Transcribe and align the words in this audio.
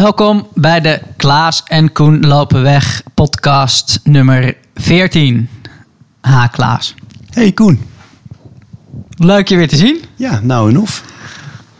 Welkom 0.00 0.48
bij 0.54 0.80
de 0.80 1.00
Klaas 1.16 1.62
en 1.66 1.92
Koen 1.92 2.26
lopen 2.26 2.62
weg 2.62 3.02
podcast 3.14 4.00
nummer 4.04 4.56
14. 4.74 5.48
Ha 6.20 6.46
Klaas. 6.46 6.94
Hey 7.30 7.52
Koen. 7.52 7.80
Leuk 9.16 9.48
je 9.48 9.56
weer 9.56 9.68
te 9.68 9.76
zien. 9.76 10.00
Ja, 10.16 10.40
nou 10.42 10.68
en 10.68 10.78
of. 10.78 11.04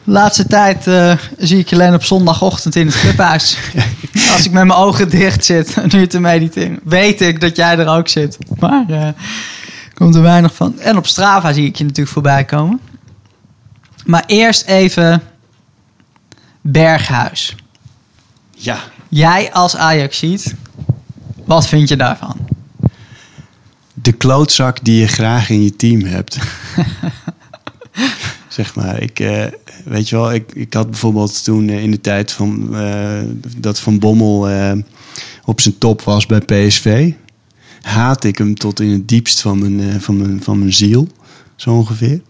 Laatste 0.05 0.47
tijd 0.47 0.87
eh, 0.87 1.17
zie 1.39 1.59
ik 1.59 1.69
je 1.69 1.75
alleen 1.77 1.95
op 1.95 2.05
zondagochtend 2.05 2.77
in 2.77 2.87
het 2.87 3.01
clubhuis. 3.01 3.59
Als 4.33 4.45
ik 4.45 4.53
met 4.53 4.65
mijn 4.65 4.79
ogen 4.79 5.11
dicht 5.11 5.45
zit 5.45 5.75
en 5.75 5.89
nu 5.93 6.07
te 6.07 6.21
mediteren, 6.21 6.81
weet 6.85 7.21
ik 7.21 7.41
dat 7.41 7.57
jij 7.57 7.79
er 7.79 7.89
ook 7.89 8.09
zit. 8.09 8.39
Maar 8.59 8.85
eh, 8.89 9.09
komt 9.95 10.15
er 10.15 10.23
weinig 10.23 10.55
van. 10.55 10.79
En 10.79 10.97
op 10.97 11.07
Strava 11.07 11.53
zie 11.53 11.67
ik 11.67 11.77
je 11.77 11.85
natuurlijk 11.85 12.15
voorbij 12.15 12.45
komen. 12.45 12.81
Maar 14.05 14.25
eerst 14.27 14.65
even 14.67 15.23
Berghuis. 16.61 17.57
Ja. 18.63 18.81
Jij 19.09 19.53
als 19.53 19.77
Ajax 19.77 20.19
ziet, 20.19 20.55
wat 21.45 21.69
vind 21.69 21.89
je 21.89 21.97
daarvan? 21.97 22.37
De 23.95 24.13
klootzak 24.13 24.85
die 24.85 25.01
je 25.01 25.07
graag 25.07 25.51
in 25.51 25.63
je 25.63 25.77
team 25.77 26.05
hebt. 26.05 26.39
zeg 28.49 28.75
maar, 28.75 29.03
ik, 29.03 29.21
eh, 29.21 29.45
weet 29.85 30.09
je 30.09 30.17
wel, 30.17 30.33
ik, 30.33 30.53
ik 30.53 30.75
had 30.75 30.91
bijvoorbeeld 30.91 31.45
toen 31.45 31.69
eh, 31.69 31.83
in 31.83 31.91
de 31.91 32.01
tijd 32.01 32.33
van 32.33 32.77
eh, 32.77 33.21
dat 33.57 33.81
Van 33.81 33.99
Bommel 33.99 34.49
eh, 34.49 34.73
op 35.45 35.61
zijn 35.61 35.79
top 35.79 36.03
was 36.03 36.27
bij 36.27 36.41
PSV, 36.41 37.13
haat 37.83 38.25
ik 38.25 38.39
hem 38.39 38.55
tot 38.55 38.81
in 38.81 38.91
het 38.91 39.09
diepst 39.09 39.41
van 39.41 39.59
mijn, 39.59 39.81
eh, 39.81 40.01
van 40.01 40.17
mijn, 40.17 40.43
van 40.43 40.59
mijn 40.59 40.73
ziel, 40.73 41.09
zo 41.57 41.71
ongeveer. 41.71 42.21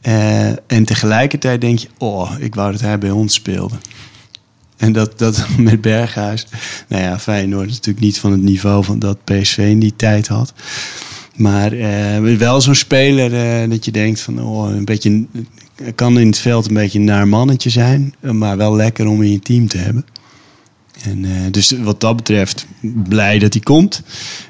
Eh, 0.00 0.48
en 0.48 0.84
tegelijkertijd 0.84 1.60
denk 1.60 1.78
je, 1.78 1.88
oh, 1.98 2.32
ik 2.38 2.54
wou 2.54 2.72
dat 2.72 2.80
hij 2.80 2.98
bij 2.98 3.10
ons 3.10 3.34
speelde. 3.34 3.74
En 4.82 4.92
dat, 4.92 5.18
dat 5.18 5.46
met 5.58 5.80
Berghuis. 5.80 6.46
Nou 6.88 7.02
ja, 7.02 7.18
Feyenoord 7.18 7.68
is 7.68 7.74
natuurlijk 7.74 8.04
niet 8.04 8.18
van 8.18 8.32
het 8.32 8.42
niveau 8.42 8.84
van 8.84 8.98
dat 8.98 9.24
PSV 9.24 9.58
in 9.58 9.78
die 9.78 9.96
tijd 9.96 10.28
had. 10.28 10.52
Maar 11.36 11.72
eh, 11.72 12.36
wel 12.36 12.60
zo'n 12.60 12.74
speler 12.74 13.34
eh, 13.34 13.70
dat 13.70 13.84
je 13.84 13.90
denkt 13.90 14.20
van 14.20 14.42
oh, 14.42 14.70
een 14.70 14.84
beetje 14.84 15.26
kan 15.94 16.18
in 16.18 16.26
het 16.26 16.38
veld 16.38 16.68
een 16.68 16.74
beetje 16.74 16.98
een 16.98 17.04
naar 17.04 17.28
mannetje 17.28 17.70
zijn, 17.70 18.14
maar 18.20 18.56
wel 18.56 18.76
lekker 18.76 19.06
om 19.06 19.22
in 19.22 19.32
je 19.32 19.38
team 19.38 19.68
te 19.68 19.78
hebben. 19.78 20.04
En, 21.02 21.24
eh, 21.24 21.30
dus 21.50 21.70
wat 21.70 22.00
dat 22.00 22.16
betreft 22.16 22.66
blij 23.08 23.38
dat 23.38 23.52
hij 23.52 23.62
komt. 23.62 24.02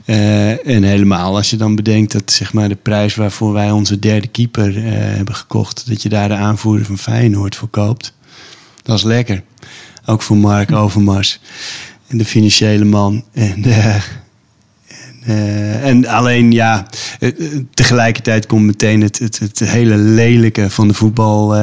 En 0.04 0.82
helemaal 0.82 1.36
als 1.36 1.50
je 1.50 1.56
dan 1.56 1.76
bedenkt 1.76 2.12
dat 2.12 2.32
zeg 2.32 2.52
maar, 2.52 2.68
de 2.68 2.76
prijs 2.82 3.14
waarvoor 3.14 3.52
wij 3.52 3.70
onze 3.70 3.98
derde 3.98 4.26
keeper 4.26 4.82
hebben 4.82 5.34
gekocht, 5.34 5.88
dat 5.88 6.02
je 6.02 6.08
daar 6.08 6.28
de 6.28 6.34
aanvoerder 6.34 6.86
van 6.86 6.98
Feyenoord 6.98 7.56
voor 7.56 7.68
koopt. 7.68 8.14
Dat 8.82 8.96
is 8.96 9.02
lekker. 9.02 9.42
Ook 10.04 10.22
voor 10.22 10.36
Mark 10.36 10.72
Overmars. 10.72 11.40
En 12.06 12.18
de 12.18 12.24
financiële 12.24 12.84
man. 12.84 13.24
En, 13.32 13.64
eh, 13.64 13.96
eh, 15.26 15.84
en 15.84 16.06
alleen 16.06 16.52
ja, 16.52 16.86
eh, 17.20 17.30
tegelijkertijd 17.74 18.46
komt 18.46 18.64
meteen 18.64 19.00
het, 19.00 19.18
het, 19.18 19.38
het 19.38 19.58
hele 19.58 19.96
lelijke 19.96 20.70
van 20.70 20.88
de 20.88 20.94
voetbal, 20.94 21.56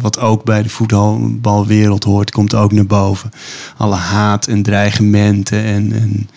wat 0.00 0.18
ook 0.18 0.44
bij 0.44 0.62
de 0.62 0.68
voetbalwereld 0.68 2.04
hoort, 2.04 2.30
komt 2.30 2.54
ook 2.54 2.72
naar 2.72 2.86
boven. 2.86 3.30
Alle 3.76 3.94
haat 3.94 4.46
en 4.46 4.62
dreigementen 4.62 5.64
en, 5.64 5.92
en, 5.92 6.28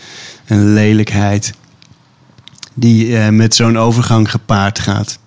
en 0.46 0.74
lelijkheid 0.74 1.54
die 2.74 3.18
met 3.18 3.56
zo'n 3.56 3.78
overgang 3.78 4.32
gepaard 4.32 4.80
gaat. 4.80 5.20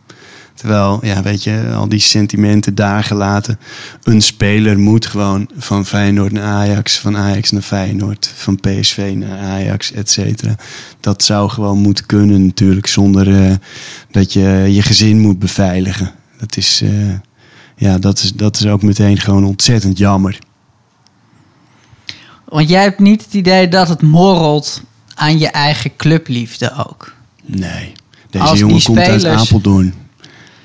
Terwijl, 0.55 0.99
ja, 1.03 1.23
weet 1.23 1.43
je, 1.43 1.73
al 1.75 1.89
die 1.89 2.01
sentimenten 2.01 2.75
daar 2.75 3.05
gelaten. 3.05 3.59
Een 4.03 4.23
speler 4.23 4.79
moet 4.79 5.07
gewoon 5.07 5.49
van 5.57 5.87
Feyenoord 5.87 6.33
naar 6.33 6.45
Ajax, 6.45 6.99
van 6.99 7.17
Ajax 7.17 7.51
naar 7.51 7.63
Feyenoord, 7.63 8.33
van 8.35 8.61
PSV 8.61 9.13
naar 9.17 9.39
Ajax, 9.39 9.93
et 9.93 10.11
cetera. 10.11 10.57
Dat 11.01 11.23
zou 11.23 11.51
gewoon 11.51 11.79
moeten 11.79 12.07
kunnen 12.07 12.47
natuurlijk, 12.47 12.87
zonder 12.87 13.45
eh, 13.45 13.55
dat 14.11 14.33
je 14.33 14.69
je 14.71 14.83
gezin 14.83 15.19
moet 15.19 15.39
beveiligen. 15.39 16.13
Dat 16.39 16.57
is, 16.57 16.81
eh, 16.83 17.15
ja, 17.77 17.99
dat 17.99 18.19
is, 18.19 18.33
dat 18.33 18.57
is 18.57 18.67
ook 18.67 18.83
meteen 18.83 19.19
gewoon 19.19 19.45
ontzettend 19.45 19.99
jammer. 19.99 20.39
Want 22.45 22.69
jij 22.69 22.83
hebt 22.83 22.99
niet 22.99 23.25
het 23.25 23.35
idee 23.35 23.69
dat 23.69 23.89
het 23.89 24.03
morrelt 24.03 24.83
aan 25.15 25.39
je 25.39 25.49
eigen 25.51 25.97
clubliefde 25.97 26.87
ook. 26.87 27.15
Nee, 27.45 27.93
deze 28.31 28.45
Als 28.45 28.59
jongen 28.59 28.83
komt 28.83 28.99
uit 28.99 29.25
Apeldoorn. 29.25 30.02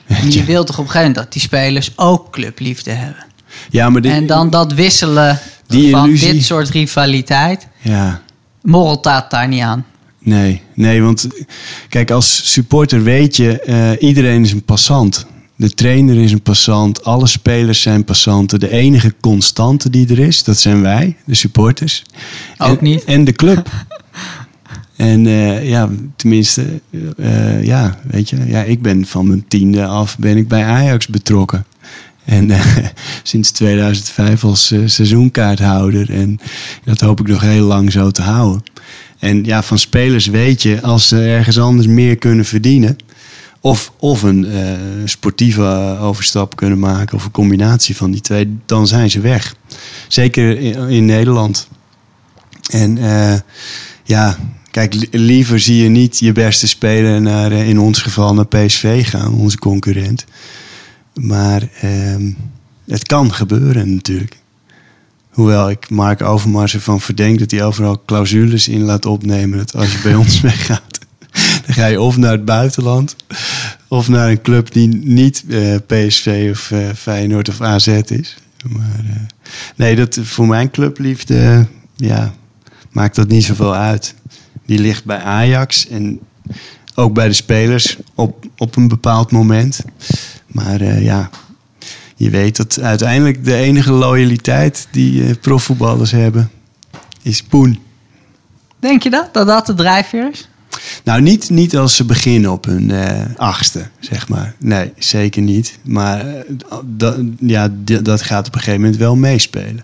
En 0.08 0.32
je 0.32 0.44
wilt 0.44 0.68
toch 0.68 0.78
op 0.78 0.84
een 0.86 0.92
gegeven 0.92 1.08
moment 1.08 1.16
dat 1.16 1.34
die 1.34 1.42
spelers 1.42 1.92
ook 1.96 2.32
clubliefde 2.32 2.92
hebben. 2.92 3.26
Ja, 3.70 3.90
maar 3.90 4.02
dit, 4.02 4.12
En 4.12 4.26
dan 4.28 4.50
dat 4.50 4.74
wisselen 4.74 5.40
Die 5.68 5.90
van 5.92 6.06
illusie- 6.08 6.32
dit 6.34 6.44
soort 6.44 6.70
rivaliteit, 6.70 7.68
Ja, 7.82 8.22
morrelt 8.62 9.04
dat 9.04 9.32
daar 9.32 9.48
niet 9.48 9.62
aan. 9.62 9.86
Nee, 10.20 10.62
nee, 10.74 11.02
want 11.02 11.28
kijk, 11.90 12.12
als 12.12 12.52
supporter 12.54 13.04
weet 13.04 13.36
je, 13.36 13.60
eh, 13.62 14.08
iedereen 14.08 14.44
is 14.44 14.52
een 14.52 14.64
passant. 14.64 15.26
De 15.56 15.70
trainer 15.74 16.16
is 16.24 16.32
een 16.32 16.42
passant, 16.42 17.04
alle 17.04 17.28
spelers 17.28 17.82
zijn 17.82 18.04
passanten. 18.04 18.60
De 18.60 18.70
enige 18.72 19.14
constante 19.22 19.90
die 19.90 20.10
er 20.10 20.20
is, 20.20 20.44
dat 20.44 20.58
zijn 20.60 20.82
wij, 20.82 21.16
de 21.26 21.36
supporters. 21.36 22.04
Ook 22.58 22.78
en, 22.78 22.84
niet. 22.84 23.04
En 23.04 23.24
de 23.24 23.32
club. 23.34 23.70
en 24.98 25.28
eh, 25.28 25.70
ja, 25.70 25.90
tenminste, 26.16 26.82
eh, 27.18 27.64
ja, 27.64 28.00
weet 28.08 28.30
je, 28.30 28.46
ja, 28.46 28.64
ik 28.64 28.82
ben 28.82 29.06
van 29.06 29.28
mijn 29.28 29.48
tiende 29.48 29.86
af 29.86 30.18
ben 30.18 30.38
ik 30.38 30.48
bij 30.48 30.64
Ajax 30.64 31.08
betrokken. 31.08 31.66
En 32.26 32.52
eh, 32.52 32.66
sinds 33.24 33.52
2005 33.52 34.44
als 34.44 34.74
seizoenkaarthouder. 34.86 36.12
En 36.12 36.40
dat 36.84 37.00
hoop 37.00 37.20
ik 37.20 37.28
nog 37.28 37.42
heel 37.42 37.66
lang 37.66 37.92
zo 37.92 38.12
te 38.12 38.22
houden. 38.22 38.64
En 39.20 39.44
ja, 39.44 39.64
van 39.64 39.80
spelers 39.80 40.28
weet 40.28 40.62
je, 40.62 40.82
als 40.82 41.08
ze 41.08 41.20
ergens 41.20 41.60
anders 41.60 41.88
meer 41.88 42.18
kunnen 42.18 42.46
verdienen. 42.46 42.96
Of, 43.62 43.94
of 44.00 44.22
een 44.22 44.48
sportieve 45.06 45.98
overstap 46.02 46.56
kunnen 46.56 46.80
maken. 46.80 47.18
Of 47.18 47.26
een 47.26 47.32
combinatie 47.32 47.96
van 47.96 48.12
die 48.12 48.22
twee. 48.22 48.58
Dan 48.66 48.88
zijn 48.88 49.10
ze 49.10 49.20
weg. 49.20 49.56
Zeker 50.08 50.60
in, 50.60 50.90
in 50.90 51.06
Nederland. 51.06 51.68
En 52.70 52.98
ja, 54.04 54.38
kijk, 54.78 54.94
li- 54.94 55.08
liever 55.12 55.60
zie 55.60 55.84
je 55.84 55.90
niet 55.90 56.20
je 56.20 56.32
beste 56.32 56.68
speler 56.68 57.22
naar, 57.22 57.52
eh, 57.52 57.70
in 57.70 57.80
ons 57.80 58.02
geval 58.02 58.34
naar 58.34 58.48
PSV 58.48 59.10
gaan. 59.10 59.34
Onze 59.34 59.58
concurrent. 59.58 60.26
Maar 61.14 61.70
ehm, 61.82 62.32
het 62.88 63.06
kan 63.06 63.34
gebeuren 63.34 63.96
natuurlijk. 63.96 64.38
Hoewel 65.30 65.70
ik 65.70 65.90
Mark 65.90 66.22
Overmars 66.22 66.74
ervan 66.74 67.02
verdenk 67.02 67.40
dat 67.40 67.52
hij 67.52 67.64
overal 67.64 68.02
clausules 68.06 68.68
in 68.68 68.82
laat 68.82 69.06
opnemen. 69.06 69.58
Dat 69.58 69.76
als 69.76 69.92
je 69.92 70.00
bij 70.04 70.16
ons 70.16 70.42
weggaat, 70.52 71.00
dan 71.66 71.76
ga 71.76 71.86
je 71.86 72.02
of 72.02 72.18
naar 72.18 72.32
het 72.32 72.46
buitenland. 72.46 73.16
Of 73.88 74.08
naar 74.08 74.30
een 74.30 74.42
club 74.42 74.72
die 74.72 74.88
niet 74.88 75.44
eh, 75.50 75.76
PSV 75.88 76.48
of 76.52 76.72
eh, 76.72 76.80
Feyenoord 76.96 77.50
of 77.50 77.62
AZ 77.62 77.88
is. 77.88 78.38
Maar 78.68 79.06
eh, 79.10 79.16
nee, 79.76 79.96
dat, 79.96 80.20
voor 80.22 80.48
mijn 80.48 80.72
clubliefde 80.72 81.68
ja, 81.96 82.34
maakt 82.92 83.16
dat 83.16 83.28
niet 83.28 83.44
zoveel 83.44 83.76
uit. 83.76 84.16
Die 84.68 84.80
ligt 84.80 85.06
bij 85.06 85.20
Ajax 85.20 85.88
en 85.88 86.20
ook 86.96 87.14
bij 87.14 87.28
de 87.28 87.34
spelers 87.34 87.98
op, 88.16 88.46
op 88.58 88.76
een 88.76 88.88
bepaald 88.88 89.32
moment. 89.32 89.80
Maar 90.48 90.82
eh, 90.82 91.04
ja, 91.04 91.30
je 92.16 92.30
weet 92.30 92.58
dat 92.58 92.80
uiteindelijk 92.82 93.46
de 93.46 93.56
enige 93.56 93.92
loyaliteit 93.92 94.88
die 94.92 95.24
eh, 95.24 95.36
profvoetballers 95.42 96.12
hebben, 96.12 96.50
is 97.22 97.44
poen. 97.44 97.80
Denk 98.80 99.04
je 99.04 99.10
dat? 99.10 99.34
Dat 99.34 99.48
dat 99.48 99.66
de 99.66 99.74
drijfveer 99.74 100.30
is? 100.32 100.50
Nou, 101.04 101.22
niet, 101.22 101.50
niet 101.50 101.78
als 101.78 101.96
ze 101.96 102.06
beginnen 102.06 102.52
op 102.52 102.66
hun 102.66 102.92
eh, 102.92 103.22
achtste, 103.36 103.88
zeg 104.00 104.28
maar. 104.28 104.56
Nee, 104.60 104.94
zeker 104.98 105.42
niet. 105.42 105.80
Maar 105.84 106.26
dat, 106.86 107.18
ja, 107.40 107.70
dat 108.02 108.22
gaat 108.22 108.48
op 108.48 108.54
een 108.54 108.60
gegeven 108.60 108.82
moment 108.82 109.00
wel 109.00 109.16
meespelen. 109.16 109.84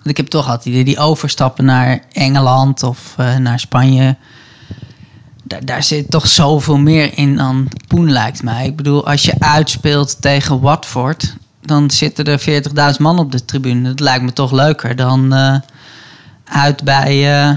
Want 0.00 0.06
ik 0.06 0.16
heb 0.16 0.26
toch 0.26 0.48
altijd 0.48 0.84
die 0.84 0.98
overstappen 0.98 1.64
naar 1.64 2.00
Engeland 2.12 2.82
of 2.82 3.14
eh, 3.16 3.36
naar 3.36 3.60
Spanje. 3.60 4.16
Daar, 5.44 5.64
daar 5.64 5.82
zit 5.82 6.10
toch 6.10 6.26
zoveel 6.26 6.78
meer 6.78 7.18
in 7.18 7.36
dan 7.36 7.68
Poen, 7.88 8.10
lijkt 8.10 8.42
mij. 8.42 8.66
Ik 8.66 8.76
bedoel, 8.76 9.06
als 9.06 9.22
je 9.22 9.34
uitspeelt 9.38 10.22
tegen 10.22 10.60
Watford, 10.60 11.36
dan 11.62 11.90
zitten 11.90 12.24
er 12.24 12.62
40.000 12.94 13.00
man 13.00 13.18
op 13.18 13.32
de 13.32 13.44
tribune. 13.44 13.88
Dat 13.88 14.00
lijkt 14.00 14.24
me 14.24 14.32
toch 14.32 14.52
leuker 14.52 14.96
dan 14.96 15.32
eh, 15.32 15.56
uit 16.44 16.84
bij. 16.84 17.40
eh, 17.42 17.56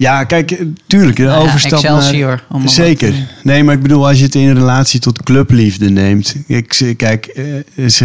Ja, 0.00 0.24
kijk, 0.24 0.50
eh, 0.50 0.66
tuurlijk, 0.86 1.16
de 1.16 1.22
Nou 1.22 1.34
ja, 1.42 1.44
overstap 1.46 1.82
naar- 1.82 1.96
Excelsior, 1.96 2.42
Zeker. 2.64 3.14
Nee, 3.42 3.64
maar 3.64 3.74
ik 3.74 3.82
bedoel, 3.82 4.06
als 4.08 4.18
je 4.18 4.24
het 4.24 4.34
in 4.34 4.54
relatie 4.54 5.00
tot 5.00 5.22
clubliefde 5.22 5.90
neemt. 5.90 6.34
Ik, 6.46 6.72
ze- 6.72 6.94
kijk, 6.94 7.26
eh, 7.26 7.88
ze, 7.88 8.04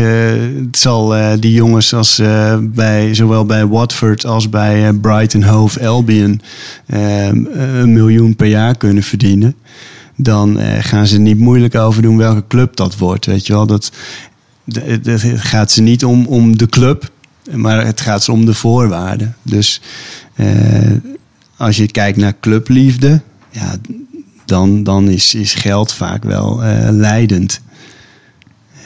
het 0.66 0.78
zal 0.78 1.16
eh, 1.16 1.32
die 1.40 1.54
jongens 1.54 1.94
als 1.94 2.20
eh, 2.20 2.58
bij, 2.62 3.14
zowel 3.14 3.46
bij 3.46 3.66
Watford 3.68 4.26
als 4.26 4.50
bij 4.50 4.88
eh, 4.88 4.94
Brighton 5.02 5.44
Hove 5.44 5.88
Albion 5.88 6.42
eh, 6.86 7.26
een 7.28 7.94
miljoen 7.94 8.36
per 8.36 8.48
jaar 8.48 8.78
kunnen 8.78 9.04
verdienen. 9.04 9.56
Dan 10.16 10.60
eh, 10.60 10.84
gaan 10.84 11.08
ze 11.08 11.18
niet 11.20 11.38
moeilijk 11.40 11.76
over 11.76 12.02
doen 12.02 12.18
welke 12.18 12.44
club 12.48 12.76
dat 12.76 12.98
wordt. 12.98 13.26
Weet 13.26 13.48
je 13.48 13.54
wel, 13.54 13.66
dat, 13.68 13.92
dat, 15.02 15.24
gaat 15.36 15.72
ze 15.72 15.82
niet 15.82 16.06
om, 16.06 16.26
om 16.26 16.58
de 16.58 16.68
club. 16.68 17.10
Maar 17.52 17.86
het 17.86 18.02
gaat 18.02 18.30
om 18.30 18.46
de 18.46 18.54
voorwaarden. 18.54 19.36
Dus 19.42 19.82
eh, 20.36 20.46
als 21.58 21.78
je 21.78 21.92
kijkt 21.92 22.18
naar 22.18 22.34
clubliefde, 22.40 23.22
ja, 23.50 23.76
dan, 24.46 24.84
dan 24.84 25.10
is, 25.10 25.36
is 25.36 25.54
geld 25.54 25.94
vaak 25.94 26.24
wel 26.24 26.64
eh, 26.64 26.90
leidend. 26.92 27.62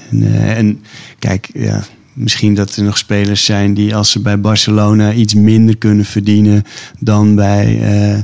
En, 0.09 0.23
eh, 0.23 0.57
en 0.57 0.81
kijk, 1.19 1.49
ja, 1.53 1.83
misschien 2.13 2.55
dat 2.55 2.75
er 2.75 2.83
nog 2.83 2.97
spelers 2.97 3.45
zijn 3.45 3.73
die 3.73 3.95
als 3.95 4.11
ze 4.11 4.21
bij 4.21 4.39
Barcelona 4.39 5.13
iets 5.13 5.33
minder 5.33 5.77
kunnen 5.77 6.05
verdienen 6.05 6.63
dan 6.99 7.35
bij 7.35 7.81
eh, 7.81 8.19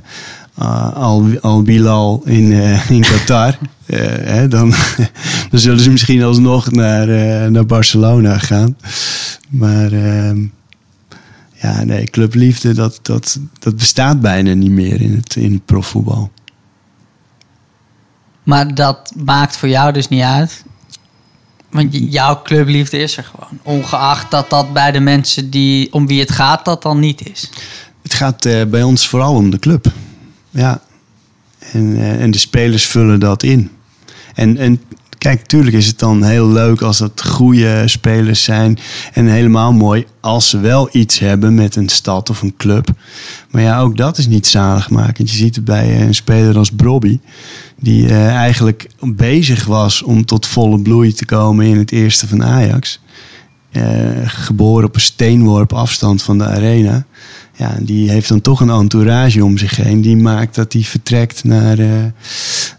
Al, 0.94 1.28
Al 1.42 1.62
Bilal 1.62 2.22
in, 2.26 2.52
in 2.90 3.02
Qatar. 3.02 3.58
Hè, 3.86 4.48
dan, 4.48 4.74
dan 5.52 5.60
zullen 5.60 5.80
ze 5.80 5.92
misschien 5.92 6.24
alsnog 6.24 6.72
naar, 6.72 7.08
naar 7.52 7.66
Barcelona 7.66 8.38
gaan. 8.38 8.78
Maar 9.50 9.92
ehm, 9.92 10.38
ja, 11.66 11.84
nee, 11.84 12.06
clubliefde, 12.06 12.74
dat, 12.74 13.00
dat, 13.02 13.40
dat 13.60 13.76
bestaat 13.76 14.22
bijna 14.22 14.54
niet 14.54 14.72
meer 14.72 15.02
in 15.02 15.16
het, 15.16 15.36
in 15.36 15.54
het 15.54 15.66
profvoetbal. 15.66 16.32
Maar 18.44 18.76
dat 18.76 19.14
maakt 19.16 19.58
voor 19.58 19.70
jou 19.70 19.94
dus 19.94 20.08
niet 20.08 20.22
uit. 20.22 20.64
Want 21.70 21.90
jouw 22.12 22.42
clubliefde 22.42 22.98
is 22.98 23.18
er 23.18 23.24
gewoon. 23.24 23.60
Ongeacht 23.64 24.32
dat 24.32 24.50
dat 24.50 24.74
bij 24.74 24.92
de 24.92 25.00
mensen 25.00 25.50
die, 25.50 25.94
om 25.94 26.08
wie 26.08 26.20
het 26.20 26.32
gaat, 26.32 26.66
dat 26.66 26.82
dan 26.82 27.00
niet 27.00 27.30
is. 27.30 27.50
Het 28.02 28.14
gaat 28.14 28.46
eh, 28.46 28.66
bij 28.66 28.84
ons 28.84 29.08
vooral 29.08 29.36
om 29.36 29.50
de 29.50 29.60
club. 29.60 29.92
Ja. 30.50 30.82
En, 31.72 31.96
eh, 31.96 32.22
en 32.22 32.32
de 32.32 32.38
spelers 32.38 32.86
vullen 32.86 33.20
dat 33.20 33.44
in. 33.44 33.72
En, 34.34 34.58
en 34.58 34.82
kijk, 35.26 35.40
natuurlijk 35.40 35.76
is 35.76 35.88
het 35.88 36.00
dan 36.00 36.24
heel 36.24 36.48
leuk 36.48 36.82
als 36.82 36.98
dat 36.98 37.26
goede 37.26 37.84
spelers 37.86 38.44
zijn. 38.44 38.78
En 39.14 39.28
helemaal 39.28 39.74
mooi 39.74 40.06
als 40.20 40.50
ze 40.50 40.60
wel 40.60 40.90
iets 40.92 41.20
hebben 41.20 41.56
met 41.56 41.76
een 41.76 41.90
stad 41.90 42.30
of 42.30 42.42
een 42.42 42.54
club. 42.58 42.90
Maar 43.52 43.62
ja, 43.62 43.80
ook 43.80 43.98
dat 43.98 44.18
is 44.18 44.28
niet 44.28 44.48
zaligmakend. 44.48 45.30
Je 45.32 45.38
ziet 45.38 45.56
het 45.56 45.66
bij 45.66 45.90
eh, 45.90 46.02
een 46.02 46.16
speler 46.16 46.58
als 46.58 46.72
Brobby. 46.72 47.20
Die 47.80 48.08
eh, 48.08 48.28
eigenlijk 48.28 48.90
bezig 49.02 49.66
was 49.66 50.02
om 50.02 50.26
tot 50.26 50.46
volle 50.46 50.80
bloei 50.80 51.14
te 51.14 51.26
komen 51.26 51.66
in 51.66 51.78
het 51.78 51.92
eerste 51.92 52.28
van 52.28 52.44
Ajax. 52.44 53.00
Eh, 53.72 53.84
geboren 54.26 54.88
op 54.88 54.96
een 54.96 55.02
steenworp 55.02 55.74
afstand 55.74 56.24
van 56.24 56.38
de 56.38 56.46
arena. 56.46 57.06
Ja, 57.56 57.78
die 57.82 58.10
heeft 58.10 58.30
dan 58.30 58.42
toch 58.42 58.60
een 58.60 58.70
entourage 58.70 59.44
om 59.44 59.58
zich 59.58 59.76
heen. 59.76 60.02
Die 60.02 60.18
maakt 60.18 60.56
dat 60.56 60.74
hij 60.74 60.82
vertrekt 60.82 61.44
naar, 61.44 61.80
eh, 61.80 61.88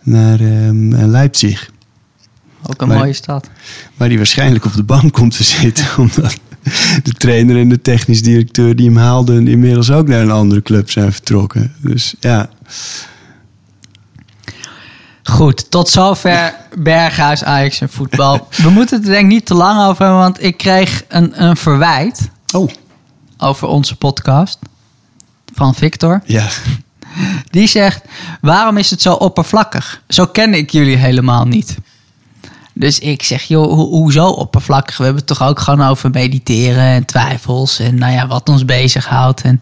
naar 0.03 0.41
ehm, 0.41 0.95
Leipzig. 1.07 1.75
Ook 2.67 2.81
een 2.83 2.89
Maar- 2.89 2.99
mooie 2.99 3.13
stad. 3.13 3.49
Waar 3.97 4.09
hij 4.09 4.17
waarschijnlijk 4.17 4.65
op 4.65 4.75
de 4.75 4.83
bank 4.83 5.13
komt 5.13 5.37
te 5.37 5.45
zitten. 5.45 5.87
Omdat 5.99 6.39
de 7.03 7.13
trainer 7.13 7.57
en 7.57 7.69
de 7.69 7.83
technisch 7.83 8.23
directeur 8.23 8.77
die 8.77 8.87
hem 8.87 8.97
haalden... 8.97 9.49
inmiddels 9.49 9.91
ook 9.91 10.09
naar 10.09 10.21
een 10.21 10.31
andere 10.31 10.63
club 10.63 10.91
zijn 10.91 11.13
vertrokken. 11.13 11.75
Dus 11.83 12.15
ja, 12.21 12.49
Goed, 15.23 15.71
tot 15.71 15.89
zover 15.89 16.55
Berghuis, 16.79 17.45
Ajax 17.45 17.81
en 17.81 17.89
voetbal. 17.89 18.49
We 18.63 18.71
moeten 18.71 18.97
het 18.97 19.07
denk 19.07 19.19
ik 19.19 19.27
niet 19.27 19.47
te 19.47 19.55
lang 19.55 19.89
over 19.89 20.03
hebben, 20.05 20.21
want 20.23 20.43
ik 20.43 20.57
kreeg 20.57 21.05
een, 21.09 21.43
een 21.45 21.57
verwijt 21.57 22.31
oh, 22.55 22.71
over 23.39 23.69
onze 23.69 23.97
podcast 23.97 24.59
van 25.55 25.75
Victor. 25.75 26.23
ja. 26.25 26.49
Die 27.51 27.67
zegt: 27.69 28.05
Waarom 28.41 28.77
is 28.77 28.91
het 28.91 29.03
zo 29.03 29.13
oppervlakkig? 29.13 30.03
Zo 30.09 30.27
ken 30.27 30.55
ik 30.55 30.71
jullie 30.71 30.97
helemaal 30.97 31.45
niet. 31.45 31.77
Dus 32.79 32.99
ik 32.99 33.23
zeg: 33.23 33.43
Joh, 33.43 33.73
ho- 33.73 33.89
hoezo 33.89 34.27
oppervlakkig? 34.29 34.97
We 34.97 35.05
hebben 35.05 35.23
het 35.27 35.37
toch 35.39 35.49
ook 35.49 35.61
gewoon 35.61 35.83
over 35.89 36.11
mediteren 36.11 36.83
en 36.85 37.05
twijfels 37.05 37.79
en 37.79 37.95
nou 37.95 38.13
ja, 38.13 38.27
wat 38.27 38.49
ons 38.49 38.65
bezighoudt. 38.65 39.41
En 39.43 39.59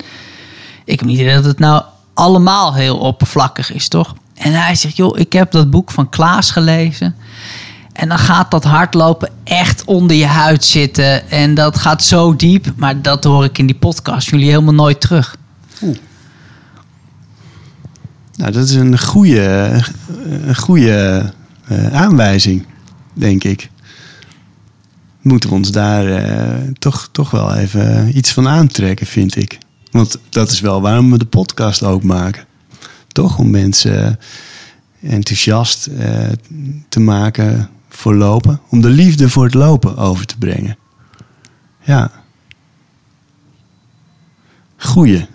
ik 0.85 0.99
heb 1.01 1.09
niet 1.09 1.27
dat 1.29 1.45
het 1.45 1.59
nou 1.59 1.83
allemaal 2.15 2.75
heel 2.75 2.99
oppervlakkig 2.99 3.73
is, 3.73 3.89
toch? 3.89 4.15
En 4.35 4.53
hij 4.53 4.75
zegt: 4.75 4.97
Joh, 4.97 5.19
ik 5.19 5.33
heb 5.33 5.51
dat 5.51 5.71
boek 5.71 5.91
van 5.91 6.09
Klaas 6.09 6.51
gelezen. 6.51 7.15
En 7.93 8.09
dan 8.09 8.19
gaat 8.19 8.51
dat 8.51 8.65
hardlopen 8.65 9.31
echt 9.45 9.85
onder 9.85 10.17
je 10.17 10.27
huid 10.27 10.65
zitten. 10.65 11.31
En 11.31 11.55
dat 11.55 11.79
gaat 11.79 12.03
zo 12.03 12.37
diep. 12.37 12.73
Maar 12.77 13.03
dat 13.03 13.25
hoor 13.25 13.45
ik 13.45 13.59
in 13.59 13.67
die 13.67 13.77
podcast. 13.77 14.29
Jullie 14.31 14.49
helemaal 14.49 14.75
nooit 14.75 15.01
terug. 15.01 15.37
Nou, 18.37 18.53
dat 18.53 18.65
is 18.65 18.75
een 18.75 18.99
goede, 18.99 19.71
een 20.25 20.57
goede 20.57 21.33
eh, 21.69 21.87
aanwijzing, 21.93 22.67
denk 23.15 23.45
ik. 23.45 23.71
Moeten 25.21 25.49
we 25.49 25.55
ons 25.55 25.71
daar 25.71 26.07
eh, 26.07 26.69
toch, 26.79 27.09
toch 27.13 27.31
wel 27.31 27.55
even 27.55 28.17
iets 28.17 28.33
van 28.33 28.49
aantrekken, 28.49 29.07
vind 29.07 29.37
ik. 29.37 29.59
Want 29.91 30.19
dat 30.29 30.51
is 30.51 30.61
wel 30.61 30.81
waarom 30.81 31.11
we 31.11 31.19
de 31.19 31.25
podcast 31.25 31.83
ook 31.83 32.03
maken. 32.03 32.45
Toch 33.09 33.39
om 33.39 33.51
mensen 33.51 34.19
enthousiast 35.03 35.87
eh, 35.87 36.29
te 36.89 37.01
maken 37.01 37.71
voor 37.89 38.15
lopen. 38.15 38.61
Om 38.69 38.81
de 38.81 38.89
liefde 38.89 39.29
voor 39.29 39.45
het 39.45 39.55
lopen 39.55 39.97
over 39.97 40.27
te 40.27 40.39
brengen. 40.39 40.77
Ja. 41.83 42.11
Goeie. 44.77 45.27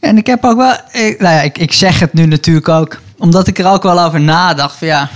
En 0.00 0.16
ik 0.16 0.26
heb 0.26 0.44
ook 0.44 0.56
wel, 0.56 0.72
ik, 0.92 1.20
nou 1.20 1.34
ja, 1.34 1.40
ik, 1.40 1.58
ik 1.58 1.72
zeg 1.72 2.00
het 2.00 2.12
nu 2.12 2.26
natuurlijk 2.26 2.68
ook, 2.68 3.00
omdat 3.18 3.46
ik 3.46 3.58
er 3.58 3.66
ook 3.66 3.82
wel 3.82 4.00
over 4.00 4.20
nadacht. 4.20 4.76
Van 4.76 4.88
ja, 4.88 5.10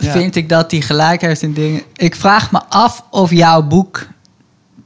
Ja. 0.00 0.12
vind 0.12 0.36
ik 0.36 0.48
dat 0.48 0.70
hij 0.70 0.80
gelijk 0.80 1.20
heeft 1.20 1.42
in 1.42 1.52
dingen. 1.52 1.82
Ik 1.94 2.16
vraag 2.16 2.52
me 2.52 2.64
af 2.68 3.04
of 3.10 3.30
jouw 3.30 3.62
boek 3.62 4.06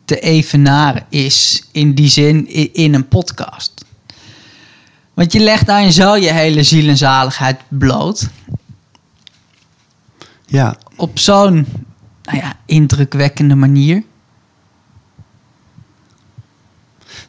te 0.04 0.20
evenaren 0.20 1.04
is 1.08 1.64
in 1.72 1.94
die 1.94 2.08
zin 2.08 2.48
in 2.74 2.94
een 2.94 3.08
podcast. 3.08 3.84
Want 5.14 5.32
je 5.32 5.40
legt 5.40 5.66
daarin 5.66 5.92
zo 5.92 6.16
je 6.16 6.32
hele 6.32 6.62
ziel 6.62 6.88
en 6.88 6.96
zaligheid 6.96 7.60
bloot. 7.68 8.28
Ja, 10.46 10.76
Op 10.96 11.18
zo'n 11.18 11.66
nou 12.22 12.38
ja, 12.38 12.56
indrukwekkende 12.66 13.54
manier. 13.54 14.02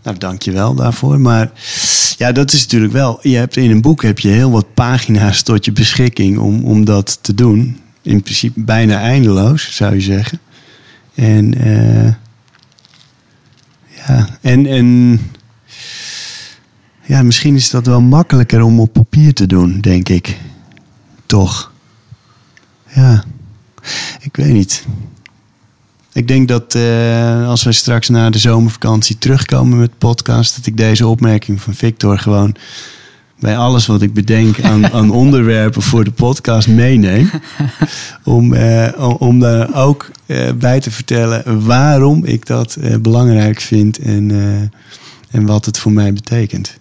Nou, 0.03 0.17
dank 0.17 0.41
je 0.41 0.51
wel 0.51 0.75
daarvoor. 0.75 1.19
Maar 1.19 1.51
ja, 2.21 2.31
dat 2.31 2.53
is 2.53 2.61
natuurlijk 2.61 2.93
wel. 2.93 3.19
Je 3.21 3.35
hebt 3.35 3.55
in 3.55 3.71
een 3.71 3.81
boek 3.81 4.03
heb 4.03 4.19
je 4.19 4.29
heel 4.29 4.51
wat 4.51 4.73
pagina's 4.73 5.41
tot 5.41 5.65
je 5.65 5.71
beschikking 5.71 6.37
om, 6.37 6.63
om 6.63 6.85
dat 6.85 7.19
te 7.21 7.33
doen. 7.33 7.79
In 8.01 8.21
principe 8.21 8.61
bijna 8.61 8.99
eindeloos, 8.99 9.75
zou 9.75 9.93
je 9.93 10.01
zeggen. 10.01 10.39
En 11.15 11.53
eh, 11.53 12.13
ja, 14.07 14.37
en, 14.41 14.65
en 14.65 15.19
ja, 17.05 17.23
misschien 17.23 17.55
is 17.55 17.69
dat 17.69 17.85
wel 17.85 18.01
makkelijker 18.01 18.61
om 18.61 18.79
op 18.79 18.93
papier 18.93 19.33
te 19.33 19.47
doen, 19.47 19.79
denk 19.79 20.09
ik. 20.09 20.37
Toch? 21.25 21.71
Ja, 22.87 23.23
ik 24.19 24.35
weet 24.35 24.53
niet. 24.53 24.85
Ik 26.13 26.27
denk 26.27 26.47
dat 26.47 26.75
eh, 26.75 27.47
als 27.47 27.63
wij 27.63 27.73
straks 27.73 28.09
na 28.09 28.29
de 28.29 28.37
zomervakantie 28.37 29.17
terugkomen 29.17 29.77
met 29.79 29.97
podcast, 29.97 30.55
dat 30.55 30.65
ik 30.65 30.77
deze 30.77 31.07
opmerking 31.07 31.61
van 31.61 31.73
Victor 31.73 32.19
gewoon 32.19 32.55
bij 33.39 33.57
alles 33.57 33.85
wat 33.85 34.01
ik 34.01 34.13
bedenk 34.13 34.61
aan, 34.61 34.87
aan 34.93 35.11
onderwerpen 35.11 35.81
voor 35.81 36.03
de 36.03 36.11
podcast 36.11 36.67
meeneem. 36.67 37.29
Om, 38.23 38.53
eh, 38.53 39.15
om- 39.19 39.39
daar 39.39 39.75
ook 39.75 40.11
eh, 40.25 40.51
bij 40.53 40.79
te 40.79 40.91
vertellen 40.91 41.65
waarom 41.65 42.25
ik 42.25 42.45
dat 42.45 42.77
belangrijk 43.01 43.61
vind 43.61 43.97
en, 43.97 44.31
en 45.31 45.45
wat 45.45 45.65
het 45.65 45.79
voor 45.79 45.91
mij 45.91 46.13
betekent. 46.13 46.77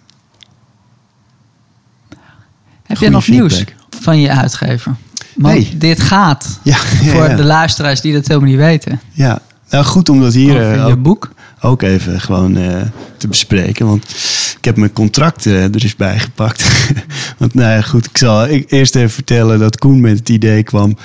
Heb 2.83 2.97
je 2.97 3.09
nog 3.09 3.27
nieuws 3.27 3.63
van 3.89 4.19
je 4.19 4.29
uitgever? 4.31 4.95
Want 5.41 5.55
Nee. 5.55 5.77
dit 5.77 6.01
gaat 6.01 6.47
Ja, 6.63 6.77
ja, 7.01 7.11
voor 7.11 7.35
de 7.35 7.43
luisteraars 7.43 8.01
die 8.01 8.13
dat 8.13 8.27
helemaal 8.27 8.49
niet 8.49 8.57
weten. 8.59 8.99
ja. 9.11 9.39
Nou, 9.69 9.85
goed 9.85 10.09
om 10.09 10.21
dat 10.21 10.33
hier 10.33 10.61
eh, 10.61 10.75
je 10.75 10.81
ook, 10.91 11.01
boek. 11.01 11.31
ook 11.61 11.81
even 11.81 12.21
gewoon 12.21 12.57
eh, 12.57 12.81
te 13.17 13.27
bespreken. 13.27 13.85
Want 13.85 14.09
ik 14.57 14.65
heb 14.65 14.77
mijn 14.77 14.93
contract 14.93 15.45
eh, 15.45 15.63
er 15.63 15.83
eens 15.83 15.95
bij 15.95 16.19
gepakt. 16.19 16.91
want 17.37 17.53
nou 17.53 17.69
ja, 17.71 17.81
goed, 17.81 18.05
ik 18.05 18.17
zal 18.17 18.47
e- 18.47 18.63
eerst 18.67 18.95
even 18.95 19.09
vertellen 19.09 19.59
dat 19.59 19.77
Koen 19.77 19.99
met 20.01 20.19
het 20.19 20.29
idee 20.29 20.63
kwam 20.63 20.97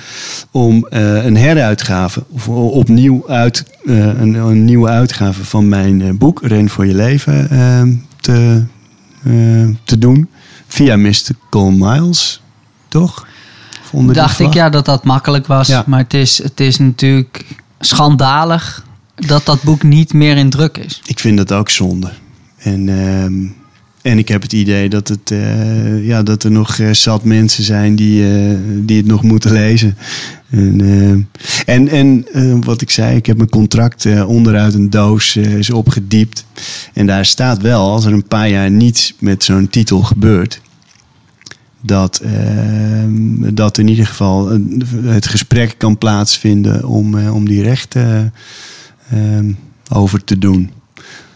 om 0.51 0.85
een 0.89 1.37
heruitgave, 1.37 2.23
of 2.29 2.47
opnieuw 2.47 3.23
uit, 3.29 3.63
een, 3.85 4.33
een 4.33 4.65
nieuwe 4.65 4.89
uitgave 4.89 5.45
van 5.45 5.67
mijn 5.69 6.17
boek, 6.17 6.41
Ren 6.43 6.69
voor 6.69 6.85
je 6.85 6.95
leven, 6.95 7.49
eh, 7.49 7.81
te, 8.21 8.63
te 9.83 9.97
doen. 9.97 10.29
Via 10.67 10.95
Mystical 10.95 11.71
Miles, 11.71 12.41
toch? 12.87 13.26
Die 13.91 14.11
Dacht 14.11 14.39
ik 14.39 14.53
ja 14.53 14.69
dat 14.69 14.85
dat 14.85 15.03
makkelijk 15.03 15.47
was. 15.47 15.67
Ja. 15.67 15.83
Maar 15.87 15.99
het 15.99 16.13
is, 16.13 16.43
het 16.43 16.59
is 16.59 16.77
natuurlijk 16.77 17.45
schandalig 17.79 18.85
dat 19.15 19.45
dat 19.45 19.63
boek 19.63 19.83
niet 19.83 20.13
meer 20.13 20.37
in 20.37 20.49
druk 20.49 20.77
is. 20.77 21.01
Ik 21.05 21.19
vind 21.19 21.37
dat 21.37 21.51
ook 21.51 21.69
zonde. 21.69 22.11
En, 22.57 22.89
ehm, 22.89 23.47
en 24.01 24.17
ik 24.17 24.27
heb 24.27 24.41
het 24.41 24.53
idee 24.53 24.89
dat, 24.89 25.07
het, 25.07 25.31
eh, 25.31 26.07
ja, 26.07 26.23
dat 26.23 26.43
er 26.43 26.51
nog 26.51 26.77
eh, 26.77 26.91
zat 26.91 27.23
mensen 27.23 27.63
zijn 27.63 27.95
die, 27.95 28.23
eh, 28.23 28.57
die 28.67 28.97
het 28.97 29.05
nog 29.05 29.23
moeten 29.23 29.51
lezen. 29.51 29.97
En, 30.49 30.81
en, 31.65 31.89
en 31.89 32.63
wat 32.63 32.81
ik 32.81 32.89
zei, 32.89 33.15
ik 33.15 33.25
heb 33.25 33.37
mijn 33.37 33.49
contract 33.49 34.25
onderuit 34.25 34.73
een 34.73 34.89
doos 34.89 35.35
is 35.35 35.69
opgediept. 35.69 36.45
En 36.93 37.05
daar 37.05 37.25
staat 37.25 37.61
wel, 37.61 37.89
als 37.89 38.05
er 38.05 38.13
een 38.13 38.27
paar 38.27 38.49
jaar 38.49 38.71
niets 38.71 39.13
met 39.19 39.43
zo'n 39.43 39.69
titel 39.69 40.01
gebeurt, 40.01 40.61
dat, 41.87 42.19
eh, 42.19 42.33
dat 43.53 43.77
in 43.77 43.87
ieder 43.87 44.05
geval 44.07 44.59
het 45.03 45.27
gesprek 45.27 45.75
kan 45.77 45.97
plaatsvinden 45.97 46.85
om, 46.85 47.17
eh, 47.17 47.35
om 47.35 47.47
die 47.47 47.61
rechten 47.63 48.33
eh, 49.09 49.19
over 49.91 50.23
te 50.23 50.37
doen. 50.37 50.71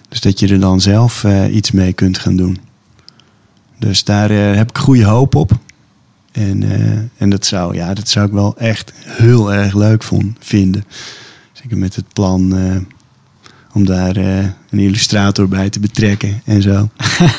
Dus 0.09 0.21
dat 0.21 0.39
je 0.39 0.47
er 0.47 0.59
dan 0.59 0.81
zelf 0.81 1.23
eh, 1.23 1.55
iets 1.55 1.71
mee 1.71 1.93
kunt 1.93 2.17
gaan 2.17 2.35
doen. 2.35 2.57
Dus 3.79 4.03
daar 4.03 4.29
heb 4.31 4.69
ik 4.69 4.77
goede 4.77 5.03
hoop 5.03 5.35
op. 5.35 5.51
En, 6.31 6.63
en 7.17 7.29
dat, 7.29 7.45
zou, 7.45 7.75
ja, 7.75 7.93
dat 7.93 8.09
zou 8.09 8.25
ik 8.27 8.31
wel 8.31 8.57
echt 8.57 8.93
heel 9.05 9.53
erg 9.53 9.73
leuk 9.73 10.03
vond, 10.03 10.37
vinden. 10.39 10.85
Zeker 11.51 11.77
met 11.77 11.95
het 11.95 12.13
plan 12.13 12.53
om 13.73 13.85
daar 13.85 14.15
eh, 14.15 14.37
een 14.69 14.79
illustrator 14.79 15.47
bij 15.47 15.69
te 15.69 15.79
betrekken 15.79 16.41
en 16.45 16.61
zo. 16.61 16.89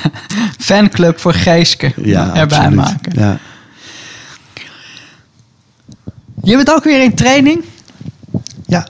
Fanclub 0.58 1.18
voor 1.20 1.34
Geeske 1.34 1.92
Ja, 2.02 2.26
erbij 2.34 2.58
absoluut. 2.58 2.74
maken. 2.76 3.12
Ja. 3.14 3.38
Je 6.42 6.56
bent 6.56 6.70
ook 6.72 6.84
weer 6.84 7.02
in 7.02 7.14
training. 7.14 7.64
Ja. 8.66 8.86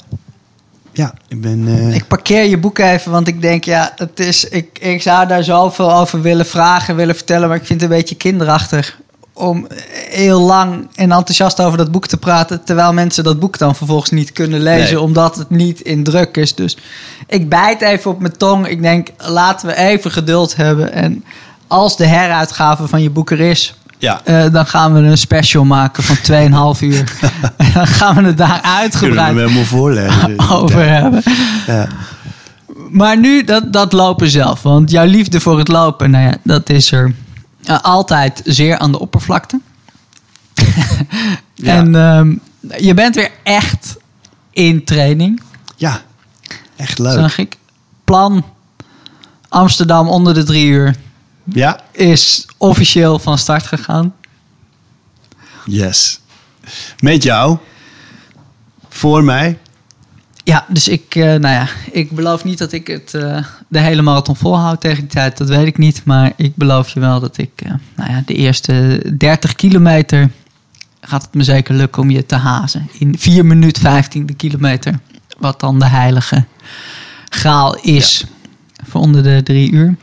Ja, 0.92 1.14
ik 1.28 1.40
ben... 1.40 1.68
eh, 1.68 1.94
Ik 1.94 2.06
parkeer 2.06 2.44
je 2.44 2.58
boek 2.58 2.78
even, 2.78 3.11
want 3.12 3.28
ik 3.28 3.40
denk, 3.42 3.64
ja, 3.64 3.92
het 3.96 4.20
is, 4.20 4.44
ik, 4.49 4.78
ik 4.78 5.02
zou 5.02 5.26
daar 5.26 5.44
zoveel 5.44 5.92
over 5.94 6.22
willen 6.22 6.46
vragen, 6.46 6.96
willen 6.96 7.14
vertellen, 7.14 7.49
maar 7.49 7.56
ik 7.56 7.66
vind 7.66 7.80
het 7.80 7.90
een 7.90 7.96
beetje 7.96 8.14
kinderachtig 8.14 8.99
om 9.33 9.67
heel 10.11 10.41
lang 10.41 10.89
en 10.95 11.12
enthousiast 11.12 11.61
over 11.61 11.79
dat 11.79 11.91
boek 11.91 12.07
te 12.07 12.17
praten, 12.17 12.65
terwijl 12.65 12.93
mensen 12.93 13.25
dat 13.25 13.41
boek 13.41 13.59
dan 13.59 13.77
vervolgens 13.77 14.11
niet 14.11 14.33
kunnen 14.33 14.61
lezen, 14.61 14.95
Nee. 14.95 15.01
omdat 15.01 15.37
het 15.37 15.51
niet 15.51 15.81
in 15.81 16.05
druk 16.05 16.37
is. 16.37 16.55
Dus 16.55 16.77
ik 17.27 17.49
bijt 17.49 17.81
even 17.81 18.11
op 18.11 18.21
mijn 18.21 18.37
tong. 18.37 18.67
Ik 18.69 18.83
denk, 18.83 19.09
laten 19.19 19.67
we 19.67 19.77
even 19.77 20.11
geduld 20.11 20.57
hebben. 20.57 20.93
En 20.93 21.25
als 21.67 21.97
de 21.97 22.07
heruitgave 22.07 22.89
van 22.89 23.03
je 23.03 23.11
boek 23.11 23.31
er 23.31 23.41
is, 23.41 23.75
ja. 23.99 24.21
eh, 24.25 24.45
dan 24.53 24.67
gaan 24.67 24.93
we 24.93 24.99
een 25.01 25.19
special 25.19 25.65
maken 25.65 26.03
van 26.03 26.17
2,5 26.77 26.81
uur. 26.81 27.12
en 27.57 27.71
dan 27.75 27.87
gaan 27.87 28.15
we 28.15 28.23
het 28.23 28.39
daar 28.39 28.61
we 28.62 28.69
uitgebreid 28.69 29.37
hem 29.37 29.65
voorlezen. 29.65 30.41
over 30.61 30.89
hebben. 30.89 31.23
Ja. 31.67 31.87
Maar 32.91 33.19
nu 33.19 33.45
dat, 33.45 33.73
dat 33.73 33.93
lopen 33.93 34.31
zelf. 34.31 34.62
Want 34.62 34.91
jouw 34.91 35.07
liefde 35.07 35.41
voor 35.41 35.59
het 35.59 35.69
lopen, 35.69 36.11
nou 36.11 36.25
ja, 36.25 36.35
dat 36.45 36.71
is 36.71 36.93
er 36.93 37.15
eh, 37.64 37.78
altijd 37.81 38.40
zeer 38.45 38.78
aan 38.78 38.92
de 38.92 38.99
oppervlakte. 38.99 39.61
Ja. 41.54 41.76
En 41.76 41.95
ehm, 41.95 42.35
je 42.85 42.95
bent 42.95 43.14
weer 43.14 43.31
echt 43.42 43.97
in 44.50 44.85
training, 44.85 45.42
ja, 45.76 46.02
echt 46.76 46.99
leuk. 46.99 47.12
zag 47.12 47.38
ik. 47.38 47.57
Plan 48.04 48.45
Amsterdam 49.49 50.09
onder 50.09 50.35
de 50.35 50.42
drie 50.45 50.66
uur 50.66 50.97
Ja, 51.45 51.81
is 51.92 52.47
officieel 52.57 53.19
van 53.19 53.38
start 53.38 53.66
gegaan. 53.66 54.14
yes. 55.64 56.21
Met 56.99 57.23
jou. 57.23 57.59
Voor 58.88 59.25
mij. 59.25 59.59
Ja, 60.45 60.64
dus 60.69 60.88
ik, 60.88 61.14
eh, 61.14 61.23
nou 61.25 61.40
ja, 61.54 61.69
ik 61.90 62.11
beloof 62.11 62.45
niet 62.45 62.59
dat 62.59 62.73
ik 62.73 62.87
het 62.87 63.14
eh, 63.14 63.45
de 63.73 63.81
hele 63.81 64.02
marathon 64.02 64.37
volhoud 64.37 64.81
tegen 64.81 65.00
die 65.00 65.11
tijd. 65.11 65.38
Dat 65.38 65.49
weet 65.49 65.67
ik 65.67 65.79
niet. 65.79 66.05
Maar 66.05 66.33
ik 66.37 66.57
beloof 66.57 66.88
je 66.88 67.00
wel 67.00 67.21
dat 67.21 67.38
ik, 67.38 67.50
eh, 67.57 67.73
nou 67.97 68.11
ja, 68.11 68.23
de 68.26 68.35
eerste 68.35 69.02
30 69.17 69.55
kilometer 69.55 70.31
gaat 71.00 71.23
het 71.23 71.35
me 71.35 71.43
zeker 71.43 71.75
lukken 71.75 72.02
om 72.02 72.11
je 72.11 72.26
te 72.26 72.35
hazen. 72.35 72.88
In 72.99 73.19
4 73.19 73.47
minuten 73.47 73.83
15 73.83 74.26
de 74.26 74.35
kilometer. 74.35 74.99
Wat 75.38 75.61
dan 75.61 75.79
de 75.79 75.87
heilige 75.87 76.45
graal 77.29 77.76
is 77.76 78.25
voor 78.85 79.00
onder 79.00 79.23
de 79.23 79.43
drie 79.43 79.71
uur. 79.71 79.97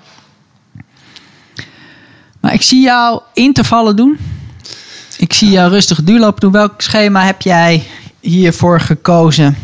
Maar 2.40 2.54
ik 2.54 2.62
zie 2.62 2.82
jou 2.82 3.22
intervallen 3.34 3.96
doen. 3.96 4.18
Ik 5.18 5.34
zie 5.34 5.50
jou 5.50 5.70
rustig 5.70 6.04
duurlopen 6.04 6.40
doen. 6.40 6.52
Welk 6.52 6.82
schema 6.82 7.26
heb 7.26 7.42
jij 7.42 7.84
hiervoor 8.20 8.80
gekozen? 8.80 9.56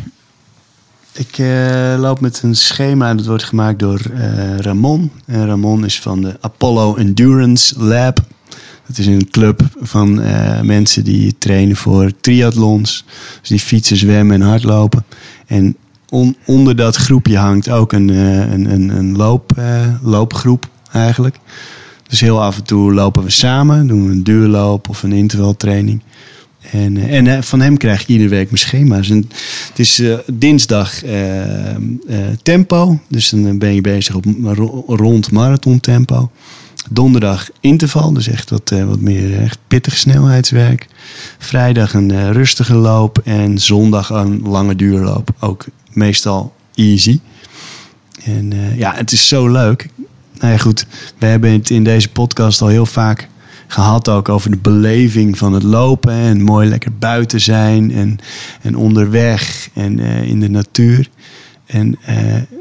Ik 1.18 1.38
eh, 1.38 1.96
loop 1.98 2.20
met 2.20 2.42
een 2.44 2.56
schema 2.56 3.16
dat 3.16 3.26
wordt 3.26 3.44
gemaakt 3.44 3.80
door 3.80 4.00
eh, 4.14 4.58
Ramon. 4.58 5.12
En 5.26 5.46
Ramon 5.46 5.86
is 5.86 6.00
van 6.00 6.22
de 6.22 6.38
Apollo 6.42 6.96
Endurance 6.96 7.80
Lab. 7.84 8.24
Dat 8.88 8.98
is 8.98 9.06
een 9.06 9.30
club 9.30 9.62
van 9.80 10.22
eh, 10.22 10.62
mensen 10.62 11.04
die 11.04 11.36
trainen 11.38 11.76
voor 11.76 12.12
triathlons. 12.22 13.06
Dus 13.40 13.50
die 13.50 13.60
fietsen, 13.60 13.98
zwemmen 13.98 14.42
en 14.42 14.48
hardlopen. 14.48 15.06
En 15.48 15.76
on- 16.10 16.38
onder 16.46 16.76
dat 16.76 16.96
groepje 16.96 17.38
hangt 17.38 17.70
ook 17.70 17.94
een, 17.94 18.08
een, 18.10 18.72
een, 18.72 18.90
een 18.90 19.16
loop, 19.16 19.52
loopgroep 20.02 20.68
eigenlijk. 20.92 21.36
Dus 22.08 22.20
heel 22.20 22.42
af 22.42 22.58
en 22.58 22.64
toe 22.64 22.94
lopen 22.94 23.24
we 23.24 23.30
samen. 23.30 23.88
Doen 23.88 24.06
we 24.06 24.12
een 24.12 24.24
duurloop 24.24 24.90
of 24.90 25.04
een 25.04 25.14
intervaltraining. 25.14 26.02
En, 26.72 26.98
eh, 26.98 27.18
en 27.18 27.28
eh, 27.28 27.42
van 27.42 27.62
hem 27.62 27.78
krijg 27.78 28.02
ik 28.02 28.08
iedere 28.08 28.30
week 28.30 28.46
mijn 28.46 28.58
schema's. 28.58 29.08
Het 29.08 29.26
is 29.76 30.00
eh, 30.00 30.18
dinsdag 30.34 31.02
tempo. 32.42 33.00
Dus 33.08 33.30
dan 33.30 33.58
ben 33.58 33.74
je 33.74 33.82
bezig 33.82 34.16
op 34.16 34.26
ro- 34.44 34.84
rond 34.88 35.32
marathon 35.32 35.80
tempo. 35.80 36.32
Donderdag 36.90 37.50
interval. 37.60 38.14
Dus 38.14 38.28
echt 38.28 38.50
wat, 38.50 38.74
wat 38.86 39.00
meer 39.00 39.42
echt 39.42 39.58
pittig 39.68 39.98
snelheidswerk. 39.98 40.88
Vrijdag 41.38 41.94
een 41.94 42.32
rustige 42.34 42.74
loop. 42.74 43.22
En 43.24 43.60
zondag 43.60 44.10
een 44.10 44.42
lange 44.42 44.76
duurloop. 44.76 45.30
Ook 45.40 45.66
meestal 45.92 46.54
easy. 46.76 47.20
En 48.24 48.54
ja, 48.78 48.94
het 48.96 49.12
is 49.12 49.28
zo 49.28 49.48
leuk. 49.48 49.90
Nou 50.40 50.52
ja, 50.52 50.58
goed. 50.58 50.86
We 51.18 51.26
hebben 51.26 51.52
het 51.52 51.70
in 51.70 51.84
deze 51.84 52.10
podcast 52.10 52.62
al 52.62 52.68
heel 52.68 52.86
vaak 52.86 53.30
gehad 53.68 54.10
ook 54.10 54.30
over 54.30 54.52
de 54.52 54.58
beleving 54.58 55.38
van 55.38 55.54
het 55.54 55.64
lopen. 55.64 56.14
En 56.14 56.42
mooi 56.42 56.70
lekker 56.70 56.92
buiten 56.98 57.42
zijn 57.42 57.92
en, 57.92 58.18
en 58.62 58.76
onderweg 58.76 59.70
en 59.74 60.00
eh, 60.00 60.24
in 60.24 60.40
de 60.40 60.50
natuur. 60.50 61.10
En 61.66 61.98
eh, 62.02 62.18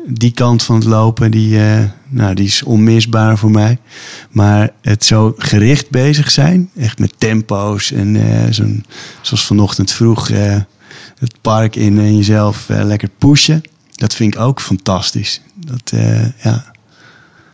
die 0.07 0.31
kant 0.31 0.63
van 0.63 0.75
het 0.75 0.85
lopen, 0.85 1.31
die, 1.31 1.61
eh, 1.61 1.85
nou, 2.09 2.35
die 2.35 2.47
is 2.47 2.63
onmisbaar 2.63 3.39
voor 3.39 3.51
mij. 3.51 3.79
Maar 4.31 4.71
het 4.81 5.05
zo 5.05 5.35
gericht 5.39 5.91
bezig 5.91 6.31
zijn, 6.31 6.71
echt 6.77 6.99
met 6.99 7.15
tempo's 7.19 7.93
en 7.93 8.17
zo'n, 8.55 8.85
zoals 9.21 9.47
vanochtend 9.47 9.93
vroeg 9.93 10.29
het 11.19 11.35
park 11.41 11.77
in 11.77 11.99
en 11.99 12.17
jezelf 12.17 12.67
lekker 12.69 13.09
pushen. 13.19 13.63
Dat 13.95 14.15
vind 14.15 14.35
ik 14.35 14.41
ook 14.41 14.61
fantastisch. 14.61 15.41
Dat, 15.55 15.93
ja, 16.43 16.51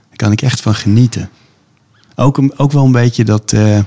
daar 0.09 0.17
kan 0.17 0.33
ik 0.33 0.43
echt 0.43 0.61
van 0.61 0.75
genieten. 0.75 1.31
Ook, 2.21 2.41
ook 2.57 2.73
wel 2.73 2.85
een 2.85 2.93
beetje 2.93 3.25
dat, 3.25 3.53
eh, 3.53 3.79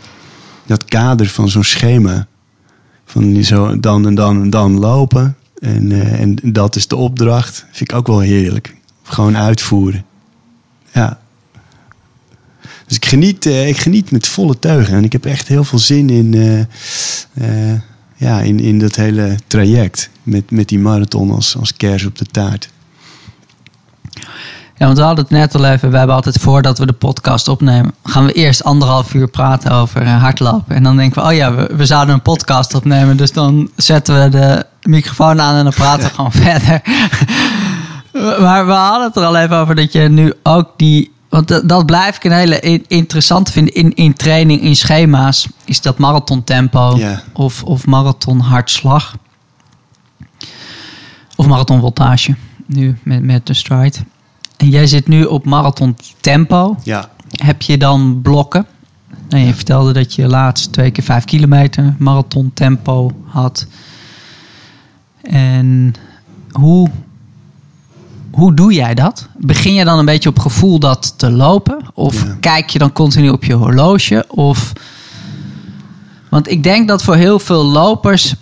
dat 0.66 0.86
kader 0.86 1.28
van 1.28 1.50
zo'n 1.50 1.64
schema. 1.64 2.28
Van 3.06 3.44
zo 3.44 3.80
dan 3.80 4.08
en 4.08 4.16
dan 4.16 4.42
en 4.42 4.50
dan 4.50 4.80
lopen. 4.80 5.36
En, 5.60 5.92
eh, 5.92 6.20
en 6.20 6.38
dat 6.44 6.76
is 6.76 6.88
de 6.88 6.96
opdracht. 6.96 7.66
Vind 7.72 7.92
ik 7.92 7.98
ook 7.98 8.08
wel 8.08 8.20
heerlijk. 8.20 8.76
Gewoon 9.04 9.38
uitvoeren. 9.38 10.06
Ja. 10.92 11.20
Dus 12.88 12.96
ik 12.96 13.06
geniet, 13.06 13.46
eh, 13.46 13.68
ik 13.68 13.78
geniet 13.78 14.12
met 14.12 14.28
volle 14.28 14.60
teugen. 14.60 14.94
En 14.94 15.04
ik 15.04 15.12
heb 15.12 15.26
echt 15.26 15.48
heel 15.48 15.64
veel 15.64 15.80
zin 15.80 16.10
in, 16.10 16.34
ja, 18.16 18.42
in, 18.42 18.60
in 18.60 18.80
dat 18.80 18.96
hele 18.96 19.36
traject. 19.48 20.10
Met, 20.24 20.52
met 20.52 20.68
die 20.68 20.80
marathon 20.80 21.32
als, 21.32 21.58
als 21.58 21.74
kers 21.74 22.06
op 22.06 22.18
de 22.18 22.26
taart. 22.26 22.70
Ja, 24.84 24.90
want 24.90 25.02
we 25.02 25.08
hadden 25.08 25.24
het 25.24 25.34
net 25.34 25.56
al 25.56 25.66
even. 25.66 25.92
We 25.92 25.98
hebben 25.98 26.16
altijd 26.16 26.38
voordat 26.40 26.78
we 26.78 26.86
de 26.86 26.94
podcast 26.94 27.48
opnemen, 27.48 27.94
gaan 28.04 28.26
we 28.26 28.32
eerst 28.32 28.64
anderhalf 28.64 29.14
uur 29.14 29.28
praten 29.28 29.72
over 29.72 30.02
eh, 30.02 30.22
hardlopen. 30.22 30.76
En 30.76 30.84
dan 30.84 30.96
denken 30.98 31.22
we, 31.22 31.28
oh 31.30 31.34
ja, 31.36 31.54
we, 31.56 31.70
we 31.76 31.86
zouden 31.86 32.14
een 32.14 32.22
podcast 32.22 32.74
opnemen. 32.74 33.18
Dus 33.18 33.32
dan 33.32 33.70
zetten 33.76 34.24
we 34.24 34.30
de 34.30 34.66
microfoon 34.82 35.42
aan 35.42 35.56
en 35.56 35.64
dan 35.64 35.74
praten 35.74 36.04
we 36.04 36.14
gewoon 36.16 36.32
verder. 36.32 36.82
maar 38.46 38.66
we 38.66 38.72
hadden 38.72 39.08
het 39.08 39.16
er 39.16 39.24
al 39.24 39.36
even 39.38 39.58
over 39.58 39.76
dat 39.76 39.92
je 39.92 40.00
nu 40.00 40.34
ook 40.44 40.70
die. 40.78 41.12
Want 41.30 41.48
dat, 41.48 41.70
dat 41.70 41.86
blijf 41.86 42.16
ik 42.16 42.24
een 42.24 42.32
hele 42.32 42.60
in- 42.60 42.86
interessant 42.88 43.52
vinden 43.52 43.74
in, 43.74 43.94
in 43.94 44.14
training, 44.14 44.62
in 44.62 44.76
schema's. 44.76 45.48
Is 45.66 45.82
dat 45.82 45.98
marathon 45.98 46.44
tempo 46.44 47.00
of, 47.34 47.64
of 47.64 47.86
marathon 47.86 48.40
hartslag. 48.40 49.16
Of 51.36 51.46
marathon 51.48 51.80
voltage. 51.80 52.36
Nu 52.66 52.98
met, 53.04 53.24
met 53.24 53.46
de 53.48 53.54
stride. 53.54 53.98
En 54.64 54.70
jij 54.70 54.88
zit 54.88 55.08
nu 55.08 55.24
op 55.24 55.46
marathon 55.46 55.98
tempo. 56.20 56.78
Ja, 56.84 57.10
Heb 57.36 57.62
je 57.62 57.78
dan 57.78 58.20
blokken? 58.22 58.66
Nou, 59.30 59.46
je 59.46 59.54
vertelde 59.54 59.94
dat 59.94 60.14
je 60.14 60.28
laatst 60.28 60.72
twee 60.72 60.92
keer 60.92 61.04
vijf 61.04 61.26
kilometer 61.26 61.96
marathon 62.00 62.52
tempo 62.54 63.12
had. 63.26 63.68
En 65.22 65.96
hoe 66.52 66.90
hoe 68.32 68.54
doe 68.54 68.74
jij 68.74 68.94
dat? 68.94 69.28
Begin 69.38 69.74
je 69.74 69.86
dan 69.86 70.00
een 70.00 70.06
beetje 70.06 70.30
op 70.30 70.40
gevoel 70.40 70.80
dat 70.80 71.14
te 71.18 71.32
lopen? 71.32 71.86
Of 71.94 72.24
Ja. 72.24 72.38
kijk 72.40 72.70
je 72.70 72.80
dan 72.80 72.94
continu 72.94 73.30
op 73.30 73.44
je 73.44 73.54
horloge? 73.54 74.26
Of... 74.28 74.74
Want 76.30 76.50
ik 76.50 76.64
denk 76.64 76.88
dat 76.88 77.04
voor 77.04 77.16
heel 77.16 77.40
veel 77.40 77.64
lopers 77.64 78.36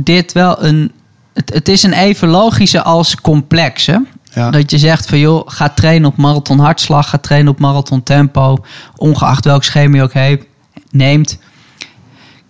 dit 0.00 0.32
wel 0.32 0.64
een... 0.64 0.92
Het, 1.32 1.52
het 1.54 1.68
is 1.68 1.82
een 1.82 1.92
even 1.92 2.28
logische 2.28 2.82
als 2.82 3.20
complexe. 3.20 4.04
Ja. 4.36 4.50
Dat 4.50 4.70
je 4.70 4.78
zegt 4.78 5.08
van 5.08 5.18
joh, 5.18 5.42
ga 5.46 5.68
trainen 5.68 6.08
op 6.08 6.16
marathon 6.16 6.58
hartslag, 6.58 7.08
ga 7.08 7.18
trainen 7.18 7.52
op 7.52 7.58
marathon 7.58 8.02
tempo, 8.02 8.56
ongeacht 8.96 9.44
welk 9.44 9.64
schema 9.64 9.96
je 9.96 10.02
ook 10.02 10.12
he- 10.12 10.38
neemt. 10.90 11.38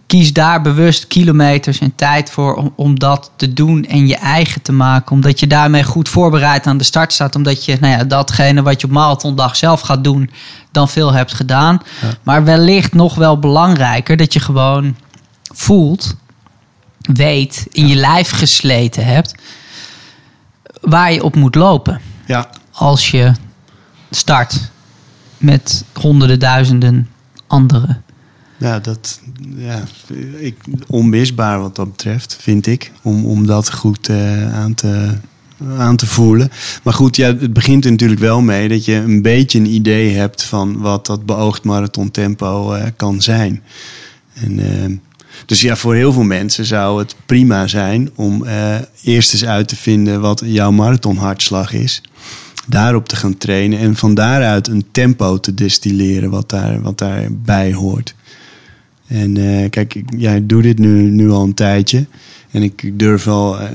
Kies 0.07 0.33
daar 0.33 0.63
bewust 0.63 1.07
kilometers 1.07 1.79
en 1.79 1.95
tijd 1.95 2.31
voor 2.31 2.55
om, 2.55 2.73
om 2.77 2.99
dat 2.99 3.31
te 3.37 3.53
doen 3.53 3.85
en 3.85 4.07
je 4.07 4.17
eigen 4.17 4.63
te 4.63 4.73
maken. 4.73 5.13
Omdat 5.13 5.41
je 5.41 5.47
daarmee 5.47 5.85
goed 5.85 6.09
voorbereid 6.09 6.67
aan 6.67 6.79
de 6.79 6.85
start 6.85 7.13
staat. 7.13 7.35
Omdat 7.35 7.65
je 7.65 7.77
nou 7.81 7.93
ja, 7.99 8.05
datgene 8.05 8.63
wat 8.63 8.81
je 8.81 8.87
op 8.87 8.93
marathondag 8.93 9.57
zelf 9.57 9.81
gaat 9.81 10.05
doen, 10.05 10.31
dan 10.73 10.89
veel 10.89 11.13
hebt 11.13 11.35
gedaan. 11.35 11.83
Maar 12.23 12.45
wellicht 12.45 12.95
nog 12.95 13.15
wel 13.15 13.39
belangrijker 13.39 14.17
dat 14.17 14.33
je 14.33 14.41
gewoon 14.41 14.97
voelt, 15.55 16.15
weet, 17.01 17.67
in 17.73 17.87
je 17.87 17.95
lijf 17.97 18.31
gesleten 18.31 19.05
hebt 19.05 19.35
waar 20.87 21.13
je 21.13 21.23
op 21.23 21.35
moet 21.35 21.55
lopen 21.55 22.01
Ja, 22.27 22.51
als 22.71 23.11
je 23.11 23.33
start 24.11 24.71
met 25.39 25.85
honderden 25.93 26.39
duizenden 26.39 27.09
anderen. 27.47 28.03
ja, 28.57 28.79
dat 28.79 29.21
ja, 29.57 29.83
ik, 30.39 30.57
onmisbaar 30.87 31.61
wat 31.61 31.77
dat 31.77 31.91
betreft, 31.91 32.37
vind 32.41 32.67
ik. 32.67 32.93
Om, 33.03 33.25
om 33.25 33.47
dat 33.47 33.73
goed 33.73 34.09
eh, 34.09 34.55
aan, 34.55 34.75
te, 34.75 35.11
aan 35.79 35.97
te 35.97 36.07
voelen. 36.07 36.51
Maar 36.83 36.95
goed, 36.95 37.17
ja, 37.17 37.27
het 37.27 37.53
begint 37.53 37.85
er 37.85 37.91
natuurlijk 37.91 38.21
wel 38.21 38.41
mee 38.41 38.69
dat 38.69 38.85
je 38.85 38.95
een 38.95 39.23
beetje 39.23 39.59
een 39.59 39.75
idee 39.75 40.15
hebt 40.15 40.43
van 40.43 40.79
wat 40.79 41.07
dat 41.07 41.27
beoogd 41.27 41.65
marathontempo 41.65 42.73
eh 42.73 42.87
kan 42.97 43.23
zijn. 43.23 43.63
En, 44.35 44.59
eh, 44.59 44.99
dus 45.47 45.61
ja, 45.61 45.77
voor 45.77 45.95
heel 45.95 46.13
veel 46.13 46.23
mensen 46.23 46.65
zou 46.65 46.99
het 46.99 47.17
prima 47.27 47.67
zijn 47.67 48.11
om 48.15 48.45
eh, 48.45 48.75
eerst 49.03 49.33
eens 49.33 49.45
uit 49.45 49.69
te 49.69 49.77
vinden 49.77 50.21
wat 50.21 50.43
jouw 50.45 50.71
marathonhartslag 50.71 51.73
is. 51.73 52.03
Daarop 52.67 53.09
te 53.09 53.17
gaan 53.17 53.39
trainen 53.39 53.79
en 53.79 53.97
van 53.97 54.15
daaruit 54.15 54.69
een 54.69 54.85
tempo 54.91 55.41
te 55.41 55.55
destilleren 55.55 56.31
wat, 56.31 56.51
daar, 56.51 56.83
wat 56.83 56.99
daarbij 56.99 57.73
hoort. 57.73 58.15
En 59.07 59.37
eh, 59.37 59.71
kijk, 59.71 59.95
ik, 59.95 60.05
jij 60.17 60.47
doet 60.47 60.63
dit 60.63 60.79
nu, 60.79 61.03
nu 61.11 61.31
al 61.31 61.43
een 61.43 61.55
tijdje. 61.55 62.07
En 62.51 62.63
ik, 62.63 62.99
durf 62.99 63.25
wel 63.25 63.61
eh, 63.61 63.69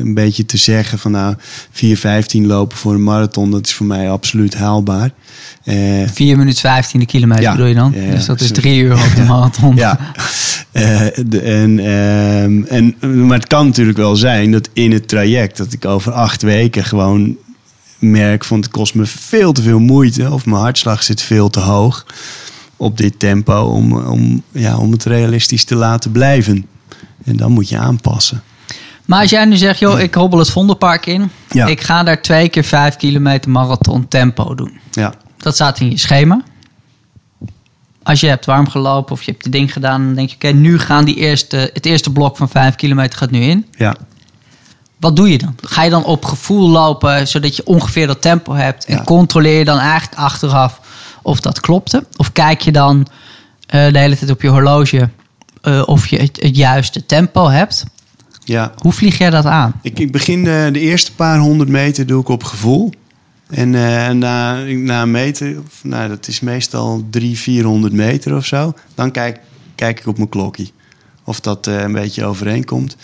een 0.00 0.14
beetje 0.14 0.46
te 0.46 0.56
zeggen 0.56 0.98
van 0.98 1.10
nou, 1.10 1.34
4.15 1.72 2.46
lopen 2.46 2.76
voor 2.76 2.94
een 2.94 3.02
marathon, 3.02 3.50
dat 3.50 3.66
is 3.66 3.74
voor 3.74 3.86
mij 3.86 4.10
absoluut 4.10 4.54
haalbaar. 4.54 5.10
Eh, 5.64 5.76
4 6.12 6.36
minuten 6.36 6.60
15 6.60 7.06
kilometer 7.06 7.42
Ja. 7.42 7.50
bedoel 7.52 7.66
je 7.66 7.74
dan? 7.74 7.92
Ja. 7.96 8.10
Dus 8.10 8.26
dat 8.26 8.40
is 8.40 8.50
drie 8.50 8.80
uur 8.80 8.92
op 8.92 9.14
de 9.16 9.22
marathon. 9.32 9.76
ja. 9.76 9.98
De- 10.72 11.40
en, 11.40 11.78
ehm, 11.78 12.62
en, 12.64 13.26
maar 13.26 13.38
het 13.38 13.46
kan 13.46 13.66
natuurlijk 13.66 13.98
wel 13.98 14.16
zijn 14.16 14.52
dat 14.52 14.68
in 14.72 14.92
het 14.92 15.08
traject, 15.08 15.56
dat 15.56 15.72
ik 15.72 15.84
over 15.84 16.12
acht 16.12 16.42
weken 16.42 16.84
gewoon 16.84 17.36
merk 17.98 18.44
van 18.44 18.58
het 18.58 18.68
kost 18.68 18.94
me 18.94 19.06
veel 19.06 19.52
te 19.52 19.62
veel 19.62 19.78
moeite 19.78 20.32
of 20.32 20.46
mijn 20.46 20.60
hartslag 20.60 21.02
zit 21.02 21.22
veel 21.22 21.50
te 21.50 21.60
hoog 21.60 22.06
op 22.76 22.96
dit 22.96 23.18
tempo 23.18 23.60
om, 23.62 23.92
om, 23.96 24.42
ja, 24.52 24.76
om 24.76 24.92
het 24.92 25.04
realistisch 25.04 25.64
te 25.64 25.74
laten 25.74 26.10
blijven. 26.12 26.66
En 27.24 27.36
dan 27.36 27.52
moet 27.52 27.68
je 27.68 27.78
aanpassen. 27.78 28.42
Maar 29.04 29.20
als 29.20 29.30
jij 29.30 29.44
nu 29.44 29.56
zegt, 29.56 29.78
joh, 29.78 30.00
ik 30.00 30.14
hobbel 30.14 30.38
het 30.38 30.50
Vondelpark 30.50 31.06
in. 31.06 31.30
Ja. 31.50 31.66
Ik 31.66 31.80
ga 31.80 32.02
daar 32.02 32.22
twee 32.22 32.48
keer 32.48 32.64
vijf 32.64 32.96
kilometer 32.96 33.50
marathon 33.50 34.08
tempo 34.08 34.54
doen. 34.54 34.78
Ja, 34.90 35.14
Dat 35.36 35.54
staat 35.54 35.80
in 35.80 35.90
je 35.90 35.98
schema. 35.98 36.42
Als 38.02 38.20
je 38.20 38.26
hebt 38.26 38.44
warm 38.46 38.68
gelopen 38.68 39.12
of 39.12 39.22
je 39.22 39.30
hebt 39.30 39.44
het 39.44 39.52
ding 39.52 39.72
gedaan, 39.72 40.04
dan 40.04 40.14
denk 40.14 40.28
je, 40.28 40.34
oké, 40.34 40.48
nu 40.48 40.78
gaan 40.78 41.04
die 41.04 41.14
eerste, 41.16 41.70
het 41.72 41.86
eerste 41.86 42.12
blok 42.12 42.36
van 42.36 42.48
vijf 42.48 42.74
kilometer 42.74 43.18
gaat 43.18 43.30
nu 43.30 43.40
in. 43.40 43.66
ja. 43.76 43.96
Wat 45.00 45.16
doe 45.16 45.30
je 45.30 45.38
dan? 45.38 45.54
Ga 45.62 45.82
je 45.82 45.90
dan 45.90 46.04
op 46.04 46.24
gevoel 46.24 46.68
lopen, 46.68 47.28
zodat 47.28 47.56
je 47.56 47.66
ongeveer 47.66 48.06
dat 48.06 48.22
tempo 48.22 48.54
hebt? 48.54 48.84
En 48.84 48.96
Ja. 48.96 49.02
controleer 49.04 49.58
je 49.58 49.64
dan 49.64 49.78
eigenlijk 49.78 50.20
achteraf 50.20 50.80
of 51.26 51.40
dat 51.40 51.60
klopte? 51.60 52.06
Of 52.16 52.32
kijk 52.32 52.60
je 52.60 52.72
dan 52.72 53.06
eh, 53.66 53.92
de 53.92 53.98
hele 53.98 54.16
tijd 54.16 54.30
op 54.30 54.42
je 54.42 54.48
horloge 54.48 55.08
eh, 55.62 55.82
of 55.86 56.06
je 56.06 56.16
het, 56.16 56.42
het 56.42 56.56
juiste 56.56 57.06
tempo 57.06 57.48
hebt? 57.48 57.84
ja. 58.44 58.72
Hoe 58.78 58.92
vlieg 58.92 59.18
jij 59.18 59.30
dat 59.30 59.44
aan? 59.44 59.80
Ik, 59.82 59.98
ik 59.98 60.12
begin 60.12 60.44
de, 60.44 60.68
de 60.72 60.80
eerste 60.80 61.14
paar 61.14 61.38
honderd 61.38 61.68
meter 61.68 62.06
doe 62.06 62.20
ik 62.20 62.28
op 62.28 62.44
gevoel. 62.44 62.92
En 63.50 63.74
eh, 63.74 64.10
na, 64.10 64.62
na 64.62 65.02
een 65.02 65.10
meter, 65.10 65.58
of, 65.58 65.84
nou, 65.84 66.08
dat 66.08 66.28
is 66.28 66.40
meestal 66.40 67.04
drie, 67.10 67.38
400 67.38 67.92
meter 67.92 68.36
of 68.36 68.46
zo. 68.46 68.74
Dan 68.94 69.10
kijk, 69.10 69.40
kijk 69.74 70.00
ik 70.00 70.06
op 70.06 70.16
mijn 70.16 70.28
klokje. 70.28 70.68
Of 71.24 71.40
dat 71.40 71.66
eh, 71.66 71.80
een 71.80 71.92
beetje 71.92 72.24
overeenkomt. 72.24 72.96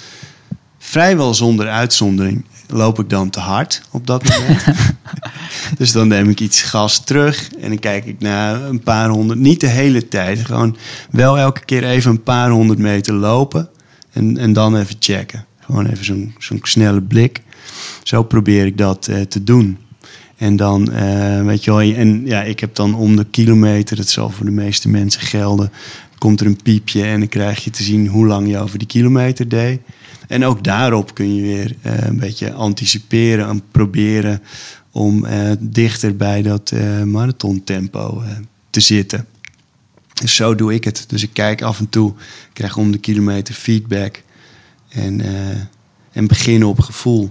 Vrijwel 0.78 1.34
zonder 1.34 1.68
uitzondering 1.68 2.44
loop 2.72 2.98
ik 2.98 3.10
dan 3.10 3.30
te 3.30 3.40
hard 3.40 3.82
op 3.90 4.06
dat 4.06 4.38
moment. 4.38 4.64
dus 5.78 5.92
dan 5.92 6.08
neem 6.08 6.28
ik 6.28 6.40
iets 6.40 6.62
gas 6.62 7.04
terug. 7.04 7.50
En 7.60 7.68
dan 7.68 7.78
kijk 7.78 8.04
ik 8.04 8.20
naar 8.20 8.62
een 8.62 8.80
paar 8.80 9.08
honderd. 9.08 9.38
Niet 9.38 9.60
de 9.60 9.66
hele 9.66 10.08
tijd. 10.08 10.44
Gewoon 10.44 10.76
wel 11.10 11.38
elke 11.38 11.64
keer 11.64 11.84
even 11.84 12.10
een 12.10 12.22
paar 12.22 12.50
honderd 12.50 12.78
meter 12.78 13.14
lopen. 13.14 13.68
En, 14.12 14.38
en 14.38 14.52
dan 14.52 14.76
even 14.76 14.96
checken. 14.98 15.44
Gewoon 15.60 15.86
even 15.86 16.04
zo'n 16.04 16.34
zo'n 16.38 16.60
snelle 16.62 17.02
blik. 17.02 17.42
Zo 18.02 18.22
probeer 18.22 18.66
ik 18.66 18.78
dat 18.78 19.06
eh, 19.06 19.20
te 19.20 19.44
doen. 19.44 19.78
En 20.36 20.56
dan, 20.56 20.92
eh, 20.92 21.44
weet 21.44 21.64
je 21.64 21.70
wel, 21.70 21.80
en 21.80 22.26
ja, 22.26 22.42
ik 22.42 22.60
heb 22.60 22.74
dan 22.74 22.94
om 22.94 23.16
de 23.16 23.24
kilometer, 23.24 23.96
dat 23.96 24.08
zal 24.08 24.30
voor 24.30 24.46
de 24.46 24.52
meeste 24.52 24.88
mensen 24.88 25.20
gelden, 25.20 25.72
komt 26.18 26.40
er 26.40 26.46
een 26.46 26.62
piepje 26.62 27.04
en 27.04 27.18
dan 27.18 27.28
krijg 27.28 27.64
je 27.64 27.70
te 27.70 27.82
zien 27.82 28.06
hoe 28.06 28.26
lang 28.26 28.48
je 28.48 28.58
over 28.58 28.78
die 28.78 28.86
kilometer 28.86 29.48
deed. 29.48 29.80
En 30.28 30.44
ook 30.44 30.64
daarop 30.64 31.14
kun 31.14 31.34
je 31.34 31.42
weer 31.42 31.76
eh, 31.82 32.06
een 32.06 32.18
beetje 32.18 32.52
anticiperen 32.52 33.48
en 33.48 33.62
proberen 33.70 34.42
om 34.90 35.24
eh, 35.24 35.50
dichter 35.58 36.16
bij 36.16 36.42
dat 36.42 36.70
eh 36.70 37.02
marathontempo 37.02 38.22
te 38.70 38.80
zitten. 38.80 39.26
Dus 40.14 40.34
zo 40.34 40.54
doe 40.54 40.74
ik 40.74 40.84
het. 40.84 41.04
Dus 41.08 41.22
ik 41.22 41.30
kijk 41.32 41.62
af 41.62 41.78
en 41.78 41.88
toe, 41.88 42.14
krijg 42.52 42.76
om 42.76 42.92
de 42.92 42.98
kilometer 42.98 43.54
feedback 43.54 44.22
en, 44.88 45.20
en 46.12 46.26
beginnen 46.26 46.68
op 46.68 46.80
gevoel. 46.80 47.30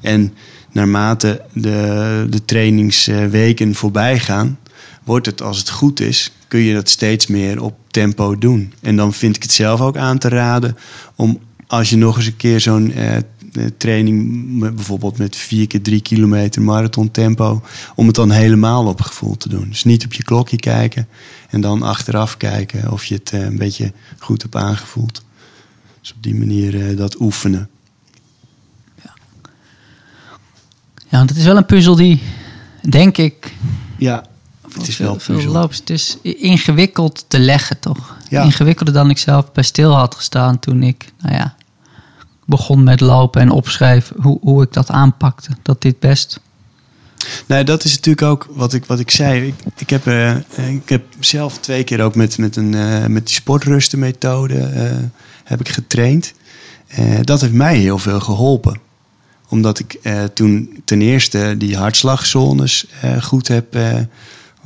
En 0.00 0.34
naarmate 0.72 1.42
de, 1.52 2.26
de 2.30 2.44
trainingsweken 2.44 3.74
voorbij 3.74 4.18
gaan, 4.18 4.58
wordt 5.04 5.26
het 5.26 5.42
als 5.42 5.58
het 5.58 5.70
goed 5.70 6.00
is, 6.00 6.32
kun 6.48 6.60
je 6.60 6.74
dat 6.74 6.88
steeds 6.88 7.26
meer 7.26 7.62
op 7.62 7.76
tempo 7.90 8.38
doen. 8.38 8.72
En 8.80 8.96
dan 8.96 9.12
vind 9.12 9.36
ik 9.36 9.42
het 9.42 9.52
zelf 9.52 9.80
ook 9.80 9.96
aan 9.96 10.18
te 10.18 10.28
raden 10.28 10.76
om 11.16 11.38
als 11.68 11.90
je 11.90 11.96
nog 11.96 12.16
eens 12.16 12.26
een 12.26 12.36
keer 12.36 12.60
zo'n 12.60 12.92
eh, 12.92 13.16
eh, 13.16 13.22
training, 13.76 14.58
bijvoorbeeld 14.74 15.18
met 15.18 15.36
4 15.36 15.66
keer 15.66 15.82
3 15.82 16.00
kilometer 16.00 16.62
marathon 16.62 17.10
tempo, 17.10 17.62
om 17.94 18.06
het 18.06 18.16
dan 18.16 18.30
helemaal 18.30 18.86
op 18.86 19.00
gevoel 19.00 19.36
te 19.36 19.48
doen. 19.48 19.68
Dus 19.68 19.84
niet 19.84 20.04
op 20.04 20.12
je 20.12 20.22
klokje 20.22 20.56
kijken 20.56 21.08
en 21.50 21.60
dan 21.60 21.82
achteraf 21.82 22.36
kijken 22.36 22.92
of 22.92 23.04
je 23.04 23.14
het 23.14 23.30
eh, 23.32 23.40
een 23.40 23.58
beetje 23.58 23.92
goed 24.18 24.42
hebt 24.42 24.56
aangevoeld. 24.56 25.24
Dus 26.00 26.12
op 26.12 26.22
die 26.22 26.34
manier 26.34 26.96
dat 26.96 27.20
oefenen. 27.20 27.68
Ja, 31.10 31.16
want 31.16 31.28
het 31.28 31.38
is 31.38 31.44
wel 31.44 31.56
een 31.56 31.66
puzzel 31.66 31.96
die, 31.96 32.22
denk 32.88 33.16
ik, 33.16 33.54
Ja, 33.98 34.24
het 34.74 34.88
is 34.88 34.96
wel 34.96 35.08
veel, 35.08 35.18
veel 35.18 35.34
puzzel. 35.34 35.52
loopt. 35.52 35.78
Het 35.78 35.90
is 35.90 36.18
ingewikkeld 36.22 37.24
te 37.28 37.38
leggen, 37.38 37.78
toch? 37.78 38.16
Ja. 38.28 38.42
Ingewikkelder 38.42 38.94
dan 38.94 39.10
ik 39.10 39.18
zelf 39.18 39.52
bij 39.52 39.62
stil 39.62 39.94
had 39.94 40.14
gestaan 40.14 40.58
toen 40.58 40.82
ik, 40.82 41.12
nou 41.20 41.34
ja, 41.34 41.54
begon 42.44 42.82
met 42.82 43.00
lopen 43.00 43.40
en 43.40 43.50
opschreef 43.50 44.12
hoe, 44.20 44.38
hoe 44.40 44.62
ik 44.62 44.72
dat 44.72 44.90
aanpakte. 44.90 45.50
Dat 45.62 45.82
dit 45.82 45.98
best. 45.98 46.40
Nou, 47.46 47.64
dat 47.64 47.84
is 47.84 47.94
natuurlijk 47.94 48.26
ook 48.26 48.48
wat 48.50 48.72
ik, 48.72 48.84
wat 48.84 49.00
ik 49.00 49.10
zei. 49.10 49.46
Ik, 49.46 49.54
ik, 49.76 49.90
heb, 49.90 50.06
eh, 50.06 50.36
ik 50.68 50.88
heb 50.88 51.02
zelf 51.20 51.58
twee 51.58 51.84
keer 51.84 52.00
ook 52.02 52.14
met, 52.14 52.38
met, 52.38 52.56
een, 52.56 52.74
eh, 52.74 53.06
met 53.06 53.26
die 53.26 53.34
sportrustenmethode 53.34 54.58
eh, 54.58 54.96
heb 55.44 55.60
ik 55.60 55.68
getraind. 55.68 56.32
Eh, 56.86 57.04
dat 57.22 57.40
heeft 57.40 57.52
mij 57.52 57.76
heel 57.76 57.98
veel 57.98 58.20
geholpen. 58.20 58.80
Omdat 59.48 59.78
ik 59.78 59.92
eh, 60.02 60.24
toen 60.24 60.80
ten 60.84 61.00
eerste 61.02 61.54
die 61.58 61.76
hartslagzones 61.76 62.86
eh, 63.00 63.22
goed 63.22 63.48
heb 63.48 63.74
eh, 63.74 63.94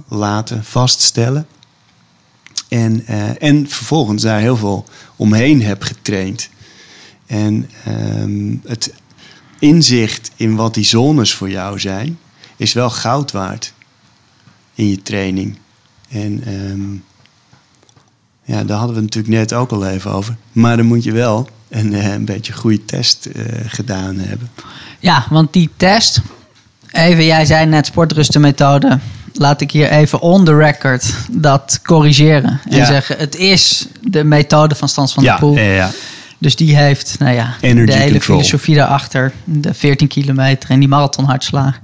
laten 0.09 0.65
vaststellen. 0.65 1.47
En, 2.69 3.07
eh, 3.07 3.43
en 3.43 3.69
vervolgens 3.69 4.23
daar 4.23 4.41
heel 4.41 4.57
veel 4.57 4.85
omheen 5.17 5.63
heb 5.63 5.83
getraind. 5.83 6.49
En 7.27 7.71
ehm, 7.85 8.57
het 8.65 8.95
inzicht 9.59 10.31
in 10.37 10.57
wat 10.57 10.75
die 10.75 10.85
zones 10.85 11.35
voor 11.35 11.51
jou 11.51 11.81
zijn, 11.81 12.19
is 12.57 12.73
wel 12.73 12.91
goud 12.91 13.33
waard 13.33 13.73
in 14.75 14.89
je 14.89 15.03
training. 15.03 15.59
En 16.09 16.43
ehm, 16.45 16.93
ja, 18.45 18.65
daar 18.65 18.79
hadden 18.79 18.97
we 18.97 19.03
natuurlijk 19.03 19.35
net 19.35 19.53
ook 19.53 19.71
al 19.71 19.87
even 19.87 20.11
over. 20.11 20.37
Maar 20.53 20.77
dan 20.77 20.87
moet 20.87 21.05
je 21.05 21.13
wel 21.13 21.49
een, 21.69 21.95
eh, 21.95 22.13
een 22.13 22.25
beetje 22.25 22.53
goede 22.53 22.85
test 22.85 23.27
eh, 23.27 23.45
gedaan 23.67 24.19
hebben. 24.19 24.51
Ja, 24.99 25.27
want 25.31 25.53
die 25.53 25.71
test, 25.77 26.23
Even, 26.93 27.25
jij 27.25 27.45
zei 27.45 27.67
net 27.67 27.87
sportrustenmethode. 27.87 28.99
Laat 29.33 29.61
ik 29.61 29.71
hier 29.71 29.91
even 29.91 30.21
on 30.21 30.45
the 30.45 30.57
record 30.57 31.15
dat 31.31 31.81
corrigeren. 31.83 32.61
En 32.69 32.77
Ja. 32.77 32.85
zeggen, 32.85 33.17
het 33.19 33.37
is 33.37 33.87
de 34.01 34.25
methode 34.25 34.75
van 34.75 34.89
Stans 34.89 35.13
van 35.13 35.23
ja, 35.23 35.31
der 35.31 35.39
Poel. 35.41 35.57
ja, 35.57 35.63
ja. 35.63 35.91
Dus 36.39 36.57
die 36.57 36.77
heeft, 36.77 37.17
nou 37.19 37.35
ja, 37.35 37.55
Energy 37.61 37.87
de 37.87 37.99
hele 37.99 38.11
control. 38.11 38.37
filosofie 38.37 38.75
daarachter. 38.75 39.33
De 39.45 39.75
14 39.75 40.09
kilometer 40.09 40.71
en 40.71 40.79
die 40.79 40.89
marathonhartslag. 40.89 41.79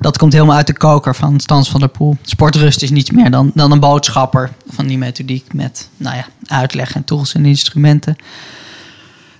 Dat 0.00 0.18
komt 0.18 0.32
helemaal 0.32 0.56
uit 0.56 0.66
de 0.66 0.76
koker 0.76 1.14
van 1.14 1.40
Stans 1.40 1.68
van 1.70 1.80
der 1.80 1.88
Poel. 1.88 2.16
Sportrust 2.22 2.82
is 2.82 2.90
niets 2.90 3.10
meer 3.10 3.30
dan, 3.30 3.50
dan 3.54 3.72
een 3.72 3.80
boodschapper 3.80 4.50
van 4.70 4.86
die 4.86 4.98
methodiek. 4.98 5.52
Met, 5.52 5.88
nou 5.96 6.16
ja, 6.16 6.26
uitleg 6.46 6.94
en 6.94 7.04
tools 7.04 7.34
en 7.34 7.44
instrumenten. 7.44 8.16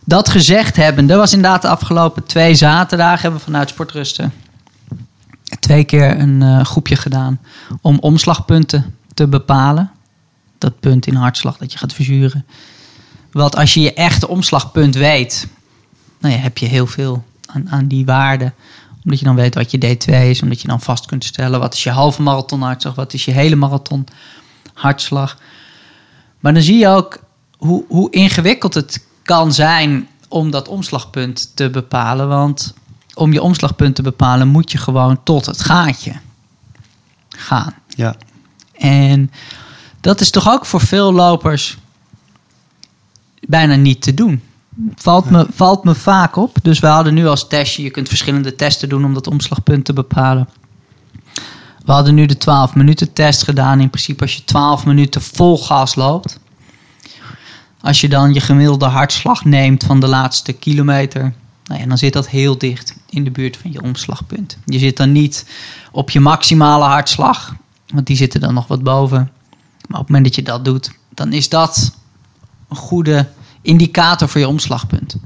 Dat 0.05 0.29
gezegd 0.29 0.77
hebbende 0.77 1.15
was 1.15 1.33
inderdaad 1.33 1.63
de 1.63 1.69
afgelopen 1.69 2.25
twee 2.27 2.55
zaterdagen... 2.55 3.21
hebben 3.23 3.39
we 3.39 3.45
vanuit 3.47 3.69
Sportrusten 3.69 4.33
twee 5.61 5.85
keer 5.85 6.21
een 6.21 6.43
eh, 6.43 6.65
groepje 6.65 6.97
gedaan... 6.97 7.41
om 7.81 7.99
omslagpunten 7.99 8.95
te 9.15 9.29
bepalen. 9.29 9.91
Dat 10.59 10.81
punt 10.81 11.07
in 11.07 11.15
hartslag 11.15 11.57
dat 11.57 11.73
je 11.73 11.79
gaat 11.79 11.93
verzuren. 11.93 12.47
Want 13.33 13.57
als 13.57 13.75
je 13.75 13.81
je 13.81 13.95
echte 13.95 14.29
omslagpunt 14.29 14.95
weet, 14.95 15.49
nou 16.19 16.35
ja, 16.35 16.41
heb 16.41 16.59
je 16.59 16.67
heel 16.67 16.87
veel 16.87 17.25
aan, 17.47 17.71
aan 17.71 17.87
die 17.87 18.05
waarden. 18.05 18.55
Omdat 19.05 19.19
je 19.19 19.25
dan 19.25 19.35
weet 19.35 19.55
wat 19.55 19.71
je 19.71 19.97
D2 19.97 20.13
is, 20.15 20.43
omdat 20.43 20.61
je 20.61 20.69
dan 20.69 20.81
vast 20.81 21.07
kunt 21.07 21.25
stellen 21.25 21.61
wat 21.61 21.75
is 21.75 21.83
je 21.83 21.91
halve 21.91 22.23
marathon 22.23 22.63
hartslag, 22.63 22.95
wat 22.95 23.13
is 23.13 23.25
je 23.25 23.31
hele 23.31 23.57
marathon 23.57 24.07
hartslag. 24.75 25.39
Maar 26.41 26.53
dan 26.55 26.63
zie 26.63 26.79
je 26.79 26.89
ook 26.89 27.19
hoe, 27.57 27.85
hoe 27.89 28.11
ingewikkeld 28.11 28.75
het 28.75 29.05
kan 29.23 29.53
zijn 29.53 30.09
om 30.29 30.51
dat 30.51 30.69
omslagpunt 30.69 31.57
te 31.57 31.71
bepalen. 31.71 32.29
Want 32.29 32.75
om 33.19 33.33
je 33.33 33.43
omslagpunt 33.43 33.95
te 33.95 34.03
bepalen 34.03 34.49
moet 34.49 34.73
je 34.73 34.79
gewoon 34.79 35.23
tot 35.23 35.47
het 35.47 35.61
gaatje 35.61 36.13
gaan. 37.29 37.75
ja. 37.89 38.17
En 38.73 39.31
dat 40.01 40.21
is 40.21 40.31
toch 40.31 40.49
ook 40.49 40.67
voor 40.67 40.81
veel 40.81 41.13
lopers 41.13 41.79
bijna 43.41 43.75
niet 43.75 44.03
te 44.03 44.15
doen. 44.15 44.43
Valt 44.95 45.31
me, 45.31 45.47
valt 45.53 45.85
me 45.85 45.95
vaak 45.95 46.37
op. 46.37 46.57
Dus 46.63 46.79
we 46.79 46.87
hadden 46.87 47.15
nu 47.15 47.27
als 47.27 47.49
testje, 47.49 47.83
je 47.83 47.91
kunt 47.91 48.09
verschillende 48.09 48.55
testen 48.55 48.89
doen 48.89 49.05
om 49.05 49.15
dat 49.15 49.27
omslagpunt 49.27 49.85
te 49.85 49.93
bepalen. 49.93 50.49
We 51.85 51.93
hadden 51.93 52.15
nu 52.15 52.27
de 52.27 52.37
12 52.37 52.75
minuten 52.75 53.13
test 53.13 53.43
gedaan. 53.43 53.81
In 53.81 53.91
principe 53.91 54.23
als 54.23 54.35
je 54.37 54.45
12 54.45 54.87
minuten 54.87 55.23
vol 55.23 55.59
gas 55.59 55.95
loopt. 55.95 56.39
Als 57.81 58.01
je 58.01 58.09
dan 58.09 58.33
je 58.33 58.41
gemiddelde 58.41 58.87
hartslag 58.87 59.45
neemt 59.45 59.85
van 59.85 60.01
de 60.01 60.09
laatste 60.09 60.53
kilometer. 60.53 61.35
Nou 61.69 61.87
dan 61.87 61.99
zit 61.99 62.13
dat 62.13 62.29
heel 62.29 62.59
dicht 62.59 62.95
in 63.11 63.25
de 63.25 63.31
buurt 63.31 63.57
van 63.57 63.73
je 63.73 63.83
omslagpunt. 63.83 64.57
Je 64.65 64.79
zit 64.79 64.97
dan 64.97 65.13
niet 65.13 65.45
op 65.93 66.11
je 66.11 66.21
maximale 66.21 66.85
hartslag. 66.85 67.55
Want 67.87 68.07
die 68.07 68.17
zitten 68.17 68.41
dan 68.41 68.55
nog 68.55 68.67
wat 68.67 68.83
boven. 68.83 69.31
Maar 69.89 70.01
op 70.01 70.07
het 70.07 70.09
moment 70.09 70.25
dat 70.25 70.35
je 70.35 70.43
dat 70.43 70.65
doet, 70.65 70.91
dan 71.15 71.33
is 71.33 71.49
dat 71.49 71.93
een 72.69 72.77
goede 72.77 73.29
indicator 73.63 74.29
voor 74.29 74.41
je 74.41 74.49
omslagpunt. 74.49 75.17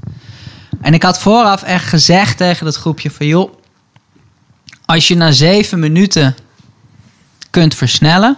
En 0.81 0.93
ik 0.93 1.03
had 1.03 1.19
vooraf 1.19 1.63
echt 1.63 1.87
gezegd 1.87 2.37
tegen 2.37 2.65
dat 2.65 2.75
groepje 2.75 3.11
van 3.11 3.25
joh, 3.25 3.53
als 4.85 5.07
je 5.07 5.15
na 5.15 5.31
zeven 5.31 5.79
minuten 5.79 6.35
kunt 7.49 7.75
versnellen, 7.75 8.37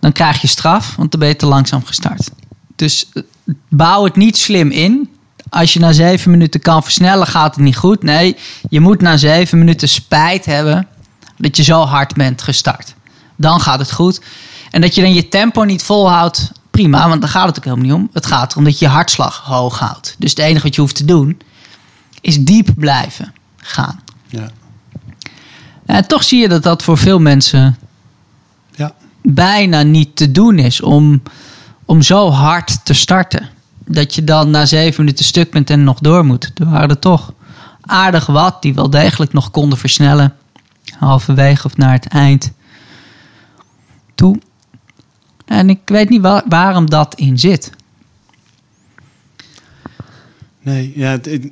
dan 0.00 0.12
krijg 0.12 0.40
je 0.40 0.46
straf, 0.46 0.96
want 0.96 1.10
dan 1.10 1.20
ben 1.20 1.28
je 1.28 1.36
te 1.36 1.46
langzaam 1.46 1.84
gestart. 1.84 2.30
Dus 2.76 3.08
eh, 3.12 3.22
bouw 3.68 4.04
het 4.04 4.16
niet 4.16 4.36
slim 4.36 4.70
in. 4.70 5.15
Als 5.56 5.72
je 5.72 5.80
na 5.80 5.92
zeven 5.92 6.30
minuten 6.30 6.60
kan 6.60 6.82
versnellen, 6.82 7.26
gaat 7.26 7.54
het 7.54 7.64
niet 7.64 7.76
goed. 7.76 8.02
Nee, 8.02 8.36
je 8.68 8.80
moet 8.80 9.00
na 9.00 9.16
zeven 9.16 9.58
minuten 9.58 9.88
spijt 9.88 10.44
hebben 10.44 10.86
dat 11.36 11.56
je 11.56 11.62
zo 11.62 11.84
hard 11.84 12.14
bent 12.14 12.42
gestart. 12.42 12.94
Dan 13.36 13.60
gaat 13.60 13.78
het 13.78 13.92
goed. 13.92 14.20
En 14.70 14.80
dat 14.80 14.94
je 14.94 15.00
dan 15.00 15.14
je 15.14 15.28
tempo 15.28 15.62
niet 15.62 15.82
volhoudt, 15.82 16.52
prima, 16.70 17.08
want 17.08 17.20
daar 17.20 17.30
gaat 17.30 17.46
het 17.46 17.56
ook 17.58 17.64
helemaal 17.64 17.84
niet 17.84 17.94
om. 17.94 18.10
Het 18.12 18.26
gaat 18.26 18.52
erom 18.52 18.64
dat 18.64 18.78
je 18.78 18.84
je 18.84 18.90
hartslag 18.90 19.36
hoog 19.44 19.78
houdt. 19.78 20.14
Dus 20.18 20.30
het 20.30 20.38
enige 20.38 20.62
wat 20.62 20.74
je 20.74 20.80
hoeft 20.80 20.96
te 20.96 21.04
doen, 21.04 21.40
is 22.20 22.44
diep 22.44 22.68
blijven 22.76 23.32
gaan. 23.56 24.00
ja. 24.28 24.50
En 25.86 26.06
toch 26.06 26.24
zie 26.24 26.40
je 26.40 26.48
dat 26.48 26.62
dat 26.62 26.82
voor 26.82 26.98
veel 26.98 27.18
mensen 27.18 27.78
ja. 28.74 28.94
bijna 29.22 29.82
niet 29.82 30.16
te 30.16 30.32
doen 30.32 30.58
is 30.58 30.80
om, 30.80 31.22
om 31.84 32.02
zo 32.02 32.30
hard 32.30 32.84
te 32.84 32.94
starten. 32.94 33.54
Dat 33.86 34.14
je 34.14 34.24
dan 34.24 34.50
na 34.50 34.66
zeven 34.66 35.04
minuten 35.04 35.24
stuk 35.24 35.50
bent 35.50 35.70
en 35.70 35.84
nog 35.84 35.98
door 35.98 36.24
moet. 36.24 36.50
Er 36.54 36.70
waren 36.70 36.88
er 36.88 36.98
toch 36.98 37.32
aardig 37.80 38.26
wat 38.26 38.62
die 38.62 38.74
wel 38.74 38.90
degelijk 38.90 39.32
nog 39.32 39.50
konden 39.50 39.78
versnellen. 39.78 40.34
Halverwege 40.98 41.66
of 41.66 41.76
naar 41.76 41.92
het 41.92 42.06
eind 42.06 42.52
toe. 44.14 44.38
En 45.44 45.70
ik 45.70 45.80
weet 45.84 46.08
niet 46.08 46.20
wa- 46.20 46.44
waarom 46.48 46.90
dat 46.90 47.14
in 47.14 47.38
zit. 47.38 47.70
Nee, 50.62 50.92
ja, 50.96 51.10
het, 51.10 51.50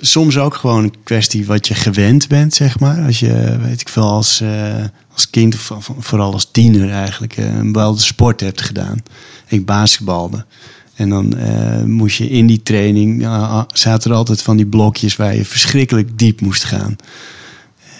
soms 0.00 0.38
ook 0.38 0.54
gewoon 0.54 0.84
een 0.84 0.94
kwestie 1.04 1.46
wat 1.46 1.68
je 1.68 1.74
gewend 1.74 2.28
bent, 2.28 2.54
zeg 2.54 2.78
maar. 2.80 3.04
Als 3.04 3.20
je, 3.20 3.58
weet 3.60 3.80
ik 3.80 3.88
veel, 3.88 4.10
als, 4.10 4.40
eh, 4.40 4.84
als 5.12 5.30
kind 5.30 5.54
of 5.54 5.70
of 5.70 5.90
vooral 5.98 6.32
als 6.32 6.50
tiener 6.50 6.90
eigenlijk 6.90 7.36
eh, 7.36 7.54
een 7.56 7.72
bepaalde 7.72 8.00
sport 8.00 8.40
hebt 8.40 8.60
gedaan. 8.60 9.02
Ik 9.46 9.66
basketbalde. 9.66 10.46
En 10.94 11.08
dan 11.08 11.36
eh, 11.36 11.82
moest 11.82 12.16
je 12.16 12.28
in 12.28 12.46
die 12.46 12.62
training, 12.62 13.20
ja, 13.20 13.66
zaten 13.72 14.10
er 14.10 14.16
altijd 14.16 14.42
van 14.42 14.56
die 14.56 14.66
blokjes 14.66 15.16
waar 15.16 15.36
je 15.36 15.44
verschrikkelijk 15.44 16.18
diep 16.18 16.40
moest 16.40 16.64
gaan. 16.64 16.96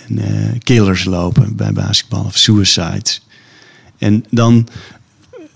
En 0.09 0.19
eh, 0.19 0.59
killers 0.59 1.05
lopen 1.05 1.57
bij 1.57 1.73
basketbal 1.73 2.25
of 2.25 2.37
suicides. 2.37 3.23
En 3.99 4.25
dan 4.31 4.69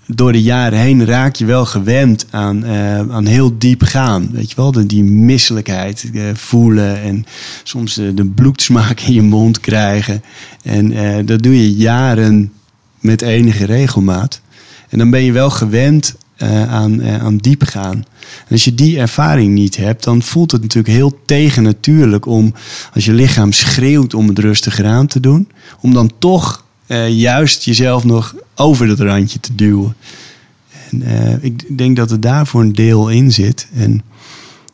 door 0.05 0.31
de 0.31 0.41
jaren 0.41 0.79
heen 0.79 1.05
raak 1.05 1.35
je 1.35 1.45
wel 1.45 1.65
gewend 1.65 2.25
aan, 2.29 2.63
eh, 2.63 3.09
aan 3.09 3.25
heel 3.25 3.57
diep 3.57 3.81
gaan. 3.81 4.29
Weet 4.31 4.49
je 4.49 4.55
wel, 4.55 4.71
de, 4.71 4.85
die 4.85 5.03
misselijkheid 5.03 6.11
voelen 6.33 7.01
en 7.01 7.25
soms 7.63 7.93
de, 7.93 8.13
de 8.13 8.25
bloedsmaak 8.25 8.99
in 8.99 9.13
je 9.13 9.21
mond 9.21 9.59
krijgen. 9.59 10.23
En 10.63 11.25
dat 11.25 11.43
doe 11.43 11.55
je 11.55 11.73
jaren 11.73 12.53
met 12.99 13.21
enige 13.21 13.65
regelmaat. 13.65 14.41
En 14.89 14.97
dan 14.97 15.09
ben 15.09 15.23
je 15.23 15.31
wel 15.31 15.49
gewend 15.49 16.15
eh, 16.39 16.73
aan, 16.73 17.01
eh, 17.01 17.23
aan 17.23 17.37
diep 17.37 17.63
gaan. 17.63 17.93
En 17.95 18.51
als 18.51 18.63
je 18.63 18.75
die 18.75 18.99
ervaring 18.99 19.53
niet 19.53 19.77
hebt, 19.77 20.03
dan 20.03 20.21
voelt 20.21 20.51
het 20.51 20.61
natuurlijk 20.61 20.93
heel 20.93 21.19
tegennatuurlijk 21.25 22.25
om, 22.25 22.53
als 22.93 23.05
je 23.05 23.13
lichaam 23.13 23.51
schreeuwt 23.51 24.13
om 24.13 24.27
het 24.27 24.39
rustiger 24.39 24.85
aan 24.85 25.07
te 25.07 25.19
doen, 25.19 25.49
om 25.81 25.93
dan 25.93 26.11
toch 26.19 26.65
eh, 26.87 27.09
juist 27.09 27.63
jezelf 27.63 28.03
nog 28.03 28.35
over 28.55 28.87
dat 28.87 28.99
randje 28.99 29.39
te 29.39 29.55
duwen. 29.55 29.95
En 30.89 31.39
ik 31.41 31.77
denk 31.77 31.95
dat 31.95 32.11
er 32.11 32.19
daar 32.19 32.47
voor 32.47 32.61
een 32.61 32.73
deel 32.73 33.09
in 33.09 33.31
zit. 33.31 33.67
En 33.75 34.03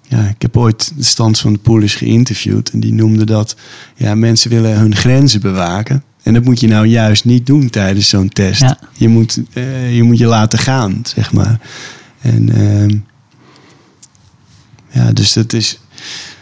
ja, 0.07 0.23
ik 0.27 0.41
heb 0.41 0.57
ooit 0.57 0.91
de 0.97 1.03
Stans 1.03 1.41
van 1.41 1.53
de 1.53 1.59
Poel 1.59 1.81
eens 1.81 1.95
geïnterviewd. 1.95 2.69
En 2.69 2.79
die 2.79 2.93
noemde 2.93 3.25
dat, 3.25 3.55
ja, 3.95 4.15
mensen 4.15 4.49
willen 4.49 4.77
hun 4.77 4.95
grenzen 4.95 5.41
bewaken. 5.41 6.03
En 6.25 6.33
dat 6.33 6.43
moet 6.43 6.59
je 6.59 6.67
nou 6.67 6.85
juist 6.85 7.25
niet 7.25 7.45
doen 7.45 7.69
tijdens 7.69 8.09
zo'n 8.09 8.29
test. 8.29 8.61
Ja. 8.61 8.79
Je, 8.93 9.07
moet, 9.07 9.41
eh, 9.53 9.95
je 9.95 10.03
moet 10.03 10.17
je 10.17 10.25
laten 10.25 10.59
gaan, 10.59 11.01
zeg 11.03 11.31
maar. 11.31 11.59
En 12.21 12.49
ehm, 12.49 12.97
ja, 14.89 15.11
dus 15.11 15.33
dat 15.33 15.53
is... 15.53 15.79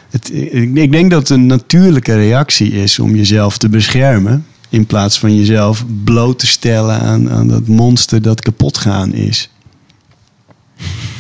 Het, 0.10 0.34
ik, 0.34 0.76
ik 0.76 0.91
denk 0.91 1.12
dat 1.12 1.19
het 1.19 1.30
een 1.30 1.46
natuurlijke 1.46 2.15
reactie 2.15 2.72
is 2.72 3.00
om 3.00 3.15
jezelf 3.15 3.58
te 3.58 3.69
beschermen. 3.69 4.46
In 4.69 4.86
plaats 4.86 5.19
van 5.19 5.36
jezelf 5.36 5.86
bloot 6.04 6.39
te 6.39 6.48
stellen 6.48 7.00
aan, 7.00 7.32
aan 7.32 7.48
dat 7.48 7.67
monster 7.67 8.22
dat 8.22 8.41
kapot 8.41 8.78
gaan 8.78 9.13
is. 9.13 9.50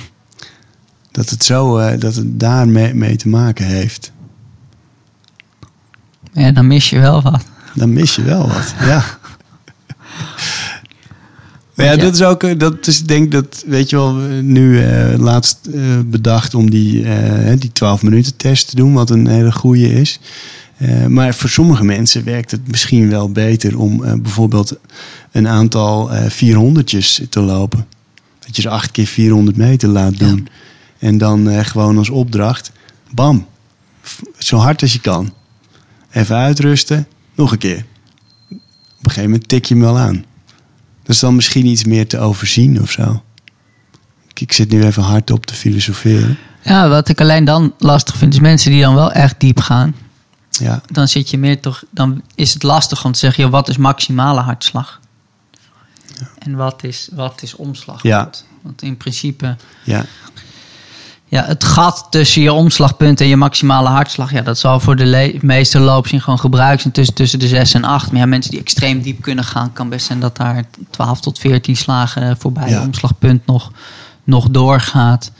Dat 1.11 1.29
het 1.29 1.43
zo, 1.43 1.77
eh, 1.77 1.99
dat 1.99 2.15
het 2.15 2.39
daarmee 2.39 2.93
mee 2.93 3.15
te 3.15 3.27
maken 3.27 3.65
heeft. 3.65 4.11
Ja, 6.31 6.51
dan 6.51 6.67
mis 6.67 6.89
je 6.89 6.99
wel 6.99 7.21
wat. 7.21 7.51
Dan 7.73 7.93
mis 7.93 8.15
je 8.15 8.21
wel 8.23 8.47
wat, 8.47 8.73
ja. 8.91 9.03
Maar 11.75 11.85
ja, 11.85 11.95
dat 11.95 12.13
is 12.13 12.21
ook, 12.23 12.43
eh, 12.43 12.57
dat 12.57 12.87
is 12.87 13.03
denk 13.03 13.31
dat, 13.31 13.63
weet 13.67 13.89
je 13.89 13.95
wel, 13.95 14.17
we 14.17 14.33
nu 14.33 14.83
eh, 14.83 15.17
laatst 15.17 15.59
eh, 15.73 15.81
bedacht 16.05 16.55
om 16.55 16.69
die, 16.69 17.03
eh, 17.03 17.59
die 17.59 17.71
12 17.71 18.03
minuten 18.03 18.35
test 18.35 18.69
te 18.69 18.75
doen, 18.75 18.93
wat 18.93 19.09
een 19.09 19.27
hele 19.27 19.51
goede 19.51 19.93
is. 19.93 20.19
Eh, 20.77 21.05
maar 21.05 21.35
voor 21.35 21.49
sommige 21.49 21.83
mensen 21.83 22.23
werkt 22.23 22.51
het 22.51 22.67
misschien 22.67 23.09
wel 23.09 23.31
beter 23.31 23.79
om 23.79 24.03
eh, 24.03 24.13
bijvoorbeeld 24.13 24.77
een 25.31 25.47
aantal 25.47 26.11
eh 26.11 26.29
400'tjes 26.29 27.29
te 27.29 27.39
lopen. 27.39 27.85
Dat 28.39 28.55
je 28.55 28.61
ze 28.61 28.69
acht 28.69 28.91
keer 28.91 29.05
400 29.05 29.57
meter 29.57 29.89
laat 29.89 30.19
doen. 30.19 30.47
En 30.99 31.17
dan 31.17 31.49
eh, 31.49 31.65
gewoon 31.65 31.97
als 31.97 32.09
opdracht, 32.09 32.71
bam, 33.11 33.45
zo 34.37 34.57
hard 34.57 34.81
als 34.81 34.93
je 34.93 34.99
kan. 34.99 35.33
Even 36.11 36.35
uitrusten, 36.35 37.07
nog 37.35 37.51
een 37.51 37.57
keer. 37.57 37.85
Op 38.49 39.09
een 39.09 39.11
gegeven 39.11 39.29
moment 39.29 39.47
tik 39.47 39.65
je 39.65 39.73
hem 39.73 39.83
wel 39.83 39.97
aan. 39.97 40.25
Dat 41.03 41.15
is 41.15 41.19
dan 41.19 41.35
misschien 41.35 41.65
iets 41.65 41.83
meer 41.83 42.07
te 42.07 42.19
overzien 42.19 42.81
of 42.81 42.91
zo. 42.91 43.23
Ik, 44.33 44.51
zit 44.51 44.69
nu 44.69 44.83
even 44.83 45.03
hard 45.03 45.31
op 45.31 45.45
te 45.45 45.53
filosoferen. 45.53 46.37
Ja, 46.61 46.89
wat 46.89 47.09
ik 47.09 47.21
alleen 47.21 47.45
dan 47.45 47.73
lastig 47.77 48.17
vind, 48.17 48.33
is 48.33 48.39
mensen 48.39 48.71
die 48.71 48.81
dan 48.81 48.95
wel 48.95 49.11
echt 49.11 49.39
diep 49.39 49.59
gaan. 49.59 49.95
Ja, 50.49 50.81
dan 50.91 51.07
zit 51.07 51.29
je 51.29 51.37
meer 51.37 51.61
toch, 51.61 51.83
dan 51.89 52.21
is 52.35 52.53
het 52.53 52.63
lastig 52.63 53.05
om 53.05 53.11
te 53.11 53.19
zeggen, 53.19 53.43
joh, 53.43 53.51
wat 53.51 53.69
is 53.69 53.77
maximale 53.77 54.39
hartslag? 54.39 54.99
En 56.39 56.55
wat 56.55 56.83
is, 56.83 57.09
wat 57.13 57.41
is 57.41 57.55
omslagpunt? 57.55 58.13
Ja. 58.13 58.29
Want 58.61 58.81
in 58.81 58.97
principe, 58.97 59.55
ja, 59.83 60.05
ja, 61.33 61.45
het 61.45 61.63
gat 61.63 62.07
tussen 62.09 62.41
je 62.41 62.53
omslagpunt 62.53 63.21
en 63.21 63.27
je 63.27 63.35
maximale 63.35 63.89
hartslag, 63.89 64.31
ja, 64.31 64.41
dat 64.41 64.59
zal 64.59 64.79
voor 64.79 64.95
de 64.95 65.37
meeste 65.41 65.79
lopers 65.79 66.11
in 66.13 66.21
gewoon 66.21 66.39
gebruikt 66.39 66.81
zijn 66.81 66.93
tussen, 66.93 67.15
tussen 67.15 67.39
de 67.39 67.47
6 67.47 67.73
en 67.73 67.83
8. 67.83 68.11
Maar 68.11 68.21
ja, 68.21 68.25
mensen 68.25 68.51
die 68.51 68.59
extreem 68.59 69.01
diep 69.01 69.21
kunnen 69.21 69.43
gaan, 69.43 69.73
kan 69.73 69.89
best 69.89 70.05
zijn 70.05 70.19
dat 70.19 70.37
daar 70.37 70.63
12 70.89 71.19
tot 71.19 71.39
14 71.39 71.75
slagen 71.75 72.37
voorbij 72.37 72.69
Ja. 72.69 72.79
je 72.79 72.85
omslagpunt 72.85 73.45
nog, 73.45 73.71
nog 74.23 74.49
doorgaat. 74.49 75.31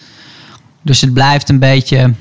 Dus 0.81 1.01
het 1.01 1.13
blijft 1.13 1.49
een 1.49 1.59
beetje 1.59 2.13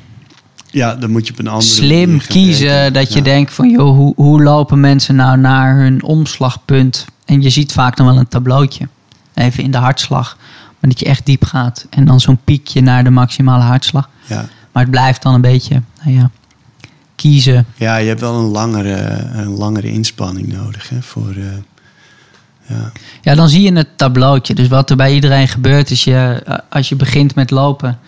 ja, 0.70 0.94
dan 0.94 1.10
moet 1.10 1.26
je 1.26 1.32
op 1.32 1.38
een 1.38 1.48
andere 1.48 1.72
slim 1.72 2.18
kiezen. 2.18 2.66
rekenen. 2.66 2.92
Dat 2.92 3.12
je 3.12 3.22
denkt 3.22 3.52
van, 3.52 3.70
joh, 3.70 3.96
hoe, 3.96 4.12
hoe 4.16 4.42
lopen 4.42 4.80
mensen 4.80 5.14
nou 5.14 5.38
naar 5.38 5.76
hun 5.76 6.02
omslagpunt? 6.02 7.04
En 7.24 7.42
je 7.42 7.50
ziet 7.50 7.72
vaak 7.72 7.96
dan 7.96 8.06
wel 8.06 8.16
een 8.18 8.28
tableautje. 8.28 8.88
Even 9.34 9.62
in 9.64 9.70
de 9.70 9.78
hartslag. 9.78 10.36
Maar 10.82 10.90
dat 10.90 11.00
je 11.00 11.06
echt 11.06 11.26
diep 11.26 11.44
gaat. 11.44 11.86
En 11.90 12.04
dan 12.04 12.20
zo'n 12.20 12.38
piekje 12.44 12.80
naar 12.80 13.04
de 13.04 13.10
maximale 13.10 13.62
hartslag. 13.62 14.08
Ja. 14.26 14.48
Maar 14.72 14.82
het 14.82 14.90
blijft 14.90 15.22
dan 15.22 15.34
een 15.34 15.40
beetje, 15.40 15.82
nou 16.04 16.16
ja, 16.16 16.30
kiezen. 17.14 17.66
ja, 17.76 17.96
je 17.96 18.08
hebt 18.08 18.20
wel 18.20 18.34
een 18.38 18.50
langere, 18.50 18.96
een 19.32 19.50
langere 19.56 19.90
inspanning 19.90 20.52
nodig 20.52 20.88
hè, 20.88 21.02
voor... 21.02 21.34
eh, 21.36 21.44
ja. 22.66 22.92
Ja, 23.22 23.34
dan 23.34 23.48
zie 23.48 23.62
je 23.62 23.72
het 23.72 23.88
tableautje. 23.98 24.54
Dus 24.54 24.68
wat 24.68 24.90
er 24.90 24.96
bij 24.96 25.14
iedereen 25.14 25.48
gebeurt 25.48 25.90
is, 25.90 26.04
je, 26.04 26.44
als 26.68 26.88
je 26.88 26.96
begint 26.96 27.34
met 27.34 27.50
lopen 27.50 27.98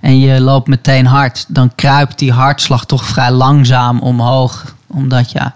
en 0.00 0.18
je 0.18 0.40
loopt 0.40 0.68
meteen 0.68 1.06
hard, 1.06 1.44
dan 1.48 1.74
kruipt 1.74 2.18
die 2.18 2.32
hartslag 2.32 2.86
toch 2.86 3.04
vrij 3.04 3.30
langzaam 3.30 4.00
omhoog. 4.00 4.74
Omdat 4.86 5.32
ja, 5.32 5.54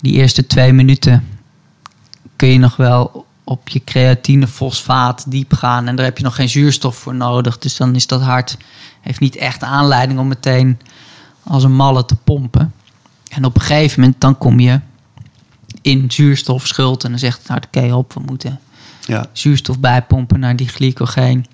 die 0.00 0.12
eerste 0.12 0.46
twee 0.46 0.72
minuten 0.72 1.28
kun 2.36 2.48
je 2.48 2.58
nog 2.58 2.76
wel 2.76 3.26
op 3.44 3.68
je 3.68 3.84
creatine 3.84 4.46
fosfaat 4.46 5.24
diep 5.30 5.52
gaan. 5.52 5.86
En 5.88 5.96
daar 5.96 6.04
heb 6.04 6.18
je 6.18 6.24
nog 6.24 6.34
geen 6.34 6.48
zuurstof 6.48 6.96
voor 6.96 7.14
nodig. 7.14 7.58
Dus 7.58 7.76
dan 7.76 7.94
is 7.94 8.06
dat 8.06 8.20
hart, 8.22 8.56
heeft 9.00 9.20
niet 9.20 9.36
echt 9.36 9.62
aanleiding 9.62 10.18
om 10.18 10.28
meteen 10.28 10.78
als 11.42 11.64
een 11.64 11.74
malle 11.74 12.04
te 12.04 12.14
pompen. 12.14 12.72
En 13.28 13.44
op 13.44 13.54
een 13.54 13.60
gegeven 13.60 14.00
moment 14.00 14.20
dan 14.20 14.38
kom 14.38 14.60
je 14.60 14.80
in 15.82 16.10
zuurstofschuld. 16.10 17.04
En 17.04 17.10
dan 17.10 17.18
zegt 17.18 17.38
het 17.38 17.48
hart, 17.48 17.66
oké 17.66 17.92
op, 17.94 18.12
we 18.12 18.20
moeten 18.20 18.60
Ja. 19.06 19.26
zuurstof 19.32 19.78
bijpompen 19.78 20.40
naar 20.40 20.56
die 20.56 20.68
glycogeen. 20.68 21.46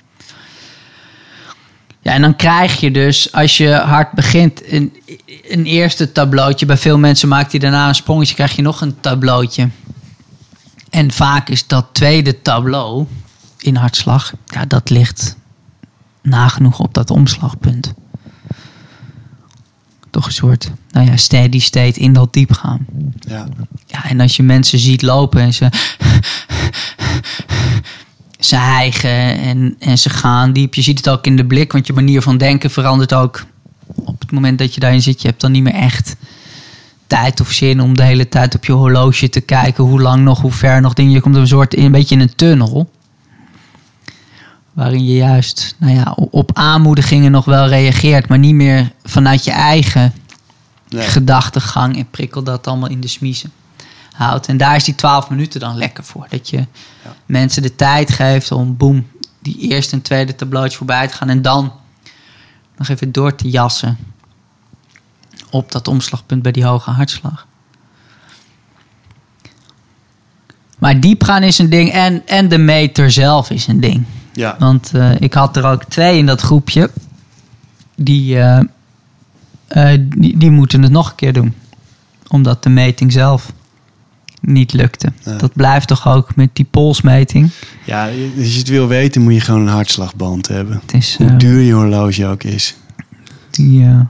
Ja, 2.00 2.12
en 2.12 2.22
dan 2.22 2.36
krijg 2.36 2.80
je 2.80 2.90
dus, 2.90 3.32
als 3.32 3.56
je 3.56 3.72
hard 3.74 4.12
begint, 4.12 4.72
een, 4.72 4.96
een 5.48 5.64
eerste 5.64 6.12
tableautje. 6.12 6.66
Bij 6.66 6.76
veel 6.76 6.98
mensen 6.98 7.28
maakt 7.28 7.50
hij 7.50 7.60
daarna 7.60 7.88
een 7.88 7.94
sprongetje, 7.94 8.34
krijg 8.34 8.56
je 8.56 8.62
nog 8.62 8.80
een 8.80 9.00
tableautje. 9.00 9.68
En 10.90 11.12
vaak 11.12 11.48
is 11.48 11.66
dat 11.66 11.86
tweede 11.92 12.42
tableau 12.42 13.06
in 13.58 13.76
hartslag, 13.76 14.32
ja, 14.46 14.64
dat 14.64 14.90
ligt 14.90 15.36
nagenoeg 16.22 16.78
op 16.78 16.94
dat 16.94 17.10
omslagpunt. 17.10 17.94
Toch 20.10 20.26
een 20.26 20.32
soort, 20.32 20.70
nou 20.90 21.06
ja, 21.06 21.16
steady 21.16 21.60
state 21.60 22.00
in 22.00 22.12
dat 22.12 22.32
diep 22.32 22.52
gaan. 22.52 22.86
Ja. 23.18 23.48
Ja, 23.86 24.04
en 24.04 24.20
als 24.20 24.36
je 24.36 24.42
mensen 24.42 24.78
ziet 24.78 25.02
lopen 25.02 25.40
en 25.40 25.54
ze, 25.54 25.70
ze 28.38 28.56
hijgen 28.56 29.38
en, 29.38 29.76
en 29.78 29.98
ze 29.98 30.10
gaan 30.10 30.52
diep. 30.52 30.74
Je 30.74 30.82
ziet 30.82 30.98
het 30.98 31.08
ook 31.08 31.26
in 31.26 31.36
de 31.36 31.46
blik, 31.46 31.72
want 31.72 31.86
je 31.86 31.92
manier 31.92 32.22
van 32.22 32.38
denken 32.38 32.70
verandert 32.70 33.14
ook. 33.14 33.44
Op 33.86 34.20
het 34.20 34.30
moment 34.30 34.58
dat 34.58 34.74
je 34.74 34.80
daarin 34.80 35.02
zit, 35.02 35.22
je 35.22 35.28
hebt 35.28 35.40
dan 35.40 35.52
niet 35.52 35.62
meer 35.62 35.74
echt 35.74 36.16
tijd 37.08 37.40
of 37.40 37.50
zin 37.50 37.80
om 37.80 37.96
de 37.96 38.02
hele 38.02 38.28
tijd 38.28 38.54
op 38.54 38.64
je 38.64 38.72
horloge 38.72 39.28
te 39.28 39.40
kijken. 39.40 39.84
Hoe 39.84 40.00
lang 40.00 40.22
nog, 40.24 40.40
hoe 40.40 40.52
ver 40.52 40.80
nog. 40.80 40.94
Ding. 40.94 41.12
Je 41.12 41.20
komt 41.20 41.36
een 41.36 41.46
soort, 41.46 41.76
een 41.76 41.92
beetje 41.92 42.14
in 42.14 42.20
een 42.20 42.34
tunnel. 42.34 42.90
Waarin 44.72 45.04
je 45.04 45.14
juist 45.14 45.74
nou 45.78 45.92
ja, 45.94 46.12
op 46.30 46.50
aanmoedigingen 46.54 47.30
nog 47.30 47.44
wel 47.44 47.68
reageert, 47.68 48.28
maar 48.28 48.38
niet 48.38 48.54
meer 48.54 48.92
vanuit 49.04 49.44
je 49.44 49.50
eigen 49.50 50.12
Nee. 50.90 51.06
gedachtegang 51.08 51.96
en 51.96 52.10
prikkel 52.10 52.42
dat 52.42 52.66
allemaal 52.66 52.88
in 52.88 53.00
de 53.00 53.08
smiezen 53.08 53.52
houdt. 54.12 54.46
En 54.46 54.56
daar 54.56 54.76
is 54.76 54.84
die 54.84 54.94
12 54.94 55.30
minuten 55.30 55.60
dan 55.60 55.76
lekker 55.76 56.04
voor. 56.04 56.26
Dat 56.30 56.50
je 56.50 56.66
mensen 57.26 57.62
de 57.62 57.74
tijd 57.74 58.12
geeft 58.12 58.52
om 58.52 58.76
boem, 58.76 59.06
die 59.38 59.58
eerste 59.58 59.94
en 59.96 60.02
tweede 60.02 60.34
tableautje 60.34 60.76
voorbij 60.76 61.08
te 61.08 61.14
gaan. 61.14 61.28
En 61.28 61.42
dan 61.42 61.72
nog 62.76 62.88
even 62.88 63.12
door 63.12 63.34
te 63.34 63.50
jassen 63.50 63.98
op 65.50 65.72
dat 65.72 65.88
omslagpunt 65.88 66.42
bij 66.42 66.52
die 66.52 66.64
hoge 66.64 66.90
hartslag. 66.90 67.46
Maar 70.78 71.00
diep 71.00 71.24
gaan 71.24 71.42
is 71.42 71.58
een 71.58 71.70
ding 71.70 71.90
en, 71.90 72.26
en 72.26 72.48
de 72.48 72.58
meter 72.58 73.10
zelf 73.10 73.50
is 73.50 73.66
een 73.66 73.80
ding. 73.80 74.04
Ja. 74.32 74.56
Want 74.58 74.90
eh, 74.94 75.20
ik 75.20 75.34
had 75.34 75.56
er 75.56 75.64
ook 75.64 75.84
twee 75.84 76.18
in 76.18 76.26
dat 76.26 76.40
groepje. 76.40 76.90
Die, 77.96 78.38
eh, 78.38 78.60
eh, 79.66 80.00
die, 80.16 80.38
die 80.38 80.50
moeten 80.50 80.82
het 80.82 80.92
nog 80.92 81.10
een 81.10 81.16
keer 81.16 81.32
doen. 81.32 81.54
Omdat 82.28 82.62
de 82.62 82.68
meting 82.68 83.12
zelf 83.12 83.52
niet 84.40 84.72
lukte. 84.72 85.12
Ja. 85.24 85.36
Dat 85.36 85.52
blijft 85.52 85.88
toch 85.88 86.08
ook 86.08 86.36
met 86.36 86.50
die 86.52 86.64
polsmeting. 86.70 87.50
ja, 87.84 88.04
als 88.38 88.52
je 88.52 88.58
het 88.58 88.68
wil 88.68 88.88
weten, 88.88 89.22
moet 89.22 89.34
je 89.34 89.40
gewoon 89.40 89.60
een 89.60 89.72
hartslagband 89.72 90.48
hebben. 90.48 90.80
Het 90.82 90.94
is, 90.94 91.16
Hoe 91.16 91.36
duur 91.36 91.60
je 91.60 91.72
horloge 91.72 92.26
ook 92.26 92.42
is. 92.42 92.76
die, 93.50 93.84
eh, 93.84 94.00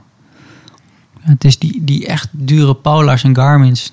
het 1.20 1.44
is 1.44 1.59
die, 1.59 1.85
die 1.85 2.07
echt 2.07 2.28
dure 2.31 2.74
Polars 2.74 3.24
en 3.24 3.35
Garmin's. 3.37 3.92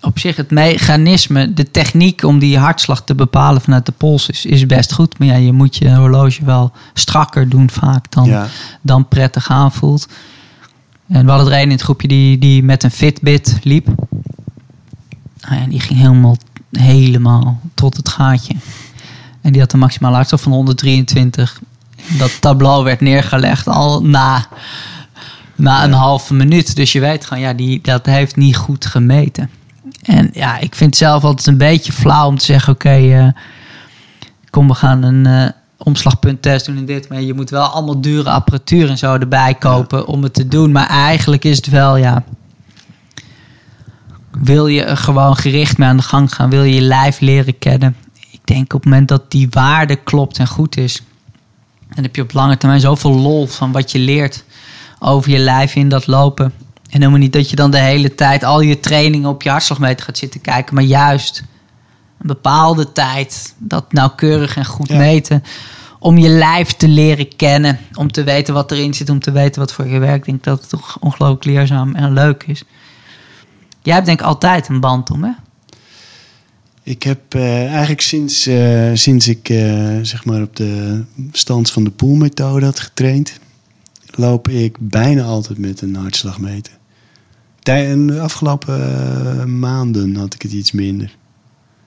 Op 0.00 0.18
zich 0.18 0.36
het 0.36 0.50
mechanisme, 0.50 1.54
de 1.54 1.70
techniek 1.70 2.22
om 2.22 2.38
die 2.38 2.58
hartslag 2.58 3.04
te 3.04 3.14
bepalen 3.14 3.60
vanuit 3.60 3.86
de 3.86 3.92
pols 3.92 4.28
is, 4.28 4.46
is 4.46 4.66
best 4.66 4.92
goed. 4.92 5.18
Maar 5.18 5.28
ja, 5.28 5.34
je 5.34 5.52
moet 5.52 5.76
je 5.76 5.94
horloge 5.94 6.44
wel 6.44 6.72
strakker 6.94 7.48
doen 7.48 7.70
vaak 7.70 8.10
dan, 8.10 8.24
Ja. 8.24 8.46
dan 8.80 9.08
prettig 9.08 9.48
aanvoelt. 9.50 10.08
En 11.08 11.24
we 11.24 11.30
hadden 11.30 11.52
er 11.52 11.58
een 11.58 11.64
in 11.64 11.70
het 11.70 11.80
groepje 11.80 12.08
die, 12.08 12.38
die 12.38 12.62
met 12.62 12.82
een 12.82 12.90
Fitbit 12.90 13.58
liep. 13.62 13.86
Nou 15.40 15.60
ja, 15.60 15.66
die 15.66 15.80
ging 15.80 15.98
helemaal, 15.98 16.36
helemaal 16.70 17.60
tot 17.74 17.96
het 17.96 18.08
gaatje. 18.08 18.54
En 19.40 19.52
die 19.52 19.60
had 19.60 19.72
een 19.72 19.78
maximale 19.78 20.14
hartslag 20.14 20.40
van 20.40 20.52
123. 20.52 21.60
Dat 22.18 22.40
tableau 22.40 22.84
werd 22.84 23.00
neergelegd 23.00 23.66
al 23.68 24.02
na, 24.04 24.46
na 25.54 25.84
een 25.84 25.92
halve 25.92 26.34
minuut. 26.34 26.76
Dus 26.76 26.92
je 26.92 27.00
weet 27.00 27.24
gewoon, 27.24 27.42
ja, 27.42 27.52
die, 27.52 27.80
dat 27.82 28.06
heeft 28.06 28.36
niet 28.36 28.56
goed 28.56 28.86
gemeten. 28.86 29.50
En 30.02 30.30
ja, 30.32 30.58
ik 30.58 30.74
vind 30.74 30.90
het 30.90 30.98
zelf 30.98 31.24
altijd 31.24 31.46
een 31.46 31.56
beetje 31.56 31.92
flauw 31.92 32.26
om 32.26 32.38
te 32.38 32.44
zeggen: 32.44 32.72
oké, 32.72 32.88
eh, 32.88 33.28
kom, 34.50 34.68
we 34.68 34.74
gaan 34.74 35.02
een 35.02 35.26
eh, 35.26 35.50
omslagpunttest 35.76 36.66
doen 36.66 36.76
in 36.76 36.86
dit. 36.86 37.08
Maar 37.08 37.20
je 37.20 37.34
moet 37.34 37.50
wel 37.50 37.66
allemaal 37.66 38.00
dure 38.00 38.30
apparatuur 38.30 38.88
en 38.88 38.98
zo 38.98 39.14
erbij 39.14 39.54
kopen 39.54 40.06
om 40.06 40.22
het 40.22 40.34
te 40.34 40.48
doen. 40.48 40.72
Maar 40.72 40.88
eigenlijk 40.88 41.44
is 41.44 41.56
het 41.56 41.66
wel, 41.66 41.96
ja. 41.96 42.24
Wil 44.30 44.66
je 44.66 44.82
er 44.84 44.96
gewoon 44.96 45.36
gericht 45.36 45.78
mee 45.78 45.88
aan 45.88 45.96
de 45.96 46.02
gang 46.02 46.34
gaan? 46.34 46.50
Wil 46.50 46.62
je 46.62 46.74
je 46.74 46.80
lijf 46.80 47.20
leren 47.20 47.58
kennen? 47.58 47.96
Ik 48.30 48.40
denk 48.44 48.74
op 48.74 48.80
het 48.80 48.90
moment 48.90 49.08
dat 49.08 49.30
die 49.30 49.48
waarde 49.50 49.96
klopt 49.96 50.38
en 50.38 50.46
goed 50.46 50.76
is, 50.76 51.02
dan 51.94 52.04
heb 52.04 52.16
je 52.16 52.22
op 52.22 52.32
lange 52.32 52.56
termijn 52.56 52.80
zoveel 52.80 53.14
lol 53.14 53.46
van 53.46 53.72
wat 53.72 53.92
je 53.92 53.98
leert 53.98 54.44
over 55.02 55.30
je 55.30 55.38
lijf 55.38 55.74
in 55.74 55.88
dat 55.88 56.06
lopen. 56.06 56.44
En 56.90 56.98
helemaal 56.98 57.18
niet 57.18 57.32
dat 57.32 57.50
je 57.50 57.56
dan 57.56 57.70
de 57.70 57.78
hele 57.78 58.14
tijd 58.14 58.44
al 58.44 58.60
je 58.60 58.80
trainingen 58.80 59.28
op 59.28 59.42
je 59.42 59.50
hartslagmeter 59.50 60.04
gaat 60.04 60.18
zitten 60.18 60.40
kijken, 60.40 60.74
maar 60.74 60.84
juist 60.84 61.44
een 62.20 62.26
bepaalde 62.26 62.92
tijd 62.92 63.54
dat 63.58 63.92
nauwkeurig 63.92 64.56
en 64.56 64.64
goed 64.64 64.88
Ja. 64.88 64.96
meten. 64.96 65.42
Om 65.98 66.18
je 66.18 66.28
lijf 66.28 66.72
te 66.72 66.88
leren 66.88 67.36
kennen, 67.36 67.78
om 67.94 68.12
te 68.12 68.22
weten 68.24 68.54
wat 68.54 68.70
erin 68.72 68.94
zit, 68.94 69.08
om 69.08 69.18
te 69.18 69.30
weten 69.30 69.60
wat 69.60 69.72
voor 69.72 69.86
je 69.86 69.98
werkt. 69.98 70.16
Ik 70.16 70.24
denk 70.24 70.44
dat 70.44 70.60
het 70.60 70.68
toch 70.68 70.96
ongelooflijk 71.00 71.44
leerzaam 71.44 71.94
en 71.94 72.12
leuk 72.12 72.44
is. 72.46 72.62
Jij 73.82 73.94
hebt 73.94 74.06
denk 74.06 74.20
ik 74.20 74.26
altijd 74.26 74.68
een 74.68 74.80
band 74.80 75.10
om, 75.10 75.24
hè? 75.24 75.30
Ik 76.82 77.02
heb 77.02 77.34
eh, 77.34 77.68
eigenlijk 77.70 78.00
sinds, 78.00 78.46
eh, 78.46 78.90
sinds 78.94 79.28
ik 79.28 79.48
eh, 79.48 79.98
zeg 80.02 80.24
maar 80.24 80.42
op 80.42 80.56
de 80.56 81.02
stand 81.32 81.70
van 81.70 81.84
de 81.84 81.90
poolmethode 81.90 82.64
had 82.64 82.80
getraind, 82.80 83.38
loop 84.16 84.48
ik 84.48 84.76
bijna 84.80 85.22
altijd 85.22 85.58
met 85.58 85.80
een 85.80 85.96
hartslagmeter. 85.96 86.80
De 87.62 88.18
afgelopen 88.20 88.80
eh, 89.38 89.44
maanden 89.44 90.16
had 90.16 90.34
ik 90.34 90.42
het 90.42 90.52
iets 90.52 90.72
minder. 90.72 91.16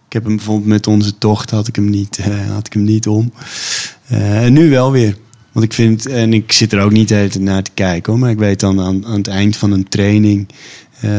Ik 0.07 0.13
heb 0.13 0.23
hem 0.23 0.35
bijvoorbeeld 0.35 0.67
met 0.67 0.87
onze 0.87 1.17
tocht 1.17 1.49
had 1.49 1.67
ik 1.67 1.75
hem 1.75 1.89
niet, 1.89 2.17
eh, 2.17 2.51
had 2.51 2.65
ik 2.65 2.73
hem 2.73 2.83
niet 2.83 3.07
om. 3.07 3.33
Eh, 4.07 4.43
en 4.45 4.53
nu 4.53 4.69
wel 4.69 4.91
weer. 4.91 5.17
Want 5.51 5.65
ik 5.65 5.73
vind, 5.73 6.05
en 6.05 6.33
ik 6.33 6.51
zit 6.51 6.73
er 6.73 6.81
ook 6.81 6.91
niet 6.91 7.07
de 7.07 7.29
naar 7.39 7.63
te 7.63 7.71
kijken 7.73 8.11
hoor, 8.11 8.21
maar 8.21 8.29
ik 8.29 8.37
weet 8.37 8.59
dan 8.59 8.81
aan, 8.81 9.05
aan 9.05 9.17
het 9.17 9.27
eind 9.27 9.57
van 9.57 9.71
een 9.71 9.89
training 9.89 10.47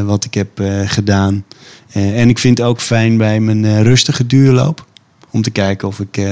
wat 0.04 0.24
ik 0.24 0.34
heb 0.34 0.62
gedaan. 0.84 1.44
En 1.92 2.28
ik 2.28 2.38
vind 2.38 2.58
het 2.58 2.66
ook 2.66 2.80
fijn 2.80 3.16
bij 3.16 3.40
mijn 3.40 3.82
rustige 3.82 4.26
duurloop. 4.26 4.86
Om 5.30 5.42
te 5.42 5.50
kijken 5.50 5.88
of 5.88 6.00
ik 6.00 6.26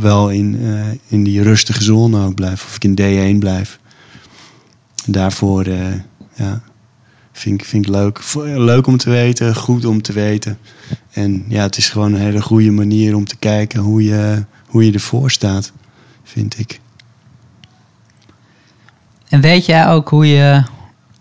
wel 0.00 0.30
in, 0.30 0.58
in 1.08 1.24
die 1.24 1.42
rustige 1.42 1.82
zone 1.82 2.24
ook 2.24 2.34
blijf. 2.34 2.64
Of 2.64 2.76
ik 2.76 2.84
in 2.84 3.34
D1 3.34 3.38
blijf. 3.38 3.78
Daarvoor, 5.10 5.64
eh, 5.64 5.92
ja. 6.34 6.60
Vind 7.32 7.60
ik, 7.60 7.66
vind 7.66 7.86
ik 7.86 7.92
leuk. 7.92 8.20
Leuk 8.44 8.86
om 8.86 8.96
te 8.96 9.10
weten, 9.10 9.54
goed 9.56 9.84
om 9.84 10.02
te 10.02 10.12
weten. 10.12 10.58
En 11.10 11.44
ja, 11.48 11.62
het 11.62 11.76
is 11.76 11.88
gewoon 11.88 12.12
een 12.12 12.20
hele 12.20 12.42
goede 12.42 12.70
manier 12.70 13.14
om 13.14 13.24
te 13.24 13.36
kijken 13.36 13.80
hoe 13.80 14.04
je, 14.04 14.44
hoe 14.66 14.86
je 14.86 14.92
ervoor 14.92 15.30
staat, 15.30 15.72
vind 16.22 16.58
ik. 16.58 16.80
En 19.28 19.40
weet 19.40 19.66
jij 19.66 19.88
ook 19.88 20.08
hoe 20.08 20.26
je 20.26 20.62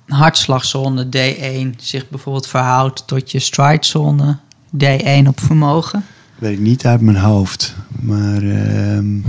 hartslagzone 0.08 1.06
D1 1.06 1.76
zich 1.78 2.10
bijvoorbeeld 2.10 2.48
verhoudt 2.48 3.08
tot 3.08 3.32
je 3.32 3.40
stridezone 3.40 4.38
D1 4.84 5.28
op 5.28 5.40
vermogen? 5.40 6.06
Weet 6.38 6.54
ik 6.54 6.60
niet 6.60 6.86
uit 6.86 7.02
mijn 7.02 7.18
hoofd. 7.18 7.76
Maar 8.02 8.42
ehm, 8.42 9.20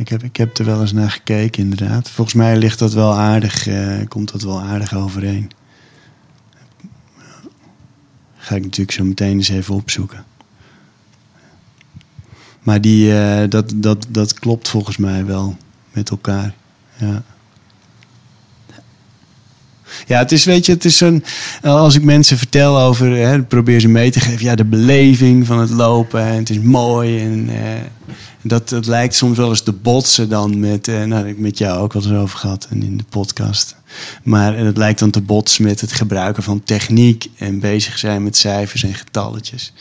ik, 0.00 0.08
heb, 0.08 0.22
ik 0.22 0.36
heb 0.36 0.58
er 0.58 0.64
wel 0.64 0.80
eens 0.80 0.92
naar 0.92 1.10
gekeken, 1.10 1.62
inderdaad. 1.62 2.10
Volgens 2.10 2.36
mij 2.36 2.56
ligt 2.56 2.78
dat 2.78 2.92
wel 2.92 3.14
aardig, 3.14 3.66
eh, 3.66 3.98
komt 4.08 4.32
dat 4.32 4.42
wel 4.42 4.60
aardig 4.60 4.94
overeen. 4.94 5.50
Ga 8.36 8.54
ik 8.54 8.62
natuurlijk 8.62 8.92
zo 8.92 9.04
meteen 9.04 9.36
eens 9.36 9.48
even 9.48 9.74
opzoeken. 9.74 10.24
Maar 12.62 12.80
die, 12.80 13.18
eh, 13.18 13.48
dat, 13.48 13.72
dat, 13.76 14.06
dat 14.08 14.38
klopt 14.38 14.68
volgens 14.68 14.96
mij 14.96 15.24
wel 15.24 15.56
met 15.92 16.10
elkaar. 16.10 16.54
Ja. 16.96 17.22
Ja, 20.06 20.18
het 20.18 20.32
is, 20.32 20.44
weet 20.44 20.66
je, 20.66 20.72
het 20.72 20.84
is 20.84 20.96
zo'n. 20.96 21.24
Als 21.62 21.94
ik 21.94 22.04
mensen 22.04 22.38
vertel 22.38 22.80
over. 22.80 23.16
Hè, 23.16 23.42
probeer 23.42 23.80
ze 23.80 23.88
mee 23.88 24.10
te 24.10 24.20
geven. 24.20 24.44
Ja, 24.44 24.54
de 24.54 24.64
beleving 24.64 25.46
van 25.46 25.58
het 25.58 25.70
lopen. 25.70 26.20
En 26.20 26.36
het 26.36 26.50
is 26.50 26.58
mooi. 26.58 27.20
En 27.20 27.48
eh, 27.48 28.14
dat, 28.42 28.86
lijkt 28.86 29.14
soms 29.14 29.36
wel 29.36 29.48
eens 29.48 29.62
te 29.62 29.72
botsen 29.72 30.28
dan 30.28 30.60
met. 30.60 30.88
eh, 30.88 31.02
nou, 31.02 31.28
ik 31.28 31.38
met 31.38 31.58
jou 31.58 31.78
ook 31.78 31.94
eens 31.94 32.10
over 32.10 32.38
gehad. 32.38 32.66
En 32.70 32.82
in 32.82 32.96
de 32.96 33.04
podcast. 33.08 33.76
Maar 34.22 34.56
het 34.56 34.76
lijkt 34.76 34.98
dan 34.98 35.10
te 35.10 35.20
botsen 35.20 35.64
met 35.64 35.80
het 35.80 35.92
gebruiken 35.92 36.42
van 36.42 36.62
techniek. 36.64 37.26
En 37.36 37.60
bezig 37.60 37.98
zijn 37.98 38.22
met 38.22 38.36
cijfers 38.36 38.82
en 38.82 38.94
getalletjes. 38.94 39.72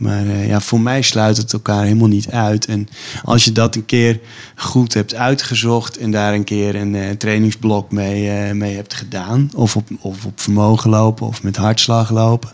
Maar 0.00 0.26
eh, 0.26 0.48
ja, 0.48 0.60
voor 0.60 0.80
mij 0.80 1.02
sluit 1.02 1.36
het 1.36 1.52
elkaar 1.52 1.82
helemaal 1.82 2.08
niet 2.08 2.30
uit. 2.30 2.66
En 2.66 2.88
als 3.24 3.44
je 3.44 3.52
dat 3.52 3.74
een 3.74 3.86
keer 3.86 4.20
goed 4.56 4.94
hebt 4.94 5.14
uitgezocht 5.14 5.96
en 5.96 6.10
daar 6.10 6.34
een 6.34 6.44
keer 6.44 6.74
een 6.74 6.94
eh, 6.94 7.10
trainingsblok 7.10 7.92
mee, 7.92 8.30
eh, 8.30 8.52
mee 8.52 8.74
hebt 8.74 8.94
gedaan, 8.94 9.50
of 9.54 9.76
op, 9.76 9.88
of 10.00 10.24
op 10.24 10.40
vermogen 10.40 10.90
lopen 10.90 11.26
of 11.26 11.42
met 11.42 11.56
hartslag 11.56 12.10
lopen, 12.10 12.50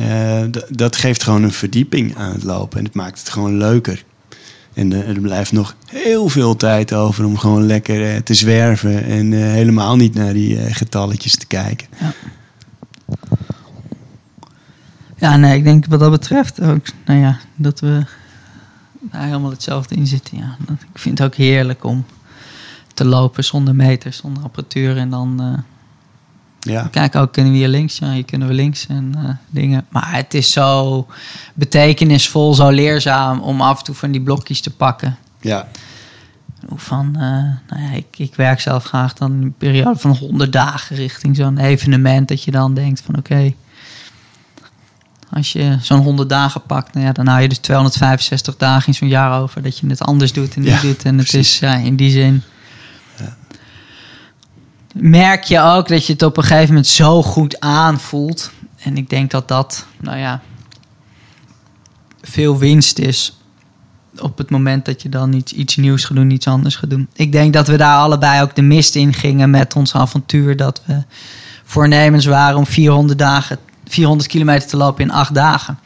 eh, 0.00 0.42
dat 0.68 0.96
geeft 0.96 1.22
gewoon 1.22 1.42
een 1.42 1.52
verdieping 1.52 2.16
aan 2.16 2.32
het 2.32 2.42
lopen 2.42 2.78
en 2.78 2.84
het 2.84 2.94
maakt 2.94 3.18
het 3.18 3.28
gewoon 3.28 3.58
leuker. 3.58 4.04
En 4.74 4.92
eh, 4.92 5.08
er 5.08 5.20
blijft 5.20 5.52
nog 5.52 5.74
heel 5.86 6.28
veel 6.28 6.56
tijd 6.56 6.92
over 6.92 7.24
om 7.24 7.38
gewoon 7.38 7.66
lekker 7.66 8.14
eh, 8.14 8.20
te 8.20 8.34
zwerven 8.34 9.04
en 9.04 9.32
eh, 9.32 9.40
helemaal 9.40 9.96
niet 9.96 10.14
naar 10.14 10.32
die 10.32 10.58
getalletjes 10.74 11.36
te 11.36 11.46
kijken. 11.46 11.86
Ja, 15.16 15.36
nee, 15.36 15.56
ik 15.56 15.64
denk 15.64 15.86
wat 15.86 16.00
dat 16.00 16.10
betreft 16.10 16.60
ook, 16.60 16.86
nou 17.04 17.20
ja, 17.20 17.38
dat 17.54 17.80
we 17.80 18.04
daar 19.00 19.24
helemaal 19.24 19.50
hetzelfde 19.50 19.94
in 19.94 20.06
zitten. 20.06 20.38
Ja. 20.38 20.56
Ik 20.68 20.98
vind 20.98 21.18
het 21.18 21.26
ook 21.26 21.34
heerlijk 21.34 21.84
om 21.84 22.04
te 22.94 23.04
lopen 23.04 23.44
zonder 23.44 23.74
meters, 23.74 24.16
zonder 24.16 24.42
apparatuur. 24.42 24.96
En 24.96 25.10
dan 25.10 25.62
Ja, 26.64 26.88
kijken 26.90 27.20
ook, 27.20 27.32
kunnen 27.32 27.52
we 27.52 27.58
hier 27.58 27.68
links? 27.68 27.98
Ja, 27.98 28.12
hier 28.12 28.24
kunnen 28.24 28.48
we 28.48 28.54
links 28.54 28.86
en 28.86 29.12
eh, 29.16 29.24
dingen. 29.50 29.86
Maar 29.88 30.12
het 30.12 30.34
is 30.34 30.52
zo 30.52 31.06
betekenisvol, 31.54 32.54
zo 32.54 32.68
leerzaam 32.70 33.40
om 33.40 33.60
af 33.60 33.78
en 33.78 33.84
toe 33.84 33.94
van 33.94 34.10
die 34.10 34.20
blokjes 34.20 34.60
te 34.60 34.70
pakken. 34.70 35.16
ja, 35.40 35.68
Van, 36.74 37.06
eh, 37.14 37.20
nou 37.68 37.82
ja, 37.90 37.90
ik, 37.96 38.06
ik 38.16 38.34
werk 38.34 38.60
zelf 38.60 38.84
graag 38.84 39.12
dan 39.14 39.32
een 39.32 39.54
periode 39.58 39.98
van 39.98 40.16
100 40.16 40.52
dagen 40.52 40.96
richting 40.96 41.36
zo'n 41.36 41.58
evenement. 41.58 42.28
Dat 42.28 42.42
je 42.44 42.50
dan 42.50 42.74
denkt 42.74 43.00
van 43.00 43.16
oké, 43.18 43.52
als 45.30 45.52
je 45.52 45.76
zo'n 45.80 46.00
100 46.02 46.28
dagen 46.28 46.62
pakt, 46.62 46.94
nou 46.94 47.06
ja, 47.06 47.12
dan 47.12 47.26
hou 47.26 47.40
je 47.42 47.48
dus 47.48 47.58
265 47.58 48.56
dagen 48.56 48.86
in 48.86 48.94
zo'n 48.94 49.08
jaar 49.08 49.40
over. 49.40 49.62
Dat 49.62 49.78
je 49.78 49.86
het 49.86 50.02
anders 50.02 50.32
doet 50.32 50.54
en 50.54 50.60
niet 50.60 50.70
Ja, 50.70 50.80
doet. 50.80 51.02
En 51.02 51.18
het 51.18 51.28
precies. 51.28 51.52
is 51.52 51.58
ja, 51.58 51.74
in 51.74 51.96
die 51.96 52.10
zin... 52.10 52.42
Merk 54.94 55.44
je 55.44 55.60
ook 55.60 55.88
dat 55.88 56.06
je 56.06 56.12
het 56.12 56.22
op 56.22 56.36
een 56.36 56.42
gegeven 56.42 56.68
moment 56.68 56.86
zo 56.86 57.22
goed 57.22 57.60
aanvoelt. 57.60 58.50
En 58.78 58.96
ik 58.96 59.10
denk 59.10 59.30
dat 59.30 59.48
dat, 59.48 59.86
nou 60.00 60.18
ja, 60.18 60.40
veel 62.22 62.58
winst 62.58 62.98
is 62.98 63.36
op 64.18 64.38
het 64.38 64.50
moment 64.50 64.84
dat 64.84 65.02
je 65.02 65.08
dan 65.08 65.32
iets, 65.32 65.52
iets 65.52 65.76
nieuws 65.76 66.04
gaat 66.04 66.16
doen, 66.16 66.30
iets 66.30 66.46
anders 66.46 66.76
gaat 66.76 66.90
doen. 66.90 67.08
Ik 67.12 67.32
denk 67.32 67.52
dat 67.52 67.66
we 67.66 67.76
daar 67.76 67.96
allebei 67.96 68.42
ook 68.42 68.54
de 68.54 68.62
mist 68.62 68.94
in 68.94 69.14
gingen 69.14 69.50
met 69.50 69.76
ons 69.76 69.94
avontuur. 69.94 70.56
Dat 70.56 70.82
we 70.84 71.02
voornemens 71.64 72.26
waren 72.26 72.56
om 72.56 72.66
400, 72.66 73.18
dagen, 73.18 73.58
400 73.86 74.28
kilometer 74.28 74.68
te 74.68 74.76
lopen 74.76 75.04
in 75.04 75.10
acht 75.10 75.34
dagen. 75.34 75.78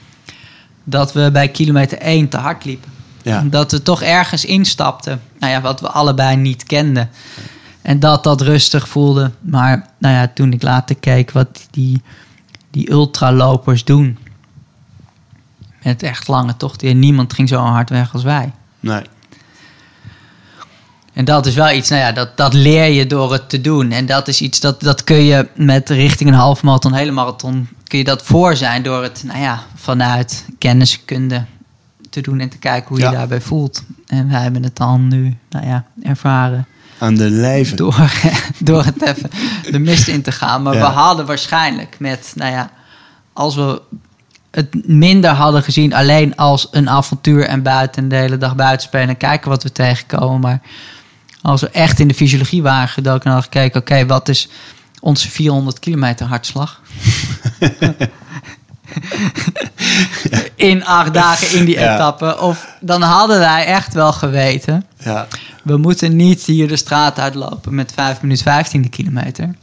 Dat 0.85 1.13
we 1.13 1.31
bij 1.33 1.49
kilometer 1.49 1.99
1 1.99 2.29
te 2.29 2.37
hard 2.37 2.65
liepen. 2.65 2.91
ja. 3.23 3.45
Dat 3.51 3.73
we 3.73 3.83
toch 3.83 4.03
ergens 4.03 4.45
instapten. 4.45 5.21
Nou 5.39 5.53
ja, 5.53 5.61
wat 5.61 5.81
we 5.81 5.89
allebei 5.89 6.37
niet 6.37 6.65
kenden. 6.65 7.11
En 7.87 8.01
dat 8.01 8.25
dat 8.25 8.41
rustig 8.41 8.89
voelde. 8.89 9.31
Maar 9.41 9.87
nou 9.99 10.15
ja, 10.15 10.31
toen 10.35 10.53
ik 10.53 10.63
later 10.63 10.97
keek 10.97 11.31
wat 11.31 11.67
die, 11.71 12.03
die 12.71 12.91
ultralopers 12.91 13.85
doen. 13.85 14.19
Met 15.83 16.03
echt 16.03 16.29
lange 16.29 16.57
tochten. 16.57 16.89
En 16.89 16.99
niemand 16.99 17.33
ging 17.33 17.49
zo 17.49 17.59
hard 17.61 17.91
weg 17.91 18.13
als 18.13 18.23
wij. 18.23 18.53
Nee. 18.81 19.03
En 21.13 21.25
dat 21.25 21.47
is 21.47 21.55
wel 21.55 21.71
iets, 21.73 21.89
nou 21.89 22.01
ja, 22.03 22.13
dat, 22.13 22.37
dat 22.37 22.53
leer 22.55 22.91
je 22.91 23.07
door 23.07 23.33
het 23.33 23.49
te 23.49 23.61
doen. 23.61 23.91
En 23.91 24.07
dat 24.07 24.29
is 24.29 24.41
iets, 24.41 24.61
dat, 24.61 24.81
dat 24.81 25.05
kun 25.05 25.23
je 25.23 25.49
met 25.55 25.91
richting 25.91 26.29
een 26.31 26.37
half 26.37 26.63
marathon, 26.63 26.93
hele 26.95 27.11
marathon, 27.11 27.69
kun 27.85 27.99
je 27.99 28.05
dat 28.05 28.23
voor 28.23 28.57
zijn 28.57 28.83
door 28.83 29.03
het, 29.03 29.23
nou 29.27 29.39
ja, 29.41 29.63
vanuit 29.75 30.47
kenniskunde 30.59 31.45
te 32.11 32.21
doen 32.21 32.41
en 32.41 32.49
te 32.49 32.59
kijken 32.59 32.89
hoe 32.89 32.99
je 32.99 33.05
Ja. 33.05 33.11
daarbij 33.11 33.41
voelt. 33.41 33.83
En 34.07 34.29
wij 34.31 34.43
hebben 34.43 34.63
het 34.63 34.77
dan 34.77 35.09
nu, 35.09 35.37
nou 35.51 35.67
ja, 35.67 35.85
ervaren 36.03 36.67
Aan 36.99 37.15
de 37.15 37.31
lijve. 37.31 37.75
door, 37.83 38.11
door 38.59 38.85
het 38.85 39.03
even 39.03 39.31
de 39.71 39.79
mist 39.79 40.09
in 40.09 40.23
te 40.23 40.33
gaan. 40.33 40.63
Maar 40.63 40.75
Ja. 40.75 40.81
we 40.81 40.87
hadden 40.87 41.27
waarschijnlijk 41.27 41.97
met, 41.99 42.33
nou 42.35 42.53
ja, 42.53 42.71
als 43.33 43.55
we 43.55 43.83
het 44.51 44.89
minder 44.89 45.31
hadden 45.31 45.63
gezien, 45.63 45.95
alleen 45.95 46.37
als 46.37 46.69
een 46.71 46.89
avontuur 46.91 47.45
en 47.47 47.63
buiten 47.63 48.09
de 48.09 48.17
hele 48.17 48.39
dag 48.39 48.55
buiten 48.57 48.87
spelen 48.87 49.09
en 49.09 49.17
kijken 49.17 49.51
wat 49.51 49.63
we 49.63 49.73
tegenkomen. 49.73 50.41
Maar 50.41 50.61
als 51.43 51.61
we 51.61 51.71
echt 51.71 51.99
in 52.01 52.09
de 52.09 52.15
fysiologie 52.15 52.63
waren 52.63 52.89
gedoken 52.89 53.25
en 53.25 53.31
hadden 53.33 53.53
gekeken, 53.53 53.81
oké, 53.81 54.07
wat 54.07 54.29
is 54.29 54.49
onze 55.01 55.31
400 55.31 55.79
kilometer 55.79 56.27
hartslag? 56.27 56.81
in 60.57 60.85
acht 60.85 61.15
dagen 61.15 61.59
in 61.59 61.65
die 61.65 61.75
Ja. 61.79 61.95
etappe. 61.95 62.39
Of 62.41 62.77
dan 62.81 63.03
hadden 63.03 63.39
wij 63.39 63.65
echt 63.65 63.95
wel 63.95 64.13
geweten. 64.13 64.85
Ja, 64.99 65.27
We 65.63 65.77
moeten 65.77 66.17
niet 66.17 66.43
hier 66.43 66.69
de 66.69 66.77
straat 66.77 67.19
uitlopen 67.19 67.75
met 67.75 67.93
5 67.93 68.23
minuten 68.23 68.45
15 68.45 68.83
de 68.83 68.89
kilometer. 68.89 69.55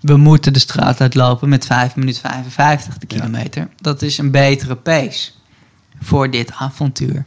We 0.00 0.16
moeten 0.16 0.52
de 0.52 0.58
straat 0.58 1.00
uitlopen 1.00 1.48
met 1.48 1.66
5 1.66 1.96
minuten 1.96 2.20
55 2.22 2.98
de 2.98 3.06
Ja. 3.08 3.16
kilometer. 3.16 3.68
Dat 3.80 4.02
is 4.02 4.18
een 4.18 4.30
betere 4.30 4.74
pace 4.76 5.30
voor 6.02 6.30
dit 6.30 6.52
avontuur. 6.58 7.24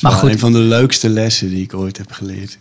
Maar 0.00 0.12
goed. 0.12 0.30
een 0.30 0.38
van 0.38 0.52
de 0.52 0.58
leukste 0.58 1.08
lessen 1.08 1.48
die 1.48 1.62
ik 1.62 1.74
ooit 1.74 1.96
heb 1.98 2.12
geleerd. 2.12 2.58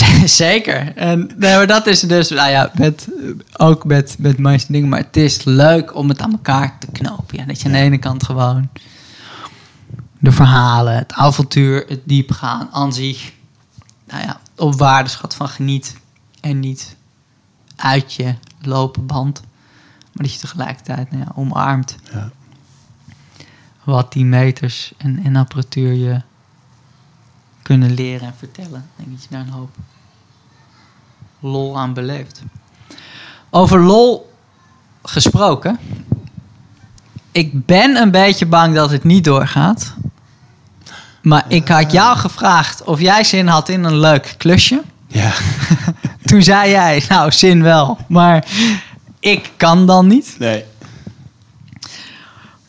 Zeker. 0.24 0.96
En 0.96 1.30
nee, 1.36 1.56
maar 1.56 1.66
dat 1.66 1.86
is 1.86 2.00
dus, 2.00 2.28
nou 2.28 2.50
ja, 2.50 2.70
met, 2.74 3.08
ook 3.56 3.84
met, 3.84 4.16
met 4.18 4.38
meeste 4.38 4.72
dingen. 4.72 4.88
Maar 4.88 4.98
het 4.98 5.16
is 5.16 5.44
leuk 5.44 5.94
om 5.94 6.08
het 6.08 6.20
aan 6.20 6.32
elkaar 6.32 6.78
te 6.78 6.86
knopen. 6.92 7.38
Ja, 7.38 7.44
dat 7.44 7.60
je 7.60 7.66
aan 7.66 7.72
de 7.72 7.78
ene 7.78 7.98
kant 7.98 8.24
gewoon 8.24 8.68
de 10.18 10.32
verhalen, 10.32 10.94
het 10.94 11.12
avontuur, 11.12 11.84
het 11.88 12.00
diepgaan 12.04 12.68
aan 12.72 12.92
zich. 12.92 13.32
Nou 14.06 14.22
ja, 14.24 14.40
op 14.56 14.74
waardeschat 14.74 15.34
van 15.34 15.48
geniet. 15.48 15.96
En 16.40 16.60
niet 16.60 16.96
uit 17.76 18.14
je 18.14 18.34
lopen 18.60 19.06
band. 19.06 19.40
Maar 20.12 20.22
dat 20.24 20.32
je 20.32 20.40
tegelijkertijd 20.40 21.10
nou 21.10 21.22
ja, 21.22 21.32
omarmt 21.34 21.96
Ja. 22.12 22.30
wat 23.84 24.12
die 24.12 24.24
meters 24.24 24.92
en, 24.96 25.24
en 25.24 25.36
apparatuur 25.36 25.92
je 25.92 26.20
kunnen 27.62 27.94
leren 27.94 28.26
en 28.26 28.34
vertellen. 28.38 28.90
Ik 28.96 29.04
denk 29.04 29.10
dat 29.10 29.22
je 29.22 29.28
daar 29.30 29.40
een 29.40 29.48
hoop 29.48 29.76
lol 31.40 31.78
aan 31.78 31.94
beleeft. 31.94 32.42
Over 33.50 33.80
lol 33.80 34.32
gesproken. 35.02 35.78
Ik 37.32 37.66
ben 37.66 37.96
een 37.96 38.10
beetje 38.10 38.46
bang 38.46 38.74
dat 38.74 38.90
het 38.90 39.04
niet 39.04 39.24
doorgaat. 39.24 39.94
Maar 41.22 41.44
ik 41.48 41.68
had 41.68 41.92
jou 41.92 42.16
gevraagd 42.16 42.84
of 42.84 43.00
jij 43.00 43.24
zin 43.24 43.46
had 43.46 43.68
in 43.68 43.84
een 43.84 43.98
leuk 43.98 44.34
klusje. 44.38 44.82
Ja. 45.06 45.32
Toen 46.26 46.42
zei 46.42 46.70
jij, 46.70 47.04
nou 47.08 47.32
zin 47.32 47.62
wel, 47.62 47.98
maar 48.08 48.46
ik 49.20 49.50
kan 49.56 49.86
dan 49.86 50.06
niet. 50.06 50.34
Nee. 50.38 50.64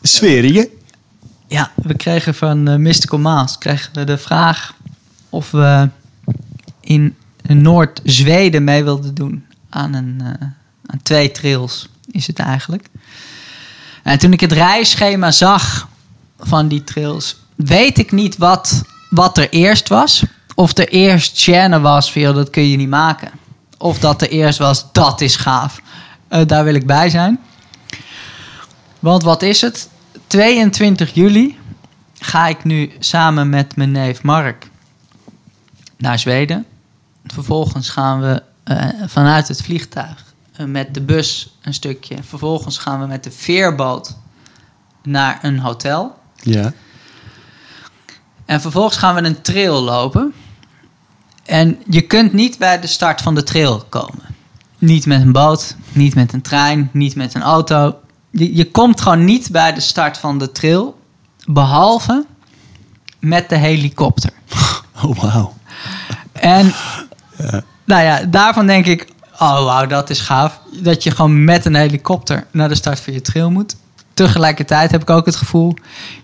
Sfeerige. 0.02 0.70
Ja, 1.46 1.70
we 1.74 1.96
kregen 1.96 2.34
van 2.34 2.68
eh, 2.68 2.76
Mystical 2.76 3.18
Maas 3.18 3.58
kregen 3.58 3.94
we 3.94 4.04
de 4.04 4.18
vraag 4.18 4.74
of 5.34 5.50
we 5.50 5.88
in 6.80 7.16
Noord-Zweden 7.42 8.64
mee 8.64 8.84
wilde 8.84 9.12
doen. 9.12 9.44
Aan, 9.70 9.94
een, 9.94 10.20
eh, 10.20 10.46
aan 10.86 11.02
twee 11.02 11.30
trails 11.30 11.88
is 12.10 12.26
het 12.26 12.38
eigenlijk. 12.38 12.88
En 14.02 14.18
toen 14.18 14.32
ik 14.32 14.40
het 14.40 14.52
reisschema 14.52 15.30
zag 15.30 15.88
van 16.38 16.68
die 16.68 16.84
trails, 16.84 17.36
weet 17.54 17.98
ik 17.98 18.12
niet 18.12 18.36
wat, 18.36 18.82
wat 19.10 19.38
er 19.38 19.48
eerst 19.50 19.88
was. 19.88 20.24
Of 20.54 20.78
er 20.78 20.88
eerst 20.88 21.42
Chenne 21.42 21.80
was, 21.80 22.12
joh, 22.12 22.34
dat 22.34 22.50
kun 22.50 22.68
je 22.68 22.76
niet 22.76 22.88
maken. 22.88 23.30
Of 23.78 23.98
dat 23.98 24.22
er 24.22 24.28
eerst 24.28 24.58
was, 24.58 24.92
dat 24.92 25.20
is 25.20 25.36
gaaf. 25.36 25.80
Eh, 26.28 26.46
daar 26.46 26.64
wil 26.64 26.74
ik 26.74 26.86
bij 26.86 27.10
zijn. 27.10 27.40
Want 28.98 29.22
wat 29.22 29.42
is 29.42 29.60
het? 29.60 29.88
22 30.26 31.14
juli 31.14 31.58
ga 32.18 32.46
ik 32.46 32.64
nu 32.64 32.92
samen 32.98 33.48
met 33.48 33.76
mijn 33.76 33.92
neef 33.92 34.22
Mark 34.22 34.72
naar 36.04 36.18
Zweden. 36.18 36.66
Vervolgens 37.26 37.88
gaan 37.88 38.20
we 38.20 38.42
eh, 38.64 38.88
vanuit 39.06 39.48
het 39.48 39.62
vliegtuig 39.62 40.34
eh, 40.56 40.66
met 40.66 40.94
de 40.94 41.00
bus 41.00 41.56
een 41.62 41.74
stukje. 41.74 42.16
Vervolgens 42.22 42.78
gaan 42.78 43.00
we 43.00 43.06
met 43.06 43.24
de 43.24 43.30
veerboot 43.30 44.16
naar 45.02 45.38
een 45.42 45.58
hotel. 45.58 46.18
Ja. 46.42 46.72
En 48.44 48.60
vervolgens 48.60 48.96
gaan 48.96 49.14
we 49.14 49.22
een 49.22 49.42
trail 49.42 49.82
lopen. 49.82 50.32
En 51.44 51.82
je 51.88 52.00
kunt 52.00 52.32
niet 52.32 52.58
bij 52.58 52.80
de 52.80 52.86
start 52.86 53.20
van 53.20 53.34
de 53.34 53.42
trail 53.42 53.84
komen. 53.88 54.24
Niet 54.78 55.06
met 55.06 55.20
een 55.20 55.32
boot, 55.32 55.76
niet 55.92 56.14
met 56.14 56.32
een 56.32 56.42
trein, 56.42 56.90
niet 56.92 57.14
met 57.14 57.34
een 57.34 57.42
auto. 57.42 57.98
Je, 58.30 58.56
je 58.56 58.70
komt 58.70 59.00
gewoon 59.00 59.24
niet 59.24 59.50
bij 59.50 59.72
de 59.72 59.80
start 59.80 60.18
van 60.18 60.38
de 60.38 60.52
trail. 60.52 60.98
Behalve 61.44 62.26
met 63.18 63.48
de 63.48 63.56
helikopter. 63.56 64.32
Oh, 65.02 65.18
wauw. 65.18 65.54
En 66.44 66.72
nou 67.84 68.02
ja, 68.02 68.24
daarvan 68.24 68.66
denk 68.66 68.86
ik, 68.86 69.08
oh 69.32 69.64
wauw, 69.64 69.86
dat 69.86 70.10
is 70.10 70.20
gaaf. 70.20 70.60
Dat 70.82 71.02
je 71.02 71.10
gewoon 71.10 71.44
met 71.44 71.64
een 71.64 71.74
helikopter 71.74 72.46
naar 72.50 72.68
de 72.68 72.74
start 72.74 73.00
van 73.00 73.12
je 73.12 73.20
trail 73.20 73.50
moet. 73.50 73.76
Tegelijkertijd 74.14 74.90
heb 74.90 75.02
ik 75.02 75.10
ook 75.10 75.26
het 75.26 75.36
gevoel, 75.36 75.74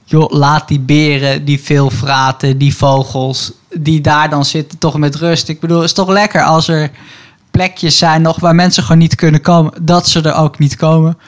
joh, 0.05 0.31
laat 0.31 0.69
die 0.69 0.81
beren, 0.81 1.45
die 1.45 1.61
veelvraten, 1.61 2.59
die 2.59 2.77
vogels, 2.77 3.53
die 3.75 4.01
daar 4.01 4.31
dan 4.31 4.45
zitten, 4.45 4.79
toch 4.79 4.99
met 4.99 5.15
rust. 5.15 5.49
Ik 5.49 5.61
bedoel, 5.61 5.77
het 5.77 5.87
is 5.87 5.93
toch 5.93 6.09
lekker 6.09 6.43
als 6.43 6.69
er 6.69 6.91
plekjes 7.51 7.99
zijn 7.99 8.23
nog 8.23 8.41
waar 8.41 8.55
mensen 8.55 8.83
gewoon 8.83 8.99
niet 8.99 9.15
kunnen 9.15 9.41
komen, 9.41 9.73
dat 9.83 10.09
ze 10.09 10.23
er 10.23 10.35
ook 10.35 10.59
niet 10.59 10.77
komen. 10.77 11.19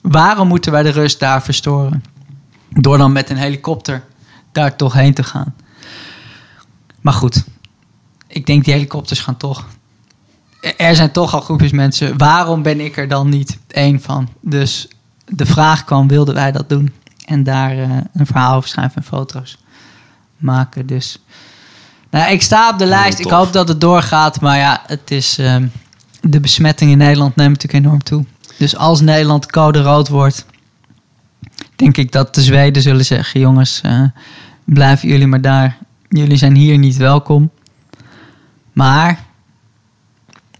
Waarom 0.00 0.48
moeten 0.48 0.72
wij 0.72 0.82
de 0.82 0.90
rust 0.90 1.20
daar 1.20 1.42
verstoren? 1.42 2.04
Door 2.70 2.98
dan 2.98 3.12
met 3.12 3.30
een 3.30 3.36
helikopter 3.36 4.04
daar 4.52 4.76
toch 4.76 4.92
heen 4.92 5.14
te 5.14 5.22
gaan. 5.22 5.54
Maar 7.00 7.14
goed, 7.14 7.44
ik 8.36 8.46
denk 8.46 8.64
die 8.64 8.74
helikopters 8.74 9.20
gaan 9.20 9.36
toch. 9.36 9.66
Er 10.76 10.96
zijn 10.96 11.12
toch 11.12 11.34
al 11.34 11.40
groepjes 11.40 11.72
mensen. 11.72 12.18
Waarom 12.18 12.62
ben 12.62 12.80
ik 12.80 12.96
er 12.96 13.08
dan 13.08 13.28
niet 13.28 13.58
één 13.68 14.00
van? 14.00 14.28
Dus 14.40 14.88
de 15.24 15.46
vraag 15.46 15.84
kwam, 15.84 16.08
wilden 16.08 16.34
wij 16.34 16.52
dat 16.52 16.68
doen? 16.68 16.92
En 17.24 17.42
daar 17.42 17.76
uh, 17.76 17.96
een 18.12 18.26
verhaal 18.26 18.56
over 18.56 18.68
schrijven 18.68 18.96
en 18.96 19.02
foto's 19.02 19.58
maken. 20.36 20.86
Dus 20.86 21.18
nou, 22.10 22.32
ik 22.32 22.42
sta 22.42 22.70
op 22.70 22.78
de 22.78 22.86
lijst. 22.86 23.18
Ik 23.18 23.30
hoop 23.30 23.52
dat 23.52 23.68
het 23.68 23.80
doorgaat. 23.80 24.40
Maar 24.40 24.58
ja, 24.58 24.82
het 24.86 25.10
is, 25.10 25.38
uh, 25.38 25.56
de 26.20 26.40
besmetting 26.40 26.90
in 26.90 26.98
Nederland 26.98 27.36
neemt 27.36 27.62
natuurlijk 27.62 27.84
enorm 27.84 28.02
toe. 28.02 28.24
Dus 28.58 28.76
als 28.76 29.00
Nederland 29.00 29.50
code 29.50 29.82
rood 29.82 30.08
wordt, 30.08 30.46
denk 31.76 31.96
ik 31.96 32.12
dat 32.12 32.34
de 32.34 32.42
Zweden 32.42 32.82
zullen 32.82 33.04
zeggen: 33.04 33.40
jongens, 33.40 33.80
uh, 33.86 34.02
blijven 34.64 35.08
jullie 35.08 35.26
maar 35.26 35.40
daar. 35.40 35.76
Jullie 36.08 36.36
zijn 36.36 36.54
hier 36.54 36.78
niet 36.78 36.96
welkom. 36.96 37.50
Maar 38.76 39.24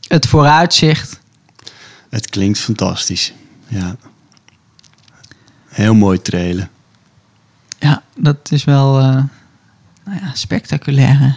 het 0.01 0.27
vooruitzicht. 0.27 1.21
Het 2.11 2.31
klinkt 2.31 2.59
fantastisch. 2.59 3.33
Ja. 3.69 3.97
Heel 5.67 5.95
mooi 5.95 6.23
trailen. 6.23 6.71
Ja, 7.79 8.03
dat 8.15 8.51
is 8.51 8.65
wel 8.65 9.01
uh, 9.01 9.25
nou 10.05 10.19
ja, 10.21 10.35
spectaculaire 10.35 11.37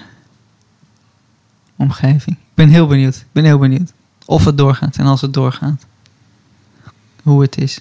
omgeving. 1.75 2.37
Ik 2.37 2.53
ben 2.53 2.69
heel 2.69 2.87
benieuwd. 2.87 3.15
Ik 3.15 3.31
ben 3.31 3.43
heel 3.43 3.59
benieuwd 3.59 3.93
of 4.25 4.45
het 4.45 4.57
doorgaat 4.57 4.97
en 4.97 5.05
als 5.05 5.21
het 5.21 5.33
doorgaat. 5.33 5.85
Hoe 7.23 7.41
het 7.41 7.57
is. 7.57 7.79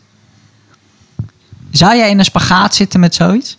Zou 1.70 1.96
jij 1.96 2.10
in 2.10 2.18
een 2.18 2.24
spagaat 2.24 2.74
zitten 2.74 3.00
met 3.00 3.14
zoiets? 3.14 3.57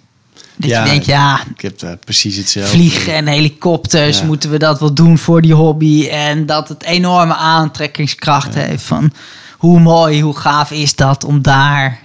Dat 0.60 0.70
ja, 0.70 0.84
je 0.84 0.90
denkt, 0.90 1.06
ja, 1.06 1.42
ik 1.56 1.62
heb 1.62 1.82
uh, 1.84 1.92
precies 2.06 2.36
hetzelfde. 2.36 2.72
Vliegen 2.72 3.14
en 3.14 3.28
helikopters, 3.28 4.20
ja. 4.20 4.26
moeten 4.26 4.50
we 4.50 4.58
dat 4.58 4.80
wel 4.80 4.94
doen 4.94 5.18
voor 5.18 5.42
die 5.42 5.54
hobby? 5.54 6.08
En 6.08 6.46
dat 6.46 6.68
het 6.70 6.84
enorme 6.84 7.36
aantrekkingskracht 7.36 8.54
ja. 8.54 8.60
heeft 8.60 8.84
van 8.84 9.12
hoe 9.58 9.80
mooi, 9.80 10.22
hoe 10.22 10.38
gaaf 10.38 10.72
is 10.72 10.96
dat 10.96 11.24
om 11.24 11.42
daar 11.42 12.00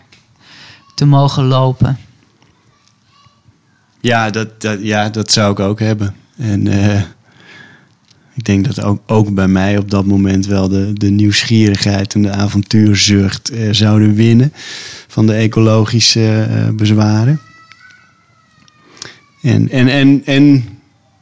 te 0.94 1.04
mogen 1.04 1.44
lopen? 1.44 1.98
Ja, 4.00 4.30
dat, 4.30 4.60
dat 4.60 4.78
ja, 4.82 5.08
dat 5.08 5.32
zou 5.32 5.52
ik 5.52 5.60
ook 5.60 5.80
hebben. 5.80 6.14
En 6.36 6.66
uh, 6.66 7.00
ik 8.34 8.44
denk 8.44 8.64
dat 8.64 8.82
ook, 8.82 9.02
ook 9.06 9.34
bij 9.34 9.48
mij 9.48 9.78
op 9.78 9.90
dat 9.90 10.04
moment 10.06 10.46
wel 10.46 10.68
de, 10.68 10.92
de 10.92 11.10
nieuwsgierigheid 11.10 12.14
en 12.14 12.22
de 12.22 12.30
avontuurzucht 12.30 13.52
uh, 13.52 13.68
zouden 13.72 14.14
winnen 14.14 14.52
van 15.08 15.26
de 15.26 15.34
ecologische 15.34 16.48
bezwaren. 16.76 17.40
En, 19.44 19.70
en, 19.70 19.88
en, 19.88 20.22
en 20.24 20.64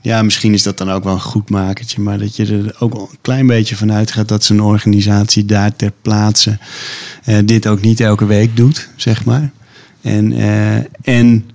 ja, 0.00 0.22
misschien 0.22 0.52
is 0.52 0.62
dat 0.62 0.78
dan 0.78 0.90
ook 0.90 1.04
wel 1.04 1.12
een 1.12 1.20
goed 1.20 1.50
makertje, 1.50 2.00
maar 2.00 2.18
dat 2.18 2.36
je 2.36 2.46
er 2.46 2.76
ook 2.78 2.94
een 2.94 3.18
klein 3.20 3.46
beetje 3.46 3.76
van 3.76 3.92
uitgaat 3.92 4.28
dat 4.28 4.44
zo'n 4.44 4.60
organisatie 4.60 5.44
daar 5.44 5.76
ter 5.76 5.92
plaatse 6.02 6.58
uh, 7.26 7.38
dit 7.44 7.66
ook 7.66 7.80
niet 7.80 8.00
elke 8.00 8.26
week 8.26 8.56
doet, 8.56 8.88
zeg 8.96 9.24
maar. 9.24 9.50
En, 10.00 10.32
uh, 10.32 10.76
en 11.02 11.50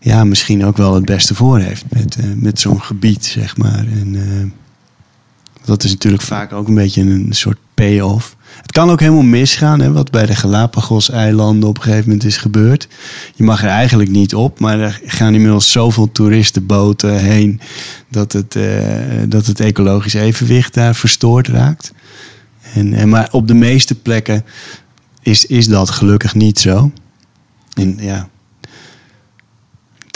ja, 0.00 0.24
misschien 0.24 0.64
ook 0.64 0.76
wel 0.76 0.94
het 0.94 1.04
beste 1.04 1.34
voor 1.34 1.58
heeft 1.58 1.84
met, 1.88 2.16
uh, 2.20 2.24
met 2.34 2.60
zo'n 2.60 2.82
gebied, 2.82 3.24
zeg 3.24 3.56
maar. 3.56 3.86
En 3.86 4.52
dat 5.64 5.84
is 5.84 5.90
natuurlijk 5.90 6.22
vaak 6.22 6.52
ook 6.52 6.68
een 6.68 6.74
beetje 6.74 7.02
een 7.02 7.28
soort 7.30 7.58
payoff. 7.74 8.35
Het 8.62 8.72
kan 8.72 8.90
ook 8.90 9.00
helemaal 9.00 9.22
misgaan, 9.22 9.80
hè, 9.80 9.92
wat 9.92 10.10
bij 10.10 10.26
de 10.26 10.34
Galapagos-eilanden 10.34 11.68
op 11.68 11.76
een 11.76 11.82
gegeven 11.82 12.04
moment 12.04 12.24
is 12.24 12.36
gebeurd. 12.36 12.88
Je 13.34 13.44
mag 13.44 13.62
er 13.62 13.68
eigenlijk 13.68 14.10
niet 14.10 14.34
op, 14.34 14.60
maar 14.60 14.80
er 14.80 15.00
gaan 15.04 15.34
inmiddels 15.34 15.72
zoveel 15.72 16.12
toeristenboten 16.12 17.18
heen 17.18 17.60
dat 18.08 18.32
het, 18.32 18.54
uh, 18.54 18.64
dat 19.28 19.46
het 19.46 19.60
ecologisch 19.60 20.14
evenwicht 20.14 20.74
daar 20.74 20.94
verstoord 20.94 21.48
raakt. 21.48 21.92
En, 22.74 22.92
en, 22.92 23.08
maar 23.08 23.28
op 23.30 23.48
de 23.48 23.54
meeste 23.54 23.94
plekken 23.94 24.44
is, 25.22 25.46
is 25.46 25.68
dat 25.68 25.90
gelukkig 25.90 26.34
niet 26.34 26.58
zo. 26.58 26.90
En 27.74 27.96
ja, 28.00 28.28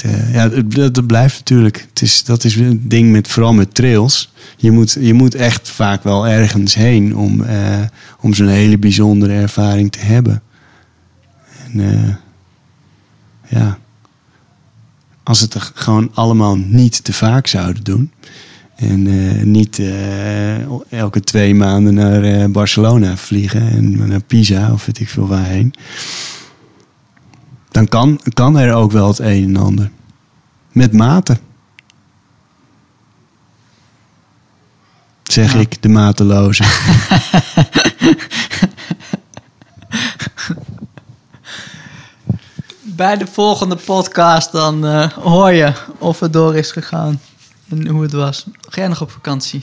uh, 0.05 0.35
ja, 0.35 0.49
dat, 0.49 0.95
dat, 0.95 1.07
blijft 1.07 1.39
natuurlijk. 1.39 1.87
Het 1.89 2.03
is, 2.03 2.25
dat 2.25 2.45
is 2.45 2.57
een 2.57 2.89
ding 2.89 3.13
met 3.13 3.29
vooral 3.29 3.53
met 3.53 3.75
trails. 3.75 4.33
Je 4.57 4.71
moet, 4.71 4.97
je 5.01 5.15
moet 5.15 5.35
echt 5.35 5.69
vaak 5.69 6.03
wel 6.03 6.27
ergens 6.27 6.75
heen 6.75 7.17
om, 7.17 7.41
uh, 7.41 7.81
om 8.21 8.35
zo'n 8.35 8.49
hele 8.49 8.79
bijzondere 8.79 9.33
ervaring 9.33 9.93
te 9.93 9.99
hebben. 9.99 10.43
En 11.65 11.79
uh, 11.79 12.15
ja, 13.49 13.79
als 15.23 15.41
het 15.41 15.55
er 15.55 15.71
gewoon 15.75 16.11
allemaal 16.15 16.57
niet 16.57 17.05
te 17.05 17.13
vaak 17.13 17.47
zouden 17.47 17.85
doen. 17.85 18.13
En 18.77 19.51
niet 19.51 19.83
elke 20.89 21.21
twee 21.21 21.55
maanden 21.55 21.95
naar 21.95 22.51
Barcelona 22.51 23.17
vliegen 23.17 23.71
en 23.71 24.09
naar 24.09 24.23
Pisa 24.23 24.73
of 24.73 24.87
weet 24.87 25.01
ik 25.01 25.09
veel 25.09 25.27
waarheen 25.27 25.75
dan 27.71 27.89
kan, 27.89 28.21
kan 28.35 28.59
er 28.59 28.75
ook 28.75 28.93
wel 28.93 29.09
het 29.09 29.19
een 29.19 29.45
en 29.45 29.57
ander. 29.57 29.91
Met 30.73 30.93
mate. 30.93 31.39
Zeg 35.23 35.53
ja. 35.53 35.59
ik, 35.59 35.83
de 35.83 35.89
mateloze. 35.89 36.65
Bij 42.83 43.17
de 43.17 43.27
volgende 43.27 43.77
podcast 43.77 44.53
dan 44.53 44.85
uh, 44.87 45.13
hoor 45.13 45.53
je 45.53 45.73
of 45.99 46.21
het 46.21 46.33
door 46.33 46.57
is 46.57 46.73
gegaan 46.73 47.21
en 47.69 47.87
hoe 47.89 48.03
het 48.03 48.13
was. 48.13 48.47
Ga 48.61 48.81
jij 48.81 48.89
nog 48.89 49.01
op 49.01 49.11
vakantie? 49.11 49.63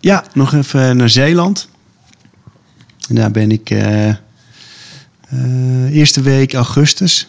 Ja, 0.00 0.24
nog 0.32 0.54
even 0.54 0.96
naar 0.96 1.08
Zeeland. 1.08 1.68
En 3.08 3.14
daar 3.14 3.30
ben 3.30 3.50
ik... 3.50 3.70
Uh, 3.70 4.14
uh, 5.32 5.96
eerste 5.96 6.20
week 6.20 6.54
augustus. 6.54 7.28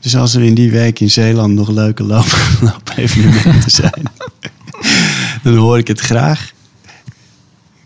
Dus 0.00 0.16
als 0.16 0.34
er 0.34 0.42
in 0.42 0.54
die 0.54 0.70
week 0.70 1.00
in 1.00 1.10
Zeeland 1.10 1.54
nog 1.54 1.68
leuke 1.68 2.02
loop, 2.02 2.38
loopevenementen 2.60 3.70
zijn, 3.70 4.02
dan 5.42 5.56
hoor 5.56 5.78
ik 5.78 5.88
het 5.88 6.00
graag. 6.00 6.52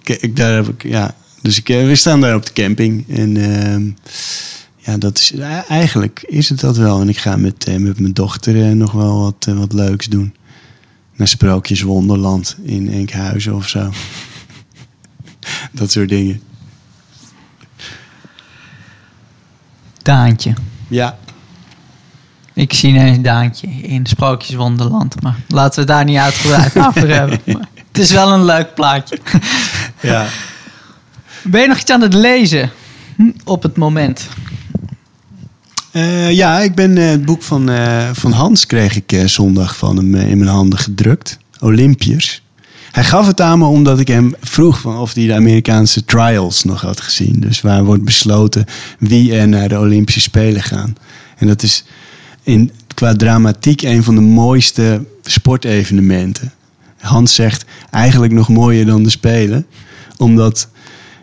Ik, 0.03 0.37
daar 0.37 0.55
heb 0.55 0.69
ik, 0.69 0.83
ja, 0.83 1.15
dus 1.43 1.59
ik, 1.59 1.67
we 1.67 1.95
staan 1.95 2.21
daar 2.21 2.35
op 2.35 2.47
de 2.47 2.53
camping. 2.53 3.09
En 3.09 3.37
uh, 3.37 3.93
ja, 4.77 4.99
dat 4.99 5.19
is, 5.19 5.33
eigenlijk 5.69 6.25
is 6.27 6.49
het 6.49 6.61
dat 6.61 6.77
wel. 6.77 7.01
En 7.01 7.09
ik 7.09 7.19
ga 7.19 7.37
met, 7.37 7.69
uh, 7.69 7.77
met 7.77 8.01
mijn 8.01 8.13
dochter 8.13 8.77
nog 8.77 8.93
wel 8.93 9.21
wat, 9.21 9.57
wat 9.57 9.73
leuks 9.73 10.07
doen. 10.07 10.35
naar 11.17 11.29
Sprookjeswonderland 11.29 12.57
in 12.65 12.93
Enkhuizen 12.93 13.55
of 13.55 13.69
zo. 13.69 13.91
dat 15.73 15.91
soort 15.91 16.09
dingen. 16.09 16.41
Daantje. 20.03 20.53
Ja, 20.89 21.19
Ik 22.53 22.73
zie 22.73 22.91
ineens 22.91 23.19
Daantje 23.21 23.67
in 23.67 24.07
Sprookjeswonderland. 24.07 25.23
Maar 25.23 25.37
laten 25.49 25.81
we 25.81 25.87
daar 25.87 26.05
niet 26.05 26.19
uitgebreid 26.19 26.77
over 26.87 27.09
hebben. 27.09 27.41
Maar 27.47 27.69
het 27.89 27.99
is 27.99 28.11
wel 28.11 28.33
een 28.33 28.45
leuk 28.45 28.75
plaatje. 28.75 29.19
ja. 30.01 30.27
Ben 31.43 31.61
je 31.61 31.69
nog 31.69 31.79
iets 31.79 31.91
aan 31.91 32.01
het 32.01 32.15
lezen? 32.15 32.71
Op 33.45 33.63
het 33.63 33.77
moment. 33.77 34.29
Eh, 35.91 36.31
ja, 36.31 36.61
ik 36.61 36.75
ben 36.75 36.99
eh, 36.99 37.09
het 37.09 37.25
boek 37.25 37.43
van, 37.43 37.71
eh, 37.71 38.11
van 38.13 38.33
Hans 38.33 38.67
kreeg 38.67 38.97
ik 38.97 39.23
zondag 39.25 39.77
van 39.77 39.97
hem 39.97 40.15
in 40.15 40.39
mijn 40.39 40.51
handen 40.51 40.79
gedrukt. 40.79 41.39
Olympiërs. 41.61 42.42
Hij 42.93 43.05
gaf 43.05 43.27
het 43.27 43.41
aan 43.41 43.59
me 43.59 43.65
omdat 43.65 44.01
ik 44.01 44.09
hem 44.09 44.35
vroeg 44.41 44.85
of 44.87 45.15
hij 45.15 45.27
de 45.27 45.35
Amerikaanse 45.35 46.05
trials 46.05 46.65
nog 46.65 46.81
had 46.81 47.01
gezien. 47.01 47.41
Dus 47.41 47.61
waar 47.61 47.85
wordt 47.85 48.05
besloten 48.05 48.65
wie 48.99 49.35
er 49.35 49.49
naar 49.49 49.69
de 49.69 49.79
Olympische 49.79 50.21
Spelen 50.21 50.63
gaan. 50.63 50.97
En 51.37 51.47
dat 51.47 51.63
is 51.63 51.85
in, 52.43 52.71
qua 52.95 53.15
dramatiek 53.17 53.83
een 53.83 54.03
van 54.03 54.15
de 54.15 54.21
mooiste 54.21 55.05
sportevenementen. 55.23 56.53
Hans 56.99 57.35
zegt 57.35 57.65
eigenlijk 57.91 58.33
nog 58.33 58.49
mooier 58.49 58.87
dan 58.87 59.03
de 59.03 59.11
Spelen. 59.11 59.67
Omdat 60.17 60.69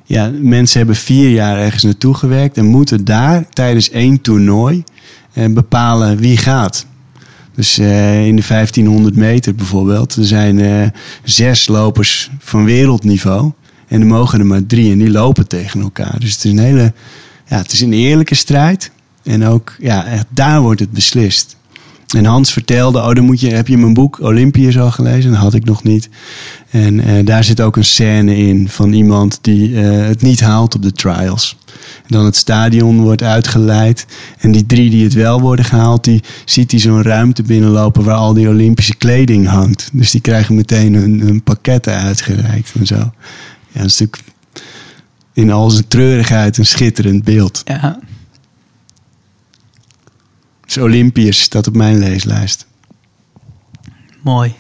ja, 0.04 0.32
mensen 0.42 0.78
hebben 0.78 0.96
vier 0.96 1.30
jaar 1.30 1.58
ergens 1.58 1.84
naartoe 1.84 2.14
gewerkt 2.14 2.58
en 2.58 2.66
moeten 2.66 3.06
daar 3.06 3.50
tijdens 3.50 3.90
één 3.90 4.22
toernooi 4.22 4.84
eh, 5.34 5.54
bepalen 5.54 6.18
wie 6.18 6.38
gaat. 6.38 6.86
Dus 7.60 7.78
eh, 7.78 8.28
in 8.28 8.36
de 8.36 8.44
1500 8.48 9.16
meter 9.16 9.56
bijvoorbeeld, 9.56 10.16
er 10.16 10.26
zijn 10.26 10.60
eh, 10.60 10.88
zes 11.24 11.68
lopers 11.68 12.30
van 12.40 12.66
wereldniveau. 12.66 13.52
En 13.88 14.02
er 14.02 14.08
mogen 14.08 14.40
er 14.40 14.46
maar 14.46 14.66
drie 14.66 14.92
en 14.92 14.98
die 14.98 15.10
lopen 15.10 15.48
tegen 15.48 15.82
elkaar. 15.82 16.20
Dus 16.20 16.34
het 16.34 16.44
is 16.44 16.52
een 16.52 16.60
hele, 16.60 16.94
ja, 17.48 17.58
het 17.58 17.72
is 17.72 17.82
een 17.82 17.94
eerlijke 17.94 18.36
strijd. 18.36 18.92
En 19.24 19.46
ook, 19.46 19.76
ja, 19.80 20.26
daar 20.30 20.62
wordt 20.62 20.80
het 20.80 20.92
beslist. 20.92 21.58
En 22.16 22.26
Hans 22.26 22.54
vertelde, 22.54 23.00
oh, 23.00 23.14
dan 23.14 23.24
moet 23.24 23.40
je, 23.40 23.54
heb 23.54 23.68
je 23.68 23.78
mijn 23.78 23.94
boek 23.94 24.20
Olympiërs 24.22 24.80
al 24.80 24.92
gelezen? 24.92 25.32
Dat 25.32 25.40
had 25.40 25.54
ik 25.54 25.66
nog 25.66 25.84
niet. 25.84 26.10
En 26.70 27.00
eh, 27.00 27.26
daar 27.26 27.44
zit 27.44 27.62
ook 27.62 27.78
een 27.78 27.86
scène 27.86 28.38
in 28.38 28.70
van 28.70 28.94
iemand 28.94 29.40
die 29.42 29.82
eh, 29.82 30.08
het 30.08 30.22
niet 30.22 30.40
haalt 30.40 30.76
op 30.76 30.82
de 30.82 30.92
trials. 30.92 31.58
En 31.96 32.08
dan 32.08 32.26
het 32.26 32.36
stadion 32.36 33.02
wordt 33.02 33.24
uitgeleid. 33.24 34.06
En 34.38 34.52
die 34.52 34.66
drie 34.66 34.90
die 34.90 35.04
het 35.04 35.14
wel 35.14 35.42
worden 35.42 35.66
gehaald, 35.66 36.04
die 36.04 36.24
ziet 36.46 36.72
hij 36.72 36.80
zo'n 36.80 37.04
ruimte 37.04 37.44
binnenlopen 37.44 38.04
waar 38.04 38.16
al 38.16 38.34
die 38.34 38.48
Olympische 38.48 38.96
kleding 38.96 39.48
hangt. 39.48 39.90
Dus 39.94 40.12
die 40.12 40.22
krijgen 40.22 40.56
meteen 40.56 40.94
hun, 40.94 41.44
pakketten 41.44 41.94
uitgereikt 41.94 42.72
en 42.80 42.86
zo. 42.86 43.12
Ja, 43.72 43.82
een 43.82 43.90
stuk 43.90 44.18
in 45.34 45.52
al 45.52 45.70
zijn 45.70 45.88
treurigheid 45.88 46.58
een 46.58 46.66
schitterend 46.66 47.24
beeld. 47.24 47.62
Ja. 47.66 48.00
Dus 50.70 50.78
Olympiërs 50.78 51.42
staat 51.42 51.68
op 51.68 51.76
mijn 51.76 51.98
leeslijst. 51.98 52.66
Mooi. 54.22 54.56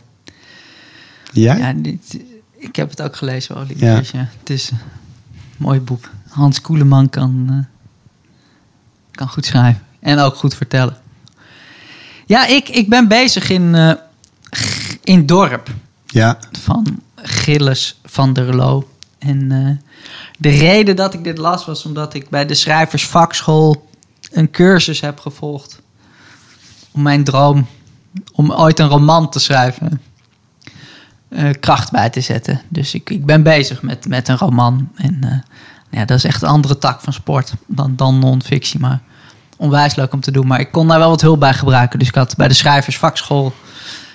Ja? 1.31 1.55
Ja, 1.55 1.73
dit, 1.73 2.19
ik 2.57 2.75
heb 2.75 2.89
het 2.89 3.01
ook 3.01 3.15
gelezen, 3.15 3.55
Olympiërs. 3.55 4.11
Ja. 4.11 4.29
Het 4.39 4.49
is 4.49 4.71
een 4.71 4.77
mooi 5.57 5.79
boek. 5.79 6.09
Hans 6.29 6.61
Koeleman 6.61 7.09
kan, 7.09 7.45
eh, 7.49 7.65
kan 9.11 9.27
goed 9.29 9.45
schrijven. 9.45 9.83
En 9.99 10.19
ook 10.19 10.35
goed 10.35 10.55
vertellen. 10.55 10.97
Ja, 12.25 12.47
ik, 12.47 12.69
ik 12.69 12.89
ben 12.89 13.07
bezig 13.07 13.49
in, 13.49 13.97
G- 14.49 14.97
in 15.03 15.25
Dorp. 15.25 15.69
Ja. 16.05 16.39
Van 16.61 17.01
Gilles 17.15 17.99
van 18.05 18.33
der 18.33 18.55
Loo. 18.55 18.89
En 19.19 19.51
eh, 19.51 19.89
de 20.37 20.49
reden 20.49 20.95
dat 20.95 21.13
ik 21.13 21.23
dit 21.23 21.37
las 21.37 21.65
was 21.65 21.85
omdat 21.85 22.13
ik 22.13 22.29
bij 22.29 22.45
de 22.45 22.53
schrijversvakschool 22.53 23.89
een 24.31 24.51
cursus 24.51 24.99
heb 24.99 25.19
gevolgd. 25.19 25.81
Om 26.91 27.01
mijn 27.01 27.23
droom 27.23 27.67
om 28.33 28.51
ooit 28.51 28.79
een 28.79 28.87
roman 28.87 29.29
te 29.29 29.39
schrijven 29.39 30.01
eh, 31.29 31.49
kracht 31.59 31.91
bij 31.91 32.09
te 32.09 32.21
zetten. 32.21 32.61
Dus 32.67 32.93
ik, 32.93 33.09
ik 33.09 33.25
ben 33.25 33.43
bezig 33.43 33.81
met, 33.81 34.07
met 34.07 34.27
een 34.27 34.37
roman. 34.37 34.89
En 34.95 35.17
eh, 35.21 35.37
ja, 35.99 36.05
dat 36.05 36.17
is 36.17 36.23
echt 36.23 36.41
een 36.41 36.49
andere 36.49 36.77
tak 36.77 37.01
van 37.01 37.13
sport 37.13 37.53
dan, 37.65 37.95
dan 37.95 38.19
non-fictie. 38.19 38.79
Maar 38.79 38.99
onwijs 39.57 39.95
leuk 39.95 40.13
om 40.13 40.21
te 40.21 40.31
doen. 40.31 40.47
Maar 40.47 40.59
ik 40.59 40.71
kon 40.71 40.87
daar 40.87 40.99
wel 40.99 41.09
wat 41.09 41.21
hulp 41.21 41.39
bij 41.39 41.53
gebruiken. 41.53 41.99
Dus 41.99 42.07
ik 42.07 42.15
had 42.15 42.35
bij 42.35 42.47
de 42.47 42.53
schrijversvakschool 42.53 43.53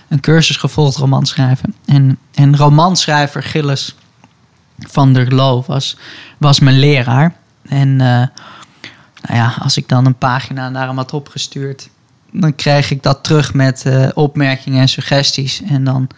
een 0.09 0.21
cursus 0.21 0.57
gevolgd 0.57 0.97
roman 0.97 1.27
schrijven. 1.27 1.75
En, 1.85 2.19
en 2.35 2.57
romanschrijver 2.57 3.43
Gilles 3.43 3.95
van 4.79 5.13
der 5.13 5.35
Loo 5.35 5.65
was, 5.67 5.97
was 6.39 6.61
mijn 6.61 6.79
leraar. 6.79 7.35
En 7.63 8.01
eh, 8.01 8.07
nou 9.23 9.39
ja, 9.39 9.55
als 9.59 9.77
ik 9.77 9.89
dan 9.89 10.07
een 10.07 10.19
pagina 10.19 10.69
naar 10.69 10.87
hem 10.87 10.97
had 10.97 11.13
opgestuurd... 11.13 11.89
dan 12.41 12.55
kreeg 12.55 12.91
ik 12.91 13.03
dat 13.03 13.25
terug 13.25 13.55
met 13.55 13.83
eh, 13.87 14.09
opmerkingen 14.15 14.81
en 14.81 14.89
suggesties. 14.89 15.63
En 15.69 15.85
dan 15.85 16.09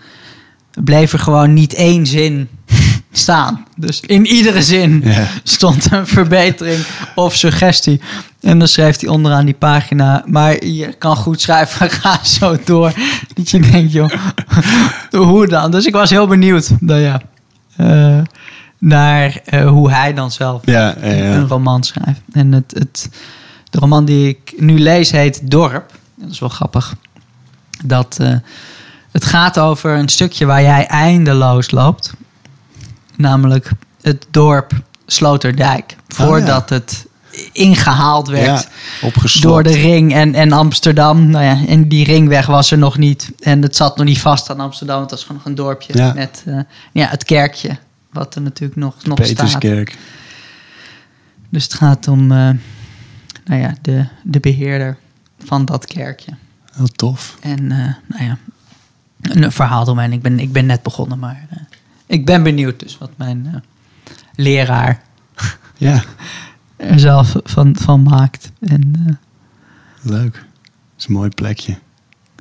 bleef 0.85 1.13
er 1.13 1.19
gewoon 1.19 1.53
niet 1.53 1.75
één 1.75 2.07
zin 2.07 2.49
staan. 3.13 3.67
Dus 3.77 4.01
in 4.01 4.27
iedere 4.27 4.63
zin 4.63 5.05
stond 5.43 5.93
een 5.93 6.07
verbetering 6.07 6.85
of 7.15 7.35
suggestie. 7.35 8.01
En 8.47 8.59
dan 8.59 8.69
schreef 8.69 9.01
hij 9.01 9.09
onderaan 9.09 9.45
die 9.45 9.55
pagina... 9.55 10.23
maar 10.27 10.65
je 10.65 10.93
kan 10.99 11.17
goed 11.17 11.41
schrijven, 11.41 11.91
ga 12.01 12.25
zo 12.25 12.57
door. 12.65 12.93
Dat 13.35 13.51
je 13.51 13.61
denkt, 13.61 13.93
joh, 13.93 14.11
hoe 15.11 15.47
dan? 15.47 15.71
Dus 15.71 15.87
ik 15.87 15.93
was 15.93 16.11
heel 16.11 16.27
benieuwd 16.27 16.71
nou 16.81 17.01
ja, 17.01 17.21
eh, 17.77 18.19
naar 18.79 19.41
eh, 19.45 19.69
hoe 19.69 19.91
hij 19.91 20.15
dan 20.15 20.31
zelf 20.31 20.63
Ja, 20.65 20.97
ja, 21.01 21.13
ja. 21.13 21.35
een 21.35 21.49
roman 21.49 21.85
schrijft. 21.85 22.21
En 22.33 22.53
het, 22.53 22.75
het, 22.79 23.09
de 23.71 23.79
roman 23.79 24.05
die 24.05 24.29
ik 24.29 24.55
nu 24.57 24.79
lees 24.79 25.11
heet 25.11 25.51
Dorp. 25.51 25.93
Dat 26.17 26.31
is 26.31 26.39
wel 26.39 26.49
grappig. 26.49 26.95
Dat, 27.85 28.17
eh, 28.21 28.35
het 29.11 29.25
gaat 29.25 29.59
over 29.59 29.99
een 29.99 30.09
stukje 30.09 30.47
waar 30.47 30.63
jij 30.63 30.87
eindeloos 30.87 31.71
loopt. 31.71 32.13
Namelijk 33.17 33.71
het 34.01 34.27
dorp 34.31 34.73
Sloterdijk. 35.07 35.97
Voordat 36.09 36.69
het 36.69 37.07
ingehaald 37.53 38.29
werd 38.29 38.69
Ja, 39.01 39.41
door 39.41 39.63
de 39.63 39.75
ring 39.75 40.15
en, 40.15 40.35
en 40.35 40.53
Amsterdam. 40.53 41.27
Nou 41.27 41.45
ja, 41.45 41.67
en 41.67 41.89
die 41.89 42.05
ringweg 42.05 42.47
was 42.47 42.71
er 42.71 42.79
nog 42.79 42.99
niet. 42.99 43.33
En 43.41 43.63
het 43.63 43.77
zat 43.77 43.97
nog 43.97 44.07
niet 44.07 44.21
vast 44.21 44.51
aan 44.51 44.61
Amsterdam. 44.61 45.01
Het 45.01 45.11
was 45.11 45.21
gewoon 45.23 45.37
nog 45.37 45.47
een 45.47 45.55
dorpje 45.55 45.99
Ja. 45.99 46.13
met 46.13 46.43
eh, 46.47 46.59
ja, 46.93 47.07
het 47.07 47.25
kerkje. 47.25 47.77
Wat 48.13 48.35
er 48.35 48.43
natuurlijk 48.43 48.81
nog, 48.81 48.95
nog 49.05 49.19
staat. 49.19 49.29
Peterskerk. 49.29 49.99
Dus 51.51 51.65
het 51.65 51.75
gaat 51.75 52.09
om 52.09 52.33
eh, 52.33 52.51
nou 53.45 53.61
ja, 53.61 53.75
de, 53.83 54.07
de 54.23 54.41
beheerder 54.41 54.97
van 55.45 55.65
dat 55.65 55.87
kerkje. 55.87 56.33
Heel 56.73 56.89
tof. 56.89 57.37
En 57.41 57.73
eh, 57.73 57.95
nou 58.07 58.25
ja, 58.25 58.39
een 59.21 59.53
verhaal 59.53 59.87
omheen. 59.87 60.13
Ik 60.13 60.23
ben, 60.23 60.41
ik 60.41 60.53
ben 60.53 60.67
net 60.67 60.83
begonnen, 60.83 61.19
maar 61.19 61.47
eh, 61.51 61.59
ik 62.07 62.27
ben 62.27 62.43
benieuwd 62.43 62.81
dus 62.81 62.99
wat 62.99 63.11
mijn 63.17 63.47
eh, 63.47 63.61
leraar 64.35 65.03
Ja, 65.77 66.05
er 66.77 66.99
zelf 66.99 67.37
van, 67.45 67.77
van 67.77 68.03
maakt. 68.03 68.51
En 68.61 69.19
leuk. 70.03 70.33
Dat 70.33 70.99
is 70.99 71.07
een 71.07 71.13
mooi 71.13 71.29
plekje. 71.29 71.79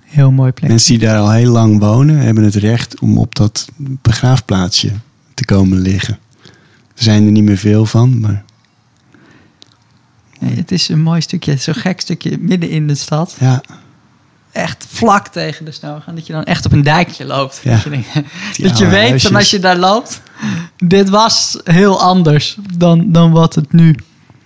heel 0.03 0.31
mooi 0.31 0.51
plek. 0.51 0.69
Mensen 0.69 0.97
die 0.97 1.07
daar 1.07 1.19
al 1.19 1.31
heel 1.31 1.51
lang 1.51 1.79
wonen, 1.79 2.17
hebben 2.17 2.43
het 2.43 2.55
recht 2.55 2.99
om 2.99 3.17
op 3.17 3.35
dat 3.35 3.67
begraafplaatsje 3.77 4.91
te 5.33 5.45
komen 5.45 5.77
liggen. 5.77 6.19
Er 6.95 7.03
zijn 7.03 7.25
er 7.25 7.31
niet 7.31 7.43
meer 7.43 7.57
veel 7.57 7.85
van, 7.85 8.19
maar 8.19 8.44
Nee, 10.45 10.55
het 10.55 10.71
is 10.71 10.89
een 10.89 11.01
mooi 11.01 11.21
stukje, 11.21 11.57
zo'n 11.57 11.73
gek 11.75 12.01
stukje 12.01 12.37
midden 12.39 12.69
in 12.69 12.87
de 12.87 12.95
stad. 12.95 13.35
ja, 13.39 13.61
Echt 14.51 14.85
vlak 14.89 15.27
tegen 15.27 15.65
de 15.65 15.71
sneeuw 15.71 15.99
gaan. 15.99 16.15
Dat 16.15 16.27
je 16.27 16.33
dan 16.33 16.43
echt 16.43 16.65
op 16.65 16.71
een 16.71 16.83
dijkje 16.83 17.25
loopt. 17.25 17.59
Ja. 17.63 17.71
Dat 17.73 17.83
je, 17.83 17.89
denkt- 17.89 18.13
dat 18.57 18.77
je 18.77 18.87
weet 18.87 19.21
van 19.21 19.35
als 19.35 19.49
je 19.49 19.59
daar 19.59 19.77
loopt. 19.77 20.21
Dit 20.77 21.09
was 21.09 21.57
heel 21.63 22.01
anders 22.01 22.57
dan, 22.77 23.11
dan 23.11 23.31
wat 23.31 23.55
het 23.55 23.73
nu 23.73 23.95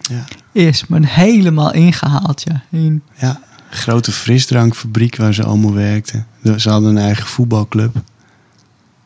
ja, 0.09 0.25
is. 0.51 0.87
Maar 0.87 1.01
helemaal 1.03 1.73
ingehaald. 1.73 2.43
Ja. 2.47 2.61
In, 2.79 3.01
ja. 3.19 3.39
Grote 3.69 4.11
frisdrankfabriek 4.11 5.15
waar 5.15 5.33
ze 5.33 5.43
allemaal 5.43 5.73
werkten. 5.73 6.25
Ze 6.57 6.69
hadden 6.69 6.89
een 6.89 6.97
eigen 7.03 7.25
voetbalclub. 7.25 7.95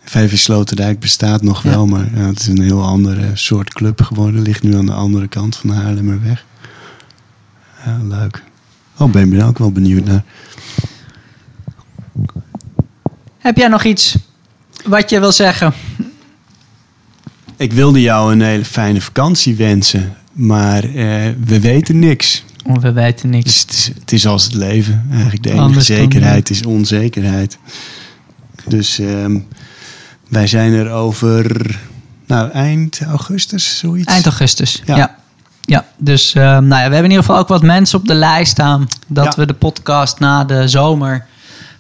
VV 0.04 0.38
Sloterdijk 0.38 1.00
bestaat 1.00 1.42
nog 1.42 1.64
Ja. 1.64 1.70
wel, 1.70 1.86
maar 1.86 2.08
ja, 2.16 2.26
het 2.26 2.40
is 2.40 2.48
een 2.48 2.62
heel 2.62 2.84
andere 2.84 3.32
soort 3.34 3.74
club 3.74 4.02
geworden. 4.02 4.42
Ligt 4.42 4.64
nu 4.64 4.76
aan 4.78 4.86
de 4.86 4.94
andere 4.94 5.28
kant 5.28 5.56
van 5.56 5.70
de 5.70 5.76
Haarlemmerweg. 5.76 6.46
Ja, 7.86 8.00
leuk. 8.04 8.44
Oh, 8.98 9.12
ben 9.12 9.32
je 9.32 9.38
er 9.38 9.48
ook 9.48 9.58
wel 9.58 9.72
benieuwd 9.72 10.06
naar. 10.06 10.24
Heb 13.38 13.58
jij 13.58 13.68
nog 13.68 13.84
iets 13.84 14.18
wat 14.86 15.10
je 15.10 15.20
wil 15.20 15.32
zeggen? 15.32 15.74
Ik 17.58 17.74
wilde 17.74 18.02
jou 18.02 18.32
een 18.32 18.42
hele 18.42 18.66
fijne 18.66 19.02
vakantie 19.02 19.56
wensen, 19.56 20.16
maar 20.32 20.84
eh, 20.84 21.30
we 21.46 21.60
weten 21.62 22.00
niks. 22.00 22.44
We 22.80 22.92
weten 22.92 23.30
niks. 23.30 23.44
Dus 23.46 23.62
het 23.62 23.72
is, 23.72 23.92
het 24.00 24.12
is 24.12 24.28
als 24.28 24.44
het 24.44 24.54
leven. 24.54 25.06
Eigenlijk 25.12 25.44
de 25.44 25.50
enige 25.50 25.64
Anders 25.64 25.88
dan, 25.88 25.98
zekerheid 25.98 26.50
is 26.50 26.66
onzekerheid. 26.66 27.58
Dus 28.68 29.00
ehm, 29.00 29.40
wij 30.30 30.48
zijn 30.48 30.74
er 30.74 30.92
over 30.92 31.76
nou, 32.28 32.52
eind 32.52 33.02
augustus, 33.02 33.78
zoiets. 33.78 34.08
Eind 34.14 34.26
augustus, 34.26 34.82
Ja. 34.86 34.96
ja. 34.96 35.22
Ja. 35.66 35.86
dus 35.98 36.34
ehm, 36.34 36.44
nou 36.68 36.82
ja, 36.82 36.88
we 36.90 36.94
hebben 36.94 37.04
in 37.04 37.10
ieder 37.10 37.24
geval 37.26 37.38
ook 37.38 37.48
wat 37.48 37.62
mensen 37.64 38.00
op 38.00 38.08
de 38.08 38.14
lijst 38.14 38.52
staan. 38.52 38.88
Dat 39.08 39.26
Ja. 39.26 39.32
we 39.36 39.46
de 39.46 39.54
podcast 39.54 40.20
na 40.20 40.44
de 40.44 40.68
zomer 40.68 41.26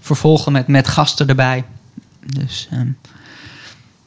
vervolgen 0.01 0.51
met, 0.51 0.67
met 0.67 0.87
gasten 0.87 1.27
erbij. 1.27 1.63
Dus, 2.25 2.67
ehm, 2.71 2.87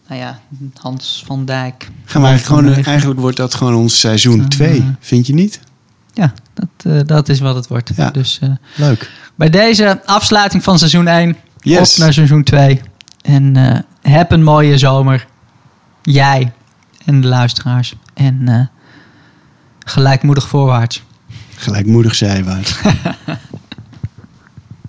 nou 0.09 0.21
ja, 0.21 0.39
Hans 0.81 1.23
van 1.27 1.45
Dijk. 1.45 1.89
Gaan 2.05 2.23
we 2.23 2.29
eigenlijk, 2.29 2.67
gewoon, 2.67 2.85
eigenlijk 2.85 3.21
wordt 3.21 3.37
dat 3.37 3.55
gewoon 3.55 3.75
ons 3.75 4.01
seizoen 4.01 4.39
Dan, 4.39 4.49
2, 4.49 4.79
eh, 4.79 4.85
vind 5.01 5.27
je 5.27 5.35
niet? 5.35 5.61
Ja, 6.13 6.33
dat, 6.55 6.93
eh, 6.93 7.01
dat 7.07 7.29
is 7.29 7.41
wat 7.41 7.55
het 7.55 7.69
wordt. 7.69 7.91
Ja. 7.97 8.11
Dus 8.11 8.39
eh, 8.43 8.49
Leuk. 8.75 9.11
bij 9.35 9.51
deze 9.51 10.01
afsluiting 10.05 10.63
van 10.65 10.79
seizoen 10.79 11.07
1, 11.09 11.37
Yes. 11.61 11.93
op 11.95 11.99
naar 11.99 12.13
seizoen 12.13 12.43
2. 12.43 12.81
En 13.23 13.57
eh, 13.57 13.79
heb 14.13 14.31
een 14.33 14.43
mooie 14.43 14.79
zomer. 14.79 15.27
Jij 16.03 16.53
en 17.05 17.21
de 17.21 17.29
luisteraars. 17.29 17.95
En 18.15 18.71
gelijkmoedig 19.89 20.49
voorwaarts. 20.49 21.03
Gelijkmoedig 21.57 22.15
zijwaarts. 22.15 22.75